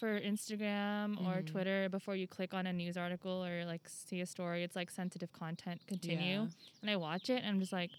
for 0.00 0.18
Instagram 0.20 1.16
or 1.26 1.42
Mhm. 1.42 1.46
Twitter, 1.46 1.88
before 1.88 2.16
you 2.16 2.26
click 2.26 2.52
on 2.54 2.66
a 2.66 2.72
news 2.72 2.96
article 2.96 3.44
or 3.44 3.64
like 3.64 3.88
see 3.88 4.20
a 4.20 4.26
story, 4.26 4.62
it's 4.64 4.74
like 4.76 4.90
sensitive 4.90 5.32
content. 5.32 5.80
Continue, 5.86 6.40
Yeah. 6.42 6.46
and 6.82 6.90
I 6.90 6.96
watch 6.96 7.30
it, 7.30 7.38
and 7.38 7.46
I'm 7.46 7.60
just 7.60 7.72
like, 7.72 7.90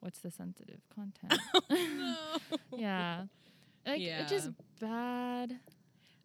what's 0.00 0.20
the 0.20 0.30
sensitive 0.30 0.80
content? 0.94 1.38
no. 1.70 2.36
yeah, 2.76 3.24
like 3.86 4.00
it's 4.00 4.30
just 4.30 4.50
bad. 4.80 5.60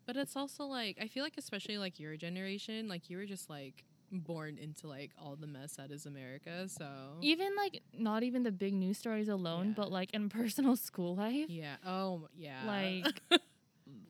But 0.06 0.16
it's 0.18 0.36
also 0.36 0.66
like 0.66 0.98
I 1.02 1.08
feel 1.08 1.24
like 1.24 1.34
especially 1.38 1.78
like 1.78 2.00
your 2.00 2.16
generation, 2.16 2.88
like 2.88 3.10
you 3.10 3.18
were 3.18 3.26
just 3.26 3.50
like 3.50 3.84
born 4.20 4.58
into 4.58 4.88
like 4.88 5.12
all 5.18 5.36
the 5.36 5.48
mess 5.48 5.74
that 5.78 5.92
is 5.92 6.06
America. 6.06 6.68
So 6.68 6.88
Even 7.22 7.56
like 7.56 7.82
not 7.98 8.24
even 8.24 8.44
the 8.44 8.52
big 8.52 8.74
news 8.74 8.98
stories 8.98 9.30
alone, 9.30 9.68
Yeah. 9.68 9.74
but 9.76 9.92
like 9.92 10.12
in 10.14 10.30
personal 10.40 10.76
school 10.76 11.16
life. 11.16 11.50
yeah. 11.50 11.76
Oh 11.86 12.28
yeah. 12.36 12.64
Like 12.66 13.22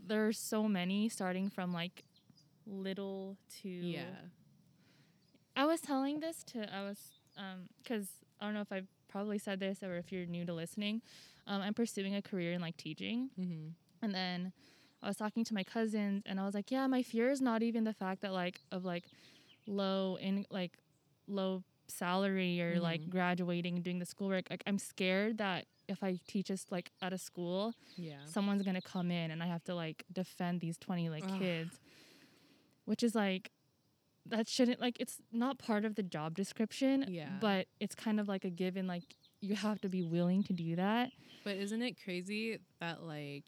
there's 0.07 0.39
so 0.39 0.67
many 0.67 1.09
starting 1.09 1.49
from 1.49 1.73
like 1.73 2.03
little 2.65 3.37
to 3.61 3.69
yeah. 3.69 4.03
I 5.55 5.65
was 5.65 5.81
telling 5.81 6.19
this 6.19 6.43
to 6.45 6.73
I 6.73 6.83
was 6.83 6.97
um 7.37 7.67
cuz 7.87 8.07
I 8.39 8.45
don't 8.45 8.53
know 8.53 8.61
if 8.61 8.71
I've 8.71 8.87
probably 9.07 9.37
said 9.37 9.59
this 9.59 9.81
or 9.83 9.95
if 9.97 10.11
you're 10.11 10.25
new 10.25 10.45
to 10.45 10.53
listening. 10.53 11.01
Um 11.47 11.61
I'm 11.61 11.73
pursuing 11.73 12.15
a 12.15 12.21
career 12.21 12.53
in 12.53 12.61
like 12.61 12.77
teaching 12.77 13.29
Mm-hmm. 13.39 13.69
and 14.01 14.13
then 14.13 14.51
I 15.03 15.07
was 15.07 15.17
talking 15.17 15.43
to 15.43 15.53
my 15.53 15.63
cousins 15.63 16.23
and 16.25 16.39
I 16.39 16.45
was 16.45 16.55
like, 16.55 16.71
yeah, 16.71 16.87
my 16.87 17.03
fear 17.03 17.29
is 17.29 17.39
not 17.39 17.61
even 17.61 17.83
the 17.83 17.93
fact 17.93 18.21
that 18.21 18.33
like 18.33 18.61
of 18.71 18.83
like 18.85 19.05
low 19.67 20.17
in 20.21 20.45
like 20.49 20.77
low 21.27 21.63
salary 21.87 22.61
or 22.61 22.79
like 22.79 23.01
Mhm. 23.01 23.09
graduating 23.09 23.75
and 23.75 23.83
doing 23.83 23.99
the 23.99 24.05
schoolwork. 24.05 24.49
Like 24.49 24.63
I'm 24.65 24.77
scared 24.79 25.37
that 25.37 25.65
if 25.87 26.03
I 26.03 26.19
teach 26.27 26.49
us 26.49 26.65
like 26.71 26.91
at 27.01 27.13
a 27.13 27.17
school, 27.17 27.73
Yeah. 27.95 28.23
someone's 28.25 28.63
gonna 28.63 28.81
come 28.81 29.11
in 29.11 29.29
and 29.31 29.43
I 29.43 29.47
have 29.47 29.63
to 29.65 29.75
like 29.75 30.03
defend 30.11 30.61
these 30.61 30.77
twenty 30.77 31.09
like 31.09 31.23
Ugh. 31.25 31.39
kids, 31.39 31.79
which 32.85 33.03
is 33.03 33.13
like 33.15 33.51
that 34.27 34.47
shouldn't 34.47 34.79
like 34.81 34.97
it's 34.99 35.21
not 35.31 35.59
part 35.59 35.85
of 35.85 35.93
the 35.95 36.01
job 36.03 36.35
description. 36.35 37.05
Yeah. 37.07 37.37
But 37.39 37.67
it's 37.79 37.93
kind 37.93 38.19
of 38.19 38.27
like 38.27 38.43
a 38.45 38.49
given. 38.49 38.87
Like 38.87 39.15
you 39.41 39.55
have 39.55 39.79
to 39.81 39.89
be 39.89 40.01
willing 40.01 40.41
to 40.43 40.53
do 40.53 40.75
that. 40.77 41.11
But 41.43 41.57
isn't 41.57 41.81
it 41.83 42.01
crazy 42.03 42.57
that 42.79 43.03
like 43.03 43.43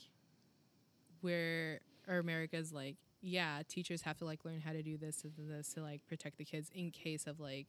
where 1.21 1.79
or 2.07 2.19
America's 2.19 2.71
like, 2.71 2.95
yeah, 3.21 3.61
teachers 3.67 4.01
have 4.03 4.17
to 4.17 4.25
like 4.25 4.45
learn 4.45 4.61
how 4.61 4.71
to 4.73 4.81
do 4.83 4.97
this 4.97 5.23
and 5.23 5.33
this 5.49 5.73
to 5.73 5.81
like 5.81 6.05
protect 6.07 6.37
the 6.37 6.45
kids 6.45 6.69
in 6.73 6.91
case 6.91 7.25
of 7.27 7.39
like 7.39 7.67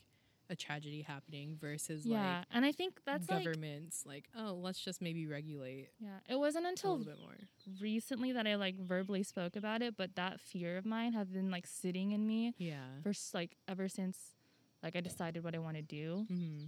a 0.51 0.57
tragedy 0.57 1.03
happening 1.03 1.59
versus 1.61 2.07
like, 2.07 2.19
yeah, 2.19 2.45
and 2.51 2.65
I 2.65 2.73
think 2.73 3.01
that's 3.05 3.29
like 3.29 3.37
like 3.39 3.45
governments 3.45 4.05
like, 4.07 4.29
oh, 4.39 4.55
let's 4.55 4.79
just 4.81 5.03
maybe 5.03 5.27
regulate 5.27 5.89
yeah. 6.01 6.21
It 6.29 6.39
wasn't 6.39 6.67
until 6.67 6.93
a 6.93 6.95
little 6.95 7.13
bit 7.13 7.21
more. 7.21 7.37
recently 7.81 8.33
that 8.33 8.47
I 8.47 8.55
like 8.55 8.79
verbally 8.79 9.23
spoke 9.23 9.57
about 9.57 9.83
it, 9.83 9.95
but 9.97 10.15
that 10.17 10.41
fear 10.41 10.79
of 10.79 10.87
mine 10.87 11.13
has 11.13 11.29
been 11.29 11.51
like 11.51 11.67
sitting 11.67 12.13
in 12.13 12.27
me 12.27 12.55
Yeah. 12.57 12.81
for 13.03 13.13
like 13.35 13.57
ever 13.69 13.89
since 13.89 14.37
like 14.83 14.97
I 14.97 15.01
decided 15.01 15.45
what 15.45 15.55
I 15.55 15.59
want 15.59 15.77
to 15.77 15.83
do. 15.83 16.27
Mm-hmm. 16.33 16.65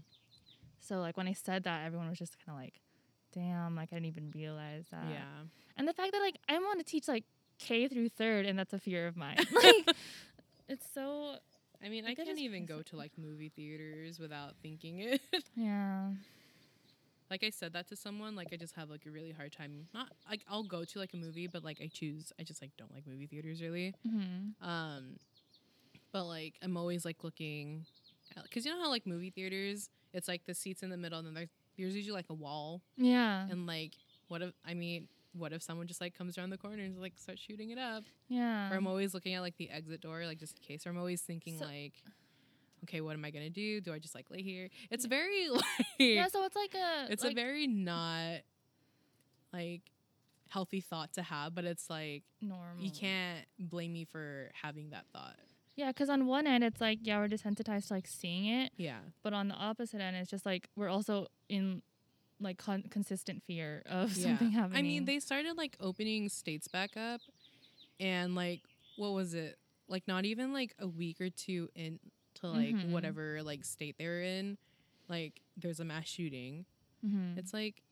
So 0.81 1.01
like 1.01 1.16
when 1.16 1.28
I 1.28 1.33
said 1.33 1.64
that, 1.64 1.87
everyone 1.87 2.09
was 2.11 2.18
just 2.18 2.37
kind 2.45 2.57
of 2.59 2.62
like, 2.62 2.81
"Damn!" 3.33 3.76
Like 3.76 3.91
I 3.93 3.97
didn't 3.97 4.07
even 4.07 4.31
realize 4.35 4.87
that. 4.91 5.05
yeah. 5.11 5.45
And 5.76 5.87
the 5.87 5.93
fact 5.93 6.12
that 6.12 6.20
like 6.20 6.37
I 6.49 6.59
want 6.59 6.78
to 6.81 6.85
teach 6.85 7.07
like 7.09 7.24
K 7.61 7.86
through 7.88 8.08
third, 8.08 8.46
and 8.46 8.58
that's 8.58 8.72
a 8.72 8.78
fear 8.78 9.06
of 9.06 9.16
mine. 9.16 9.36
like 9.62 9.96
it's 10.68 10.86
so 10.92 11.36
I 11.84 11.88
mean, 11.88 12.04
I 12.06 12.14
can't 12.14 12.38
even 12.38 12.66
go 12.66 12.82
to 12.82 12.96
like 12.96 13.12
movie 13.16 13.50
theaters 13.54 14.18
without 14.18 14.54
thinking 14.62 14.98
it. 15.00 15.20
yeah. 15.54 16.11
like 17.30 17.42
I 17.44 17.50
said 17.50 17.72
that 17.74 17.88
to 17.88 17.96
someone, 17.96 18.34
like 18.36 18.48
I 18.52 18.56
just 18.56 18.74
have 18.76 18.90
like 18.90 19.06
a 19.06 19.11
really 19.11 19.32
hard 19.32 19.52
time. 19.52 19.86
Not 19.94 20.08
like 20.28 20.42
I'll 20.48 20.62
go 20.64 20.84
to 20.84 20.98
like 20.98 21.12
a 21.14 21.16
movie, 21.16 21.46
but 21.46 21.62
like 21.64 21.80
I 21.80 21.86
choose. 21.92 22.32
I 22.38 22.42
just 22.42 22.61
like 22.62 22.72
don't 22.76 22.92
like 22.92 23.06
movie 23.06 23.26
theaters 23.26 23.62
really. 23.62 23.94
hmm 24.06 24.50
Um, 24.66 25.16
but 26.12 26.24
like 26.24 26.54
I'm 26.62 26.76
always 26.76 27.04
like 27.04 27.22
looking, 27.22 27.84
because 28.42 28.64
you 28.66 28.72
know 28.74 28.82
how 28.82 28.90
like 28.90 29.06
movie 29.06 29.30
theaters, 29.30 29.88
it's 30.12 30.28
like 30.28 30.44
the 30.46 30.54
seats 30.54 30.82
in 30.82 30.90
the 30.90 30.96
middle, 30.96 31.18
and 31.18 31.26
then 31.28 31.34
there's 31.34 31.48
there's 31.78 31.96
usually 31.96 32.14
like 32.16 32.28
a 32.30 32.34
wall, 32.34 32.82
Yeah. 32.98 33.46
and 33.50 33.66
like 33.66 33.92
what 34.28 34.42
if 34.42 34.52
I 34.66 34.74
mean. 34.74 35.08
What 35.33 35.53
if 35.53 35.62
someone 35.62 35.87
just 35.87 36.01
like 36.01 36.16
comes 36.16 36.37
around 36.37 36.51
the 36.51 36.59
corner 36.59 36.83
and 36.83 36.99
like 37.01 37.12
starts 37.16 37.41
shooting 37.41 37.70
it 37.70 37.78
up? 37.78 38.05
yeah. 38.28 38.70
Or 38.72 38.76
I'm 38.76 38.87
always 38.87 39.14
looking 39.14 39.35
at 39.35 39.41
like 39.43 39.57
the 39.57 39.70
exit 39.70 40.01
door, 40.01 40.24
like 40.26 40.39
just 40.39 40.59
in 40.59 40.62
case. 40.64 40.87
Or 40.87 40.91
I'm 40.91 40.99
always 40.99 41.20
thinking 41.22 41.59
So- 41.59 41.64
like, 41.66 41.93
okay, 42.85 43.01
what 43.01 43.14
am 43.14 43.24
I 43.24 43.31
gonna 43.31 43.51
do? 43.51 43.81
Do 43.81 43.93
I 43.93 43.99
just 43.99 44.14
like 44.14 44.31
lay 44.31 44.43
here? 44.43 44.68
It's 44.91 45.05
Yeah. 45.05 45.09
very 45.09 45.49
like 45.51 45.64
yeah. 45.99 46.26
So 46.28 46.45
it's 46.45 46.57
like 46.57 46.74
a. 46.74 47.12
it's 47.12 47.22
like, 47.22 47.33
a 47.33 47.35
very 47.37 47.66
not 47.66 48.41
like 49.53 49.83
healthy 50.49 50.81
thought 50.81 51.12
to 51.14 51.22
have, 51.22 51.55
but 51.55 51.64
it's 51.64 51.89
like 51.89 52.24
normal. 52.41 52.83
you 52.83 52.91
can't 52.91 53.47
blame 53.59 53.93
me 53.93 54.05
for 54.05 54.51
having 54.61 54.91
that 54.91 55.05
thought. 55.12 55.37
Yeah, 55.76 55.89
because 55.89 56.11
on 56.11 56.26
one 56.26 56.47
end 56.47 56.64
it's 56.64 56.81
like 56.81 56.99
yeah 57.03 57.18
we're 57.20 57.28
desensitized 57.28 57.89
to 57.89 57.95
like 57.95 58.07
seeing 58.07 58.47
it, 58.47 58.72
Yeah. 58.76 58.99
but 59.22 59.33
on 59.33 59.49
the 59.49 59.55
opposite 59.55 60.01
end 60.01 60.16
it's 60.16 60.31
just 60.31 60.45
like 60.45 60.68
we're 60.76 60.89
also 60.89 61.28
in 61.49 61.83
like 62.41 62.59
con- 62.59 62.84
consistent 62.91 63.43
fear 63.45 63.82
of 63.86 64.16
Yeah. 64.16 64.24
something 64.28 64.51
happening. 64.53 64.78
I 64.78 64.82
mean, 64.82 65.05
they 65.05 65.20
started 65.20 65.57
like 65.57 65.76
opening 65.80 66.28
states 66.28 66.68
back 66.68 66.97
up 66.97 67.20
and 67.99 68.34
like 68.34 68.62
what 68.97 69.11
was 69.12 69.34
it? 69.34 69.59
Like 69.88 70.07
not 70.09 70.24
even 70.24 70.53
like 70.53 70.74
a 70.78 70.86
week 70.88 71.20
or 71.20 71.30
two 71.30 71.68
into 71.74 71.99
like 72.43 72.74
Mhm. 72.74 72.91
whatever 72.91 73.43
like 73.43 73.64
state 73.64 73.97
they 73.99 74.07
were 74.07 74.22
in, 74.22 74.57
like 75.09 75.41
there's 75.57 75.80
a 75.80 75.84
mass 75.84 76.07
shooting. 76.07 76.64
Mhm. 77.05 77.36
It's 77.38 77.53
like, 77.53 77.82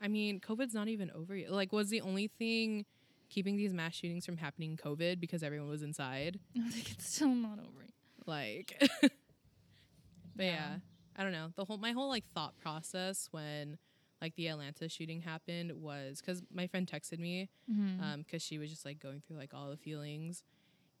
I 0.00 0.08
mean, 0.08 0.40
COVID's 0.40 0.74
not 0.74 0.88
even 0.88 1.10
over 1.10 1.34
yet. 1.36 1.50
Like, 1.50 1.72
was 1.72 1.90
the 1.90 2.00
only 2.02 2.28
thing 2.28 2.86
keeping 3.30 3.56
these 3.56 3.74
mass 3.74 3.94
shootings 3.94 4.24
from 4.24 4.36
happening 4.38 4.76
COVID 4.76 5.20
because 5.20 5.42
everyone 5.42 5.68
was 5.68 5.82
inside? 5.82 6.38
I 6.56 6.68
think 6.70 6.90
it's 6.92 7.12
still 7.14 7.28
not 7.34 7.58
over. 7.58 7.80
yet. 7.82 7.92
Like, 8.26 8.76
but 9.00 10.44
yeah. 10.44 10.52
Yeah. 10.52 10.76
I 11.16 11.22
don't 11.24 11.32
know. 11.32 11.48
The 11.56 11.64
whole 11.64 11.78
my 11.78 11.92
whole 11.92 12.08
like 12.08 12.24
thought 12.34 12.56
process 12.58 13.28
when 13.32 13.76
like 14.20 14.34
the 14.34 14.48
Atlanta 14.48 14.88
shooting 14.88 15.20
happened 15.22 15.72
was 15.80 16.20
because 16.20 16.42
my 16.52 16.66
friend 16.66 16.86
texted 16.86 17.18
me 17.18 17.48
Mhm. 17.70 18.00
um 18.02 18.22
because 18.22 18.42
she 18.42 18.58
was 18.58 18.70
just 18.70 18.84
like 18.84 18.98
going 18.98 19.20
through 19.20 19.36
like 19.36 19.54
all 19.54 19.70
the 19.70 19.76
feelings. 19.76 20.42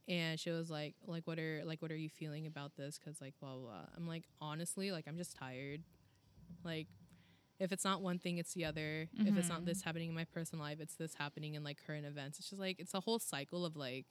And 0.06 0.40
she 0.40 0.50
was 0.50 0.70
like 0.70 0.94
like 1.06 1.26
what 1.26 1.38
are 1.38 1.62
like 1.64 1.82
what 1.82 1.90
are 1.90 1.96
you 1.96 2.08
feeling 2.08 2.46
about 2.46 2.76
this? 2.76 2.98
Because 2.98 3.20
like 3.20 3.34
blah, 3.40 3.54
blah 3.54 3.60
blah. 3.62 3.86
I'm 3.96 4.06
like 4.06 4.24
honestly 4.40 4.90
like 4.92 5.06
i'm 5.06 5.16
just 5.18 5.36
tired. 5.36 5.82
Like 6.64 6.86
if 7.60 7.72
it's 7.72 7.84
not 7.84 8.00
one 8.02 8.18
thing 8.18 8.38
it's 8.38 8.54
the 8.54 8.64
other. 8.64 9.08
If 9.18 9.36
it's 9.36 9.48
not 9.48 9.64
this 9.64 9.82
happening 9.82 10.08
in 10.10 10.14
my 10.14 10.24
personal 10.24 10.64
life 10.64 10.78
it's 10.80 10.94
this 10.94 11.14
happening 11.14 11.54
in 11.54 11.64
like 11.64 11.78
current 11.86 12.06
events. 12.06 12.38
It's 12.38 12.48
just 12.50 12.60
like 12.60 12.78
it's 12.78 12.94
a 12.94 13.00
whole 13.00 13.18
cycle 13.18 13.64
of 13.66 13.76
like 13.76 14.06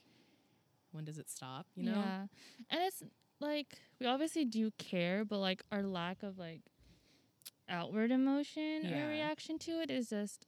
when 0.92 1.04
does 1.06 1.18
it 1.18 1.30
stop 1.30 1.66
you 1.76 1.84
know? 1.84 1.92
Yeah. 2.00 2.22
And 2.70 2.82
it's 2.84 3.02
like 3.40 3.80
we 4.00 4.06
obviously 4.06 4.46
do 4.46 4.72
care, 4.78 5.24
but 5.26 5.40
like 5.40 5.64
our 5.72 5.82
lack 5.84 6.22
of 6.24 6.38
like 6.38 6.62
outward 7.70 8.12
emotion 8.12 8.82
Yeah. 8.84 9.06
or 9.06 9.10
reaction 9.10 9.58
to 9.60 9.82
it 9.82 9.90
is 9.92 10.10
just 10.10 10.46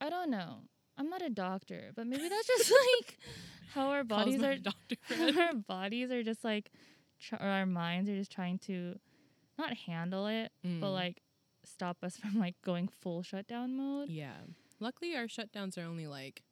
I 0.00 0.08
don't 0.10 0.30
know. 0.30 0.62
I'm 0.96 1.08
not 1.10 1.22
a 1.22 1.30
doctor, 1.30 1.92
but 1.94 2.06
maybe 2.06 2.28
that's 2.28 2.46
just 2.46 2.70
like 2.98 3.18
how 3.74 3.88
our 3.90 4.04
bodies 4.04 4.42
are 4.42 4.56
our 5.38 5.54
bodies 5.54 6.10
are 6.10 6.22
just 6.22 6.42
like 6.44 6.70
tr- 7.20 7.36
or 7.36 7.46
our 7.46 7.66
minds 7.66 8.08
are 8.10 8.16
just 8.16 8.32
trying 8.32 8.58
to 8.60 8.98
not 9.58 9.74
handle 9.74 10.26
it, 10.26 10.52
but 10.62 10.68
Mm. 10.88 10.92
like 10.94 11.22
stop 11.64 11.98
us 12.02 12.16
from 12.20 12.38
like 12.38 12.56
going 12.64 12.88
full 12.88 13.22
shutdown 13.22 13.76
mode. 13.76 14.08
yeah 14.08 14.36
luckily 14.80 15.14
our 15.14 15.24
shutdowns 15.26 15.76
are 15.76 15.84
only 15.84 16.06
like 16.06 16.42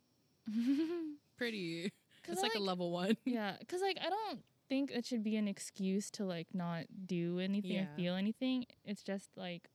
pretty 1.36 1.90
it's 2.26 2.40
I, 2.40 2.42
like, 2.42 2.54
a 2.54 2.58
level 2.60 2.90
one 2.92 3.16
Yeah, 3.24 3.56
because 3.58 3.80
like 3.80 3.98
I 4.04 4.10
don't 4.10 4.40
think 4.68 4.90
it 4.90 5.06
should 5.06 5.22
be 5.22 5.36
an 5.36 5.48
excuse 5.48 6.10
to 6.12 6.24
like 6.26 6.48
not 6.52 6.84
do 7.06 7.38
anything 7.38 7.72
Yeah. 7.72 7.82
or 7.84 7.96
feel 7.96 8.14
anything. 8.16 8.66
It's 8.84 9.02
just 9.02 9.30
like 9.36 9.70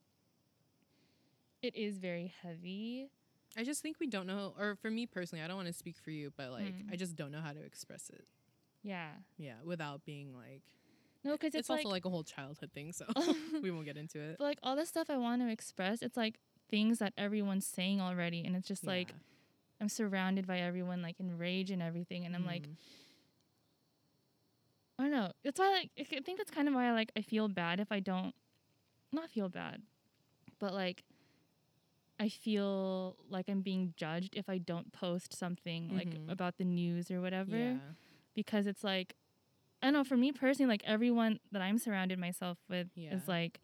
it 1.64 1.76
is 1.76 1.98
very 1.98 2.32
heavy. 2.44 3.10
I 3.58 3.64
just 3.64 3.82
think 3.82 4.00
we 4.00 4.08
don't 4.08 4.28
know, 4.28 4.54
or 4.60 4.76
for 4.82 4.92
me 4.92 5.06
personally, 5.06 5.44
I 5.44 5.48
don't 5.48 5.56
want 5.56 5.68
to 5.68 5.74
speak 5.74 5.96
for 5.98 6.12
you, 6.12 6.32
but 6.36 6.52
like, 6.52 6.74
Mm. 6.76 6.92
I 6.92 6.96
just 6.96 7.16
don't 7.16 7.32
know 7.32 7.40
how 7.42 7.54
to 7.54 7.64
express 7.64 8.10
it. 8.10 8.26
Yeah. 8.84 9.12
Yeah, 9.38 9.56
without 9.64 10.04
being 10.06 10.34
like, 10.36 10.62
No, 11.24 11.32
because 11.34 11.50
it's, 11.56 11.62
it's, 11.62 11.70
also 11.70 11.84
like, 11.84 11.94
like 11.94 12.06
a 12.06 12.10
whole 12.10 12.24
childhood 12.24 12.72
thing, 12.74 12.92
so 12.92 13.06
we 13.64 13.72
won't 13.72 13.86
get 13.86 13.98
into 13.98 14.20
it. 14.20 14.36
but 14.38 14.44
like 14.44 14.60
all 14.62 14.76
the 14.76 14.86
stuff 14.86 15.10
I 15.10 15.18
want 15.18 15.42
to 15.42 15.50
express, 15.50 16.02
it's 16.02 16.18
like 16.18 16.36
things 16.70 17.00
that 17.00 17.14
everyone's 17.18 17.66
saying 17.66 18.02
already, 18.02 18.44
and 18.46 18.56
it's 18.56 18.68
just 18.68 18.86
like 18.86 19.14
I'm 19.80 19.88
surrounded 19.90 20.46
by 20.48 20.60
everyone 20.60 21.02
like 21.02 21.20
in 21.20 21.38
rage 21.38 21.72
and 21.72 21.82
everything, 21.82 22.26
and 22.26 22.36
I'm 22.36 22.46
like, 22.46 22.64
Mhm. 22.64 22.76
I 25.00 25.04
don't 25.04 25.12
know. 25.12 25.32
That's 25.44 25.60
why 25.60 25.70
like 25.72 25.92
I 26.00 26.20
think 26.22 26.38
that's 26.38 26.52
kind 26.52 26.68
of 26.68 26.74
why 26.74 26.88
I 26.90 26.92
like 26.92 27.12
I 27.16 27.22
feel 27.22 27.48
bad 27.48 27.80
if 27.80 27.92
I 27.92 28.00
don't, 28.00 28.34
not 29.12 29.30
feel 29.30 29.48
bad, 29.50 29.82
but 30.60 30.74
like. 30.74 31.04
I 32.26 32.30
feel 32.30 33.18
like 33.30 33.46
I'm 33.50 33.62
being 33.62 33.94
judged 33.98 34.34
if 34.42 34.48
I 34.48 34.58
don't 34.72 34.90
post 34.94 35.30
something 35.44 35.82
like 36.00 36.08
Mhm. 36.14 36.32
about 36.32 36.54
the 36.58 36.64
news 36.64 37.12
or 37.12 37.20
whatever 37.26 37.58
yeah. 37.58 37.78
because 38.34 38.66
it's 38.72 38.84
like 38.84 39.10
I 39.82 39.88
don't 39.88 39.94
know 39.94 40.06
for 40.06 40.16
me 40.16 40.32
personally 40.32 40.70
like 40.74 40.84
everyone 40.86 41.40
that 41.52 41.62
I'm 41.62 41.78
surrounded 41.78 42.18
myself 42.28 42.58
with 42.70 42.88
Yeah. 42.96 43.14
is 43.16 43.28
like 43.28 43.60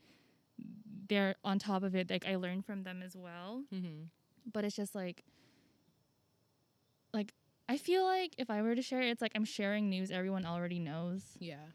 they're 1.10 1.36
on 1.44 1.58
top 1.58 1.82
of 1.84 1.96
it 1.96 2.10
like 2.10 2.26
I 2.28 2.36
learn 2.36 2.62
from 2.62 2.84
them 2.84 3.02
as 3.02 3.16
well 3.16 3.64
Mm-hmm. 3.74 4.00
but 4.54 4.66
it's 4.66 4.76
just 4.76 4.94
like 4.94 5.24
like 7.14 7.34
I 7.68 7.78
feel 7.78 8.04
like 8.04 8.36
if 8.38 8.50
I 8.50 8.62
were 8.62 8.76
to 8.76 8.82
share 8.82 9.02
it 9.02 9.10
it's 9.10 9.22
like 9.22 9.32
I'm 9.36 9.46
sharing 9.46 9.90
news 9.90 10.12
everyone 10.12 10.46
already 10.46 10.80
knows 10.80 11.24
Yeah. 11.40 11.66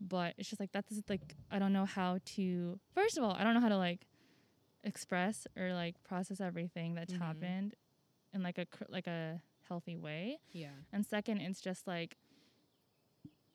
but 0.00 0.34
it's 0.38 0.48
just 0.50 0.60
like 0.60 0.72
that's 0.72 0.90
just 0.90 1.08
like 1.08 1.36
I 1.50 1.58
don't 1.58 1.72
know 1.72 1.84
how 1.86 2.18
to 2.36 2.78
first 2.94 3.16
of 3.18 3.24
all 3.24 3.32
I 3.32 3.44
don't 3.44 3.54
know 3.54 3.60
how 3.60 3.68
to 3.70 3.78
like 3.78 4.06
express 4.84 5.46
or 5.56 5.72
like 5.74 6.02
process 6.04 6.40
everything 6.40 6.94
that's 6.94 7.12
Mhm. 7.12 7.18
happened 7.18 7.74
in 8.32 8.42
like 8.42 8.58
a 8.58 8.66
like 8.88 9.06
a 9.06 9.40
healthy 9.68 9.96
way 9.96 10.38
Yeah. 10.52 10.70
and 10.92 11.06
second, 11.06 11.40
it's 11.40 11.60
just 11.60 11.86
like, 11.86 12.16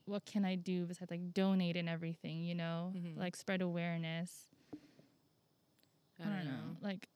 what 0.06 0.26
can 0.26 0.46
I 0.46 0.56
do 0.56 0.86
besides 0.86 1.12
like 1.12 1.34
donate 1.34 1.76
and 1.76 1.90
everything, 1.90 2.44
you 2.44 2.56
know? 2.56 2.94
Mhm. 2.96 3.18
Like 3.18 3.36
spread 3.36 3.62
awareness. 3.62 4.48
I 6.20 6.24
don't, 6.24 6.46
know. 6.46 6.78
Like, 6.82 7.08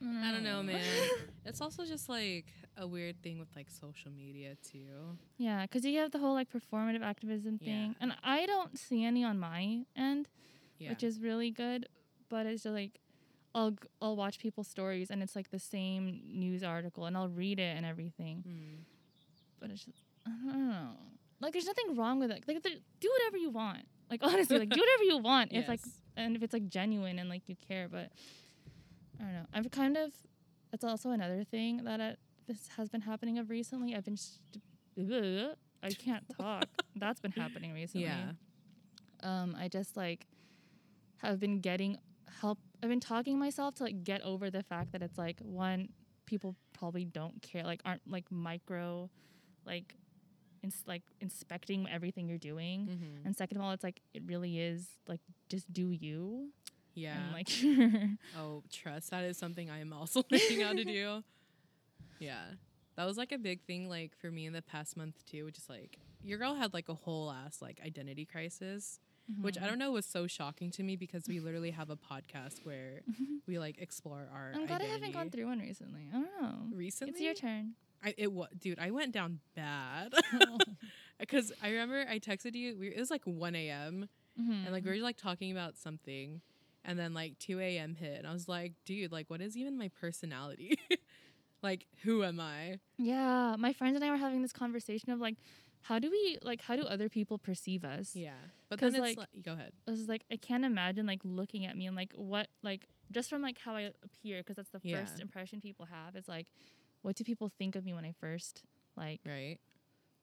I 0.00 0.32
don't 0.32 0.44
know, 0.44 0.62
man. 0.62 0.80
it's 1.44 1.60
also 1.60 1.84
just 1.84 2.08
like 2.08 2.46
a 2.78 2.86
weird 2.86 3.20
thing 3.22 3.38
with 3.38 3.48
like 3.54 3.68
social 3.70 4.10
media 4.10 4.56
too. 4.62 5.18
yeah, 5.36 5.62
because 5.66 5.84
you 5.84 5.98
have 5.98 6.10
the 6.10 6.18
whole 6.18 6.32
like 6.34 6.48
performative 6.50 7.02
activism 7.02 7.58
thing. 7.58 7.88
Yeah. 7.90 7.94
And 8.00 8.16
I 8.22 8.46
don't 8.46 8.78
see 8.78 9.04
any 9.04 9.24
on 9.24 9.38
my 9.38 9.84
end, 9.94 10.28
Yeah. 10.78 10.90
which 10.90 11.02
is 11.02 11.20
really 11.20 11.50
good. 11.50 11.86
But 12.32 12.46
it's 12.46 12.62
just 12.62 12.74
like, 12.74 12.98
I'll, 13.54 13.74
I'll 14.00 14.16
watch 14.16 14.38
people's 14.38 14.68
stories 14.68 15.10
and 15.10 15.22
it's 15.22 15.36
like 15.36 15.50
the 15.50 15.58
same 15.58 16.22
news 16.26 16.62
article 16.64 17.04
and 17.04 17.14
I'll 17.16 17.28
read 17.28 17.58
it 17.60 17.76
and 17.76 17.84
everything. 17.84 18.42
Mm. 18.48 18.84
But 19.60 19.70
it's 19.70 19.84
just, 19.84 19.98
I 20.26 20.30
don't 20.30 20.68
know. 20.68 20.88
Like, 21.40 21.52
there's 21.52 21.66
nothing 21.66 21.94
wrong 21.94 22.18
with 22.20 22.30
it. 22.30 22.42
Like, 22.48 22.62
do 22.62 23.10
whatever 23.18 23.36
you 23.36 23.50
want. 23.50 23.84
Like, 24.10 24.20
honestly, 24.30 24.58
like, 24.58 24.70
do 24.70 24.80
whatever 24.86 25.04
you 25.04 25.18
want. 25.18 25.52
If 25.52 25.68
like 25.68 25.80
and 26.16 26.36
if 26.36 26.42
it's 26.42 26.52
like 26.52 26.68
genuine 26.68 27.18
and 27.18 27.28
like 27.28 27.42
you 27.48 27.56
care 27.68 27.88
but 27.88 28.10
i 29.20 29.24
don't 29.24 29.32
know 29.32 29.46
i've 29.54 29.70
kind 29.70 29.96
of 29.96 30.12
that's 30.70 30.84
also 30.84 31.10
another 31.10 31.44
thing 31.44 31.84
that 31.84 32.00
I, 32.00 32.16
this 32.46 32.68
has 32.76 32.88
been 32.88 33.02
happening 33.02 33.38
of 33.38 33.50
recently 33.50 33.94
i've 33.94 34.04
been 34.04 34.16
st- 34.16 34.62
i 35.82 35.90
can't 35.98 36.24
talk 36.38 36.66
that's 36.96 37.20
been 37.20 37.32
happening 37.32 37.72
recently 37.72 38.06
Yeah. 38.06 38.32
um 39.22 39.56
i 39.58 39.68
just 39.68 39.96
like 39.96 40.26
have 41.22 41.38
been 41.40 41.60
getting 41.60 41.98
help 42.40 42.58
i've 42.82 42.88
been 42.88 43.00
talking 43.00 43.38
myself 43.38 43.74
to 43.74 43.82
like 43.82 44.04
get 44.04 44.20
over 44.22 44.50
the 44.50 44.62
fact 44.62 44.92
that 44.92 45.02
it's 45.02 45.18
like 45.18 45.38
one 45.40 45.88
people 46.26 46.56
probably 46.72 47.04
don't 47.04 47.40
care 47.42 47.62
like 47.64 47.80
aren't 47.84 48.02
like 48.10 48.24
micro 48.30 49.10
like 49.66 49.94
ins- 50.62 50.84
like 50.86 51.02
inspecting 51.20 51.88
everything 51.90 52.28
you're 52.28 52.38
doing 52.38 52.86
Mm-hmm. 52.86 53.26
and 53.26 53.36
second 53.36 53.58
of 53.58 53.62
all, 53.64 53.72
it's 53.72 53.84
like 53.84 54.00
it 54.14 54.22
really 54.26 54.58
is 54.60 54.88
like 55.06 55.20
just 55.48 55.70
do 55.72 55.90
you. 55.90 56.50
Yeah. 56.94 57.16
And 57.16 57.32
like 57.32 57.48
oh, 58.38 58.62
trust. 58.70 59.10
That 59.10 59.24
is 59.24 59.36
something 59.38 59.70
I 59.70 59.80
am 59.80 59.92
also 59.92 60.22
learning 60.30 60.60
how 60.60 60.72
to 60.72 60.84
do. 60.84 61.22
Yeah. 62.18 62.42
That 62.96 63.06
was 63.06 63.16
like 63.16 63.32
a 63.32 63.38
big 63.38 63.62
thing 63.62 63.88
like 63.88 64.12
for 64.16 64.30
me 64.30 64.46
in 64.46 64.52
the 64.52 64.62
past 64.62 64.96
month 64.96 65.16
too, 65.26 65.44
which 65.44 65.58
is 65.58 65.68
like 65.68 65.98
your 66.22 66.38
girl 66.38 66.54
had 66.54 66.72
like 66.72 66.88
a 66.88 66.94
whole 66.94 67.30
ass 67.32 67.60
like 67.60 67.80
identity 67.84 68.24
crisis. 68.24 69.00
Which 69.40 69.54
Mm-hmm. 69.54 69.64
I 69.64 69.68
don't 69.68 69.78
know 69.78 69.92
was 69.92 70.04
so 70.06 70.26
shocking 70.26 70.70
to 70.72 70.82
me 70.82 70.96
because 70.96 71.24
we 71.28 71.40
literally 71.40 71.70
have 71.70 71.90
a 71.90 71.96
podcast 71.96 72.64
where 72.64 73.02
we 73.46 73.58
like 73.58 73.78
explore 73.78 74.28
our 74.34 74.52
I'm 74.54 74.66
glad 74.66 74.82
identity. 74.82 74.84
I 74.90 74.92
haven't 74.94 75.12
gone 75.12 75.30
through 75.30 75.46
one 75.46 75.60
recently. 75.60 76.08
I 76.12 76.16
don't 76.16 76.42
know. 76.42 76.76
recently. 76.76 77.12
It's 77.12 77.20
your 77.20 77.34
turn. 77.34 77.74
I 78.04 78.14
it 78.18 78.32
was 78.32 78.48
dude. 78.58 78.78
I 78.80 78.90
went 78.90 79.12
down 79.12 79.38
bad 79.54 80.12
because 81.20 81.52
I 81.62 81.70
remember 81.70 82.04
I 82.08 82.18
texted 82.18 82.54
you. 82.54 82.76
We, 82.78 82.88
it 82.88 82.98
was 82.98 83.10
like 83.10 83.22
1 83.24 83.54
a.m. 83.54 84.08
Mhm. 84.40 84.64
and 84.64 84.72
like 84.72 84.84
we 84.84 84.90
were 84.90 84.96
like 84.96 85.16
talking 85.18 85.52
about 85.52 85.76
something, 85.76 86.40
and 86.84 86.98
then 86.98 87.14
like 87.14 87.38
2 87.38 87.60
a.m. 87.60 87.94
hit, 87.94 88.18
and 88.18 88.26
I 88.26 88.32
was 88.32 88.48
like, 88.48 88.72
dude, 88.84 89.12
like 89.12 89.30
what 89.30 89.40
is 89.40 89.56
even 89.56 89.78
my 89.78 89.88
personality? 90.00 90.76
like 91.62 91.86
who 92.02 92.24
am 92.24 92.40
I? 92.40 92.80
yeah, 92.98 93.54
my 93.58 93.72
friends 93.72 93.94
and 93.94 94.04
I 94.04 94.10
were 94.10 94.16
having 94.16 94.42
this 94.42 94.52
conversation 94.52 95.10
of 95.12 95.20
like, 95.20 95.36
how 95.82 95.98
do 95.98 96.10
we 96.10 96.38
like 96.42 96.62
how 96.62 96.76
do 96.76 96.82
other 96.82 97.08
people 97.08 97.38
perceive 97.38 97.84
us? 97.84 98.14
Yeah, 98.14 98.32
but 98.68 98.78
then 98.80 98.90
it's 98.94 98.98
like- 99.00 99.18
like, 99.18 99.42
go 99.42 99.52
ahead. 99.54 99.72
I 99.86 99.90
was 99.90 100.08
like, 100.08 100.24
I 100.30 100.36
can't 100.36 100.64
imagine 100.64 101.06
like 101.06 101.20
looking 101.24 101.66
at 101.66 101.76
me 101.76 101.86
and 101.86 101.96
like 101.96 102.12
what 102.14 102.48
like 102.62 102.86
just 103.10 103.28
from 103.28 103.42
like 103.42 103.58
how 103.58 103.74
I 103.76 103.90
appear 104.02 104.38
because 104.40 104.56
that's 104.56 104.70
the 104.70 104.80
Yeah. 104.82 105.00
first 105.04 105.20
impression 105.20 105.60
people 105.60 105.86
have. 105.86 106.16
It's 106.16 106.28
like, 106.28 106.46
what 107.02 107.16
do 107.16 107.24
people 107.24 107.48
think 107.58 107.74
of 107.76 107.84
me 107.84 107.92
when 107.94 108.04
I 108.04 108.12
first 108.12 108.62
like 108.96 109.20
Right. 109.26 109.58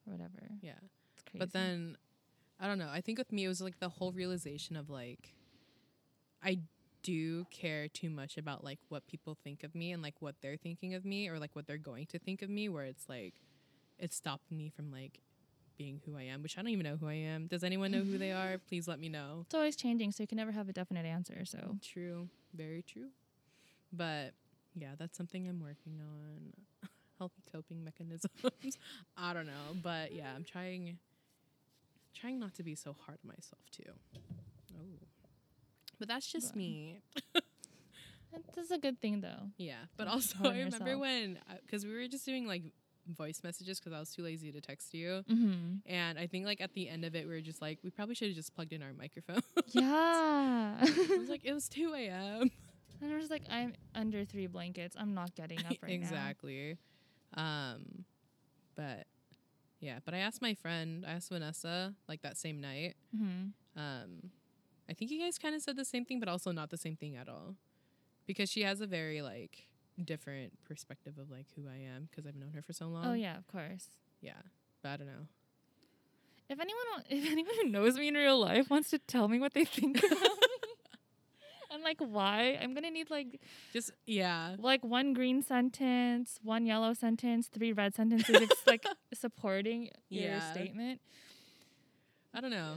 or 0.07 0.14
whatever? 0.14 0.49
Yeah. 0.62 0.74
It's 1.14 1.24
crazy. 1.24 1.39
But 1.39 1.51
then 1.53 1.97
I 2.60 2.68
don't 2.68 2.80
know. 2.80 2.89
I 2.91 3.01
think 3.01 3.18
with 3.18 3.32
me 3.32 3.45
it 3.45 3.47
was 3.49 3.62
like 3.62 3.80
the 3.80 3.89
whole 3.89 4.12
realization 4.12 4.76
of 4.76 4.89
like 4.89 5.36
I 6.41 6.60
do 7.03 7.45
care 7.45 7.88
too 7.88 8.10
much 8.10 8.38
about 8.38 8.64
like 8.64 8.80
what 8.89 9.07
people 9.07 9.36
think 9.43 9.64
of 9.64 9.74
me 9.76 9.91
and 9.91 10.01
like 10.03 10.16
what 10.22 10.36
they're 10.41 10.57
thinking 10.57 10.93
of 10.93 11.05
me 11.05 11.28
or 11.30 11.39
like 11.39 11.55
what 11.55 11.66
they're 11.68 11.78
going 11.78 12.05
to 12.07 12.20
think 12.20 12.41
of 12.41 12.49
me 12.49 12.68
where 12.70 12.84
it's 12.86 13.07
like 13.07 13.36
it's 13.97 14.16
stopping 14.16 14.57
me 14.57 14.70
from 14.70 14.91
like 14.91 15.20
being 15.80 16.02
who 16.06 16.16
I 16.18 16.24
am, 16.24 16.44
which 16.44 16.58
I 16.58 16.62
don't 16.62 16.70
even 16.70 16.84
know 16.86 16.98
who 16.98 17.08
I 17.08 17.14
am. 17.14 17.48
Does 17.48 17.64
anyone 17.64 17.90
know 17.92 18.04
who 18.04 18.18
they 18.20 18.32
are? 18.32 18.50
Mm-hmm. 18.58 18.68
Please 18.68 18.88
let 18.88 19.00
me 19.00 19.10
know. 19.10 19.44
it's 19.46 19.56
always 19.56 19.76
changing, 19.76 20.12
so 20.12 20.22
you 20.22 20.28
can 20.28 20.36
never 20.38 20.52
have 20.52 20.70
a 20.70 20.74
definite 20.74 21.06
answer. 21.06 21.44
So 21.46 21.78
True. 21.82 22.28
Very 22.54 22.84
true. 22.84 23.08
But 23.92 24.34
yeah, 24.76 24.90
that's 25.00 25.18
something 25.18 25.48
I'm 25.48 25.62
working 25.62 26.00
on. 26.02 26.54
Healthy 27.18 27.44
coping 27.52 27.84
mechanisms. 27.84 28.32
I 29.18 29.34
don't 29.34 29.48
know. 29.48 29.74
But 29.82 30.14
yeah, 30.14 30.32
I'm 30.36 30.44
trying 30.44 30.98
trying 32.14 32.40
not 32.40 32.54
to 32.56 32.64
be 32.64 32.76
so 32.76 32.96
hard 33.06 33.18
on 33.24 33.30
myself 33.30 33.62
too. 33.72 33.92
Oh. 34.74 35.08
But 35.98 36.08
that's 36.10 36.28
just 36.32 36.50
But- 36.50 36.58
me. 36.58 37.00
that's 38.56 38.72
a 38.72 38.78
good 38.78 39.00
thing 39.02 39.22
though. 39.22 39.50
Yeah. 39.58 39.76
But 39.98 40.06
Don't 40.06 40.18
be 40.18 40.24
so 40.24 40.36
also 40.40 40.50
I 40.50 40.58
remember 40.60 40.86
yourself. 40.86 41.02
when 41.02 41.40
uh, 41.50 41.56
cuz 41.70 41.86
we 41.86 41.94
were 41.94 42.08
just 42.08 42.26
doing 42.26 42.46
like 42.46 42.64
voice 43.10 43.41
messages 43.43 43.80
cuz 43.80 43.93
I 43.93 43.99
was 43.99 44.12
too 44.12 44.24
lazy 44.24 44.51
to 44.51 44.62
text 44.62 44.93
you. 44.93 45.24
Mm-hmm. 45.30 45.78
And 45.86 46.20
I 46.20 46.28
think 46.28 46.45
like 46.45 46.62
at 46.62 46.74
the 46.74 46.89
end 46.89 47.05
of 47.05 47.16
it 47.16 47.28
we 47.28 47.34
were 47.34 47.41
just 47.41 47.62
like 47.62 47.80
we 47.84 47.89
probably 47.89 48.16
should 48.16 48.28
have 48.30 48.36
just 48.36 48.53
plugged 48.53 48.74
in 48.74 48.82
our 48.82 48.93
microphone. 48.93 49.41
Yeah. 49.72 50.78
I 50.82 51.18
was 51.18 51.30
like 51.30 51.41
it 51.43 51.53
was 51.53 51.70
2 51.70 51.93
a.m. 51.93 52.51
and 53.01 53.14
I 53.14 53.18
was 53.18 53.30
like, 53.30 53.43
I'm 53.49 53.74
under 53.93 54.26
three 54.26 54.47
blankets. 54.47 54.95
I'm 54.99 55.14
not 55.14 55.36
getting 55.36 55.60
up 55.60 55.78
right 55.82 55.99
now. 55.99 56.05
exactly. 56.05 56.78
Um, 57.36 58.05
but 58.76 59.05
yeah, 59.80 59.99
but 60.03 60.14
I 60.14 60.18
asked 60.20 60.41
my 60.41 60.53
friend, 60.53 61.05
I 61.07 61.12
asked 61.14 61.30
Vanessa 61.30 61.93
like 62.07 62.22
that 62.22 62.38
same 62.38 62.60
night. 62.60 62.95
Mm-hmm. 63.16 63.80
Um, 63.80 64.32
I 64.89 64.93
think 64.93 65.12
you 65.12 65.20
guys 65.20 65.38
kind 65.38 65.55
of 65.55 65.62
said 65.62 65.76
the 65.78 65.86
same 65.86 66.03
thing, 66.03 66.20
but 66.20 66.28
also 66.28 66.51
not 66.51 66.70
the 66.70 66.78
same 66.78 66.95
thing 66.95 67.16
at 67.16 67.30
all, 67.30 67.55
because 68.26 68.49
she 68.49 68.64
has 68.64 68.82
a 68.82 68.88
very 68.88 69.22
like 69.22 69.69
different 70.00 70.54
perspective 70.66 71.18
of 71.18 71.30
like 71.30 71.45
who 71.56 71.68
I 71.68 71.78
am 71.95 72.08
because 72.10 72.26
I've 72.26 72.36
known 72.36 72.54
her 72.54 72.62
for 72.62 72.74
so 72.74 72.88
long. 72.88 73.06
Oh 73.06 73.14
yeah, 73.14 73.38
of 73.38 73.47
course. 73.47 73.88
yeah. 74.22 74.34
But 74.82 74.89
I 74.89 74.97
don't 74.97 75.08
know. 75.08 75.28
If 76.50 76.60
anyone, 76.60 76.80
if 77.10 77.30
anyone 77.32 77.54
who 77.62 77.70
knows 77.70 77.97
me 77.97 78.08
in 78.08 78.16
real 78.16 78.39
life 78.39 78.70
wants 78.70 78.89
to 78.91 79.00
tell 79.00 79.28
me 79.28 79.39
what 79.39 79.54
they 79.54 79.66
think 79.66 79.97
about 79.97 80.12
me, 80.12 80.18
and 81.72 81.84
like 81.84 82.00
why, 82.00 82.58
I'm 82.62 82.74
gonna 82.74 82.89
need 82.91 83.10
like 83.12 83.39
Just 83.74 83.91
yeah, 84.08 84.56
like 84.58 84.84
one 84.84 85.14
green 85.14 85.43
sentence, 85.43 86.39
one 86.41 86.66
yellow 86.66 86.93
sentence, 86.93 87.47
three 87.47 87.72
red 87.74 87.93
sentences, 87.95 88.41
it's 88.41 88.62
like 88.68 88.86
supporting 89.14 89.89
your 90.10 90.24
Yeah. 90.32 90.52
statement. 90.52 91.02
I 92.34 92.41
don't 92.41 92.52
know. 92.52 92.76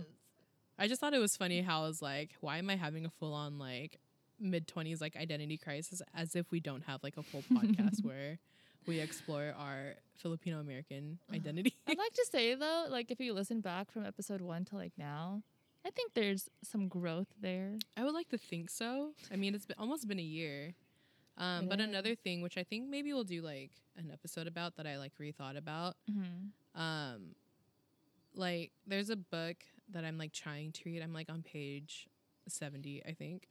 I 0.79 0.89
just 0.89 1.01
thought 1.01 1.15
it 1.15 1.19
was 1.19 1.37
funny 1.37 1.61
how 1.61 1.85
I 1.85 1.87
was 1.87 2.03
like, 2.03 2.31
why 2.41 2.59
am 2.59 2.69
I 2.71 2.77
having 2.77 3.05
a 3.07 3.11
full 3.11 3.35
on 3.35 3.59
like 3.59 3.99
mid 4.43 4.67
twenties 4.67 5.01
like 5.01 5.17
identity 5.17 5.57
crisis 5.57 6.03
as 6.15 6.35
if 6.35 6.51
we 6.51 6.61
don't 6.61 6.85
have 6.85 7.03
like 7.03 7.17
a 7.17 7.23
full 7.23 7.43
podcast 7.53 8.03
where 8.05 8.39
we 8.87 9.01
explore 9.01 9.55
our 9.59 9.95
Filipino 10.17 10.61
American 10.61 11.19
identity. 11.33 11.75
I'd 11.87 11.99
like 11.99 12.13
to 12.15 12.27
say 12.31 12.55
though, 12.55 12.87
like 12.89 13.11
if 13.11 13.21
you 13.21 13.33
listen 13.33 13.61
back 13.61 13.91
from 13.91 14.05
episode 14.05 14.41
one 14.41 14.65
to 14.67 14.77
like 14.77 14.93
now, 14.99 15.43
I 15.85 15.91
think 15.91 16.15
there's 16.15 16.49
some 16.63 16.89
growth 16.89 17.29
there. 17.41 17.79
I 17.97 18.05
would 18.05 18.15
like 18.15 18.29
to 18.31 18.39
think 18.39 18.71
so. 18.71 19.13
I 19.33 19.37
mean, 19.37 19.55
it's 19.55 19.67
been 19.67 19.77
almost 19.79 20.07
been 20.07 20.19
a 20.19 20.23
year. 20.23 20.75
Um, 21.39 21.69
but 21.69 21.81
is. 21.81 21.89
another 21.89 22.15
thing, 22.15 22.43
which 22.43 22.59
I 22.59 22.63
think 22.63 22.89
maybe 22.89 23.13
we'll 23.13 23.25
do 23.25 23.41
like 23.41 23.71
an 23.97 24.11
episode 24.13 24.47
about 24.47 24.77
that 24.77 24.87
I 24.87 24.99
like 24.99 25.13
rethought 25.21 25.57
about. 25.57 25.97
Mm-hmm. 26.11 26.81
Um, 26.81 27.35
like 28.35 28.73
there's 28.87 29.11
a 29.11 29.17
book 29.17 29.57
that 29.93 30.05
I'm 30.05 30.19
like 30.19 30.33
trying 30.33 30.73
to 30.73 30.83
read. 30.87 31.03
I'm 31.03 31.13
like 31.13 31.31
on 31.31 31.43
page 31.43 32.09
70, 32.49 33.03
I 33.07 33.13
think. 33.13 33.49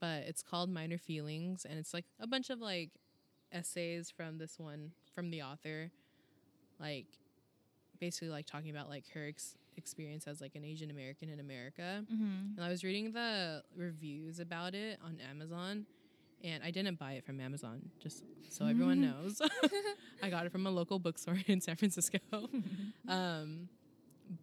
But 0.00 0.24
it's 0.24 0.42
called 0.42 0.68
Minor 0.68 0.98
Feelings 0.98 1.64
and 1.68 1.78
it's 1.78 1.94
like 1.94 2.04
a 2.20 2.26
bunch 2.26 2.50
of 2.50 2.60
like 2.60 2.90
essays 3.52 4.10
from 4.10 4.38
this 4.38 4.58
one 4.58 4.92
from 5.14 5.30
the 5.30 5.42
author, 5.42 5.90
like 6.78 7.06
basically 7.98 8.28
like 8.28 8.46
talking 8.46 8.70
about 8.70 8.88
like 8.88 9.04
her 9.14 9.26
ex- 9.28 9.56
experience 9.76 10.26
as 10.26 10.40
like 10.40 10.54
an 10.54 10.64
Asian 10.64 10.90
American 10.90 11.28
in 11.28 11.40
America. 11.40 12.04
Mm-hmm. 12.12 12.56
And 12.56 12.64
I 12.64 12.68
was 12.68 12.84
reading 12.84 13.12
the 13.12 13.62
reviews 13.76 14.38
about 14.40 14.74
it 14.74 14.98
on 15.04 15.18
Amazon, 15.30 15.86
and 16.44 16.62
I 16.62 16.70
didn't 16.70 16.98
buy 16.98 17.12
it 17.12 17.24
from 17.24 17.40
Amazon, 17.40 17.90
just 17.98 18.24
so 18.48 18.66
everyone 18.66 19.00
knows. 19.00 19.40
I 20.22 20.30
got 20.30 20.46
it 20.46 20.52
from 20.52 20.66
a 20.66 20.70
local 20.70 20.98
bookstore 20.98 21.38
in 21.46 21.60
San 21.60 21.76
Francisco. 21.76 22.18
um, 23.08 23.68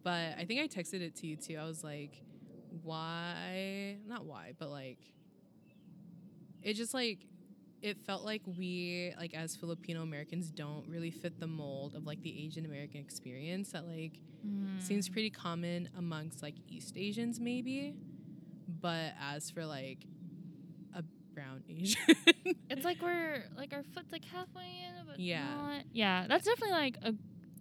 but 0.02 0.34
I 0.38 0.44
think 0.46 0.60
I 0.60 0.68
texted 0.68 1.00
it 1.00 1.14
to 1.16 1.26
you 1.26 1.36
too. 1.36 1.56
I 1.56 1.64
was 1.64 1.84
like, 1.84 2.22
why? 2.82 3.98
Not 4.06 4.24
why, 4.24 4.52
but 4.58 4.70
like, 4.70 4.98
it 6.64 6.74
just 6.74 6.92
like, 6.94 7.18
it 7.82 7.98
felt 7.98 8.24
like 8.24 8.42
we, 8.46 9.12
like, 9.18 9.34
as 9.34 9.54
Filipino 9.56 10.02
Americans, 10.02 10.50
don't 10.50 10.88
really 10.88 11.10
fit 11.10 11.38
the 11.38 11.46
mold 11.46 11.94
of 11.94 12.06
like 12.06 12.22
the 12.22 12.44
Asian 12.44 12.64
American 12.64 13.00
experience 13.00 13.70
that 13.72 13.86
like 13.86 14.18
seems 14.78 15.08
Mm. 15.08 15.12
pretty 15.12 15.30
common 15.30 15.88
amongst 15.96 16.42
like 16.42 16.54
East 16.68 16.94
Asians, 16.96 17.38
maybe. 17.40 17.94
But 18.80 19.12
as 19.20 19.50
for 19.50 19.64
like 19.66 19.98
a 20.94 21.02
brown 21.34 21.62
Asian, 21.68 22.00
It's 22.70 22.84
like 22.84 23.00
we're 23.02 23.44
like 23.56 23.72
our 23.72 23.82
foot's 23.94 24.12
like 24.12 24.24
halfway 24.24 24.62
in, 24.64 25.06
but 25.06 25.18
Yeah. 25.20 25.44
not. 25.54 25.82
Yeah, 25.92 26.26
that's 26.28 26.44
definitely 26.46 26.72
like 26.72 26.96
a 27.02 27.14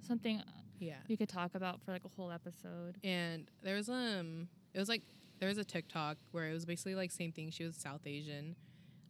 something 0.08 0.41
yeah. 0.80 0.95
we 1.08 1.16
could 1.18 1.30
talk 1.30 1.56
about 1.56 1.82
for 1.84 1.91
like 1.91 2.04
a 2.06 2.10
whole 2.10 2.32
episode. 2.32 2.97
And 3.04 3.49
there 3.62 3.76
was 3.76 3.89
um, 3.89 4.47
it 4.74 4.80
was 4.80 4.89
like 4.89 5.04
there 5.39 5.49
was 5.49 5.58
a 5.58 5.64
TikTok 5.66 6.18
where 6.32 6.49
it 6.49 6.54
was 6.54 6.66
basically 6.66 6.95
like 6.95 7.12
same 7.12 7.32
thing. 7.34 7.49
She 7.51 7.64
was 7.66 7.76
South 7.76 8.01
Asian, 8.06 8.56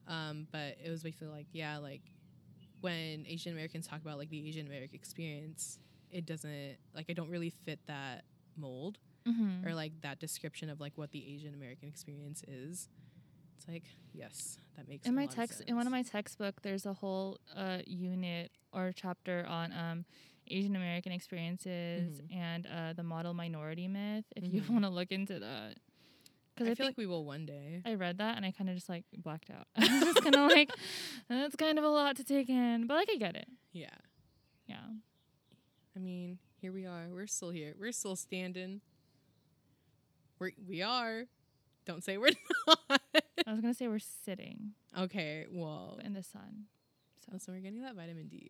um, 0.08 0.48
but 0.52 0.76
it 0.84 0.90
was 0.90 1.04
basically 1.04 1.28
like 1.30 1.48
yeah, 1.52 1.78
like 1.78 2.02
when 2.82 3.26
Asian 3.28 3.54
Americans 3.54 3.88
talk 3.88 4.02
about 4.02 4.18
like 4.18 4.30
the 4.30 4.48
Asian 4.48 4.68
American 4.68 4.96
experience, 4.96 5.80
it 6.10 6.26
doesn't 6.26 6.78
like 6.94 7.06
I 7.10 7.14
don't 7.14 7.30
really 7.30 7.50
fit 7.50 7.80
that 7.88 8.24
mold 8.56 9.00
Mm-hmm. 9.28 9.68
or 9.68 9.74
like 9.74 9.94
that 10.02 10.20
description 10.20 10.70
of 10.70 10.80
like 10.80 10.94
what 10.98 11.12
the 11.12 11.26
Asian 11.34 11.54
American 11.54 11.88
experience 11.88 12.44
is. 12.48 12.90
It's 13.58 13.68
like 13.68 13.84
yes, 14.14 14.58
that 14.76 14.88
makes 14.88 15.08
in 15.08 15.16
my 15.16 15.26
text 15.28 15.62
in 15.68 15.76
one 15.76 15.88
of 15.88 15.92
my 15.92 16.04
textbook 16.04 16.62
there's 16.62 16.86
a 16.86 16.94
whole 16.94 17.38
uh, 17.56 17.80
unit 17.86 18.52
or 18.74 18.92
chapter 18.96 19.46
on 19.48 19.72
um, 19.74 20.06
asian 20.50 20.76
american 20.76 21.12
experiences 21.12 22.22
Mhm. 22.22 22.36
and 22.36 22.68
uh, 22.68 22.94
the 22.94 23.04
model 23.04 23.34
minority 23.34 23.88
myth 23.88 24.26
if 24.36 24.44
you 24.44 24.62
Mhm. 24.62 24.70
want 24.70 24.84
to 24.84 24.90
look 24.90 25.12
into 25.12 25.40
that 25.40 25.76
because 26.54 26.68
I, 26.68 26.72
I, 26.72 26.76
feel 26.76 26.86
like 26.86 26.98
we 26.98 27.06
will 27.08 27.26
one 27.26 27.46
day. 27.46 27.82
i 27.86 27.94
read 27.96 28.18
that 28.20 28.36
and 28.38 28.46
i 28.46 28.52
kind 28.52 28.70
of 28.70 28.76
just 28.76 28.90
like 28.90 29.06
blacked 29.18 29.50
out 29.50 29.68
i 29.76 29.82
was 29.82 30.04
just 30.14 30.22
kind 30.24 30.36
of 30.36 30.52
like 30.52 30.70
that's 31.30 31.56
kind 31.56 31.78
of 31.78 31.84
a 31.84 31.90
lot 31.90 32.16
to 32.18 32.24
take 32.24 32.50
in 32.50 32.88
but 32.88 32.96
like 32.96 33.10
i 33.12 33.18
get 33.18 33.36
it 33.36 33.48
Yeah. 33.72 33.90
yeah 34.68 34.78
I 35.96 36.00
mean, 36.00 36.40
here 36.60 36.72
we 36.74 36.88
are. 36.88 37.06
We're 37.12 37.28
still 37.28 37.52
here. 37.52 37.76
We're 37.80 37.92
still 37.92 38.16
standing. 38.16 38.82
We 40.40 40.56
we 40.68 40.82
are. 40.82 41.26
Don't 41.86 42.04
say 42.04 42.18
we're 42.18 42.32
not. 42.68 42.80
i 43.46 43.52
was 43.52 43.62
gonna 43.62 43.74
say 43.74 43.88
we're 43.88 44.00
sitting 44.00 44.72
okay, 44.98 45.46
well, 45.52 46.00
in 46.04 46.14
the 46.14 46.24
sun 46.24 46.66
so 47.26 47.38
so 47.38 47.52
we're 47.52 47.60
getting 47.60 47.82
that 47.82 47.94
vitamin 47.96 48.28
D. 48.28 48.50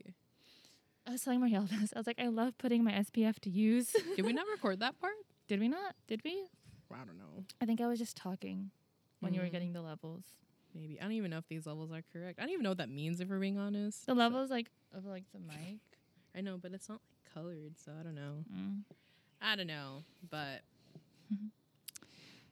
i 1.08 1.12
was 1.12 1.22
telling 1.22 1.42
Marielle 1.42 1.68
this 1.70 1.92
i 1.96 2.00
was 2.00 2.06
like 2.08 2.20
i 2.20 2.28
love 2.28 2.58
putting 2.58 2.84
my 2.84 2.92
spf 2.94 3.40
to 3.40 3.50
use 3.50 3.92
Did 4.16 4.26
we 4.26 4.34
not 4.40 4.46
record 4.52 4.80
that 4.82 5.00
part? 5.00 5.14
did 5.48 5.60
we 5.60 5.68
not 5.68 5.96
did 6.08 6.22
we 6.24 6.46
I 6.94 7.06
don't 7.06 7.18
know. 7.18 7.44
i 7.62 7.66
think 7.66 7.82
i 7.82 7.88
was 7.88 8.00
just 8.00 8.16
talking 8.18 8.72
when 9.20 9.34
you 9.34 9.42
were 9.42 9.48
Mm. 9.48 9.52
getting 9.52 9.74
the 9.74 9.82
levels 9.82 10.24
Maybe 10.76 11.00
I 11.00 11.04
don't 11.04 11.12
even 11.12 11.30
know 11.30 11.38
if 11.38 11.48
these 11.48 11.68
levels 11.68 11.92
are 11.92 12.02
correct. 12.12 12.40
I 12.40 12.42
don't 12.42 12.50
even 12.52 12.64
know 12.64 12.72
what 12.72 12.80
that 12.80 12.90
means. 12.90 13.20
If 13.22 13.30
we're 13.30 13.38
being 13.38 13.60
honest, 13.60 14.08
The 14.08 14.14
So- 14.14 14.18
levels 14.18 14.50
like 14.50 14.72
of 14.92 15.06
like 15.06 15.24
the 15.32 15.38
mic. 15.52 15.78
I 16.36 16.42
know, 16.42 16.58
but 16.58 16.74
it's 16.74 16.90
not 16.90 17.00
like 17.12 17.32
colored, 17.32 17.78
so 17.78 17.92
I 18.00 18.02
don't 18.02 18.16
know. 18.16 18.44
Mm. 18.52 18.80
I 19.40 19.56
don't 19.56 19.68
know, 19.68 20.04
but 20.32 20.62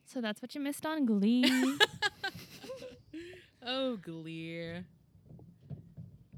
So 0.05 0.21
that's 0.21 0.39
what 0.39 0.53
you 0.53 0.61
missed 0.61 0.85
on 0.85 1.07
Glee. 1.07 1.45
oh, 3.65 3.97
Glee. 3.97 4.83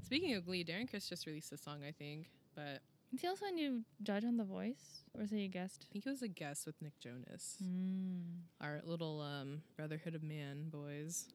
Speaking 0.04 0.34
of 0.36 0.46
Glee, 0.46 0.64
Darren 0.64 0.88
Criss 0.88 1.06
just 1.08 1.26
released 1.26 1.52
a 1.52 1.56
song, 1.58 1.80
I 1.86 1.92
think, 1.92 2.28
but 2.54 2.80
Is 3.14 3.20
he 3.20 3.28
also 3.28 3.46
a 3.46 3.52
new 3.52 3.82
judge 4.02 4.24
on 4.24 4.36
The 4.36 4.44
Voice, 4.44 5.02
or 5.16 5.22
is 5.22 5.30
he 5.30 5.44
a 5.44 5.48
guest? 5.48 5.86
I 5.88 5.92
think 5.92 6.04
it 6.06 6.10
was 6.10 6.22
a 6.22 6.28
guest 6.28 6.66
with 6.66 6.74
Nick 6.82 6.98
Jonas. 7.00 7.56
Mm. 7.62 8.40
our 8.60 8.80
little 8.84 9.20
um 9.20 9.62
brotherhood 9.76 10.14
of 10.14 10.22
man 10.22 10.68
boys 10.70 11.26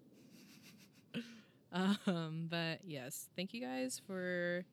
um 1.72 2.48
but 2.50 2.80
yes 2.84 3.28
thank 3.36 3.54
you 3.54 3.62
guys 3.62 4.02
for 4.08 4.64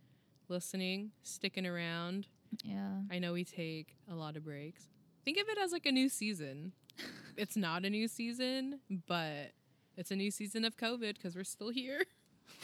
listening 0.48 1.10
sticking 1.22 1.66
around 1.66 2.26
Yeah. 2.64 3.00
i 3.10 3.18
know 3.18 3.32
we 3.32 3.44
take 3.44 3.96
a 4.10 4.14
lot 4.14 4.36
of 4.36 4.44
breaks 4.44 4.84
think 5.24 5.36
of 5.38 5.48
it 5.48 5.58
as 5.58 5.72
like 5.72 5.84
a 5.86 5.92
new 5.92 6.08
season 6.08 6.72
it's 7.36 7.56
not 7.56 7.84
a 7.84 7.90
new 7.90 8.08
season 8.08 8.80
but 9.06 9.52
it's 9.96 10.10
a 10.10 10.16
new 10.16 10.30
season 10.30 10.64
of 10.64 10.76
covid 10.76 11.14
because 11.14 11.34
we're 11.36 11.44
still 11.44 11.70
here 11.70 12.02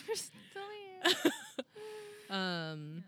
We're 0.09 0.15
still 0.15 0.71
here. 1.13 1.33
um 2.31 3.05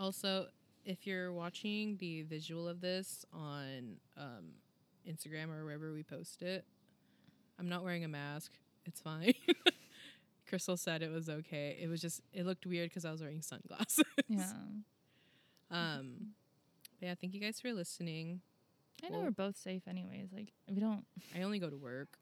also 0.00 0.46
if 0.84 1.06
you're 1.06 1.32
watching 1.32 1.96
the 1.98 2.22
visual 2.22 2.66
of 2.66 2.80
this 2.80 3.24
on 3.32 3.96
um, 4.16 4.46
instagram 5.08 5.50
or 5.50 5.64
wherever 5.64 5.92
we 5.92 6.02
post 6.02 6.42
it 6.42 6.64
i'm 7.58 7.68
not 7.68 7.84
wearing 7.84 8.04
a 8.04 8.08
mask. 8.08 8.52
It's 8.86 9.00
fine. 9.00 9.34
Crystal 10.48 10.76
said 10.78 11.02
it 11.02 11.12
was 11.12 11.28
okay. 11.28 11.78
It 11.80 11.88
was 11.88 12.00
just 12.00 12.22
it 12.32 12.46
looked 12.46 12.64
weird 12.66 12.88
because 12.88 13.04
i 13.04 13.10
was 13.12 13.20
wearing 13.20 13.42
sunglasses. 13.42 14.02
Yeah. 14.28 14.50
um 15.70 16.32
but 16.98 17.06
yeah 17.06 17.14
thank 17.20 17.34
you 17.34 17.40
guys 17.40 17.60
for 17.60 17.72
listening. 17.72 18.40
I 19.04 19.10
know 19.10 19.16
Well- 19.18 19.24
we're 19.26 19.30
both 19.32 19.56
safe 19.58 19.82
anyways. 19.86 20.28
Like 20.32 20.48
we 20.68 20.80
don't 20.80 21.04
i 21.36 21.42
only 21.42 21.58
go 21.58 21.68
to 21.68 21.76
work. 21.76 22.18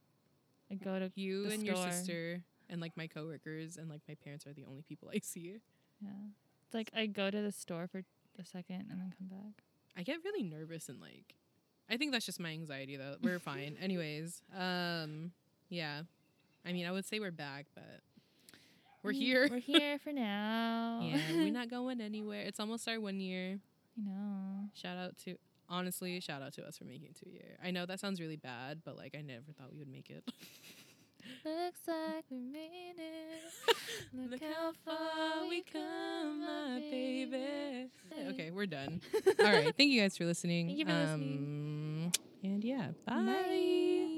I 0.70 0.74
go 0.74 0.99
to 0.99 1.11
you 1.14 1.49
and 1.51 1.62
your 1.64 1.76
sister 1.76 2.43
and 2.68 2.81
like 2.81 2.97
my 2.97 3.07
coworkers 3.07 3.76
and 3.79 3.89
like 3.89 4.03
my 4.09 4.16
parents 4.22 4.47
are 4.47 4.53
the 4.53 4.64
only 4.68 4.83
people 4.83 5.09
i 5.14 5.20
see. 5.22 5.61
Yeah. 6.03 6.11
Like 6.73 6.91
I 6.97 7.07
go 7.07 7.31
to 7.31 7.41
the 7.43 7.53
store 7.53 7.87
for 7.87 8.03
a 8.39 8.45
second 8.45 8.87
and 8.91 9.01
then 9.01 9.12
come 9.19 9.29
back. 9.29 9.62
I 9.97 10.03
get 10.03 10.19
really 10.25 10.43
nervous 10.43 10.89
and 10.89 11.01
like 11.01 11.35
I 11.91 11.97
think 11.97 12.12
that's 12.12 12.27
just 12.27 12.39
my 12.41 12.51
anxiety 12.51 12.97
though. 12.97 13.16
We're 13.23 13.39
fine. 13.53 13.77
Anyways, 13.81 14.43
um 14.57 15.33
yeah. 15.69 16.03
I 16.66 16.73
mean, 16.73 16.87
I 16.87 16.93
would 16.93 17.07
say 17.07 17.19
we're 17.21 17.31
back, 17.31 17.66
but 17.75 18.01
we're 19.03 19.12
Mm, 19.12 19.16
here. 19.16 19.49
We're 19.51 19.59
here 19.59 19.99
for 20.05 20.12
now. 20.12 21.01
yeah, 21.03 21.19
we're 21.33 21.53
not 21.53 21.71
going 21.79 22.01
anywhere. 22.01 22.43
It's 22.43 22.61
almost 22.61 22.87
our 22.89 23.01
1 23.01 23.21
year. 23.21 23.59
You 23.97 24.05
know. 24.05 24.69
Shout 24.75 24.97
out 24.99 25.16
to 25.25 25.37
honestly, 25.69 26.19
shout 26.21 26.41
out 26.43 26.53
to 26.55 26.62
us 26.66 26.79
for 26.79 26.85
making 26.85 27.09
it 27.09 27.16
to 27.25 27.29
year. 27.31 27.57
I 27.64 27.71
know 27.71 27.87
that 27.87 28.01
sounds 28.01 28.21
really 28.21 28.37
bad, 28.37 28.81
but 28.85 28.97
like 28.97 29.14
I 29.16 29.23
never 29.23 29.53
thought 29.57 29.73
we 29.73 29.79
would 29.79 29.89
make 29.89 30.11
it. 30.11 30.25
Looks 31.45 31.81
like 31.87 32.24
we 32.31 32.39
made 32.39 32.95
it. 32.99 33.74
Look, 34.31 34.41
how 34.43 34.72
far 34.85 35.49
we 35.49 35.62
come, 35.62 36.41
my 36.41 36.79
baby. 36.81 37.91
Okay, 38.31 38.51
we're 38.51 38.66
done. 38.66 39.01
All 39.41 39.45
right. 39.53 39.74
Thank 39.76 39.91
you 39.91 40.01
guys 40.01 40.16
for 40.16 40.24
listening. 40.24 40.66
Thank 40.68 40.79
you 40.79 40.87
for 40.87 40.93
listening. 40.93 42.07
Um, 42.07 42.12
And 42.51 42.64
yeah, 42.64 42.89
bye. 43.07 43.14
Bye. 43.14 44.14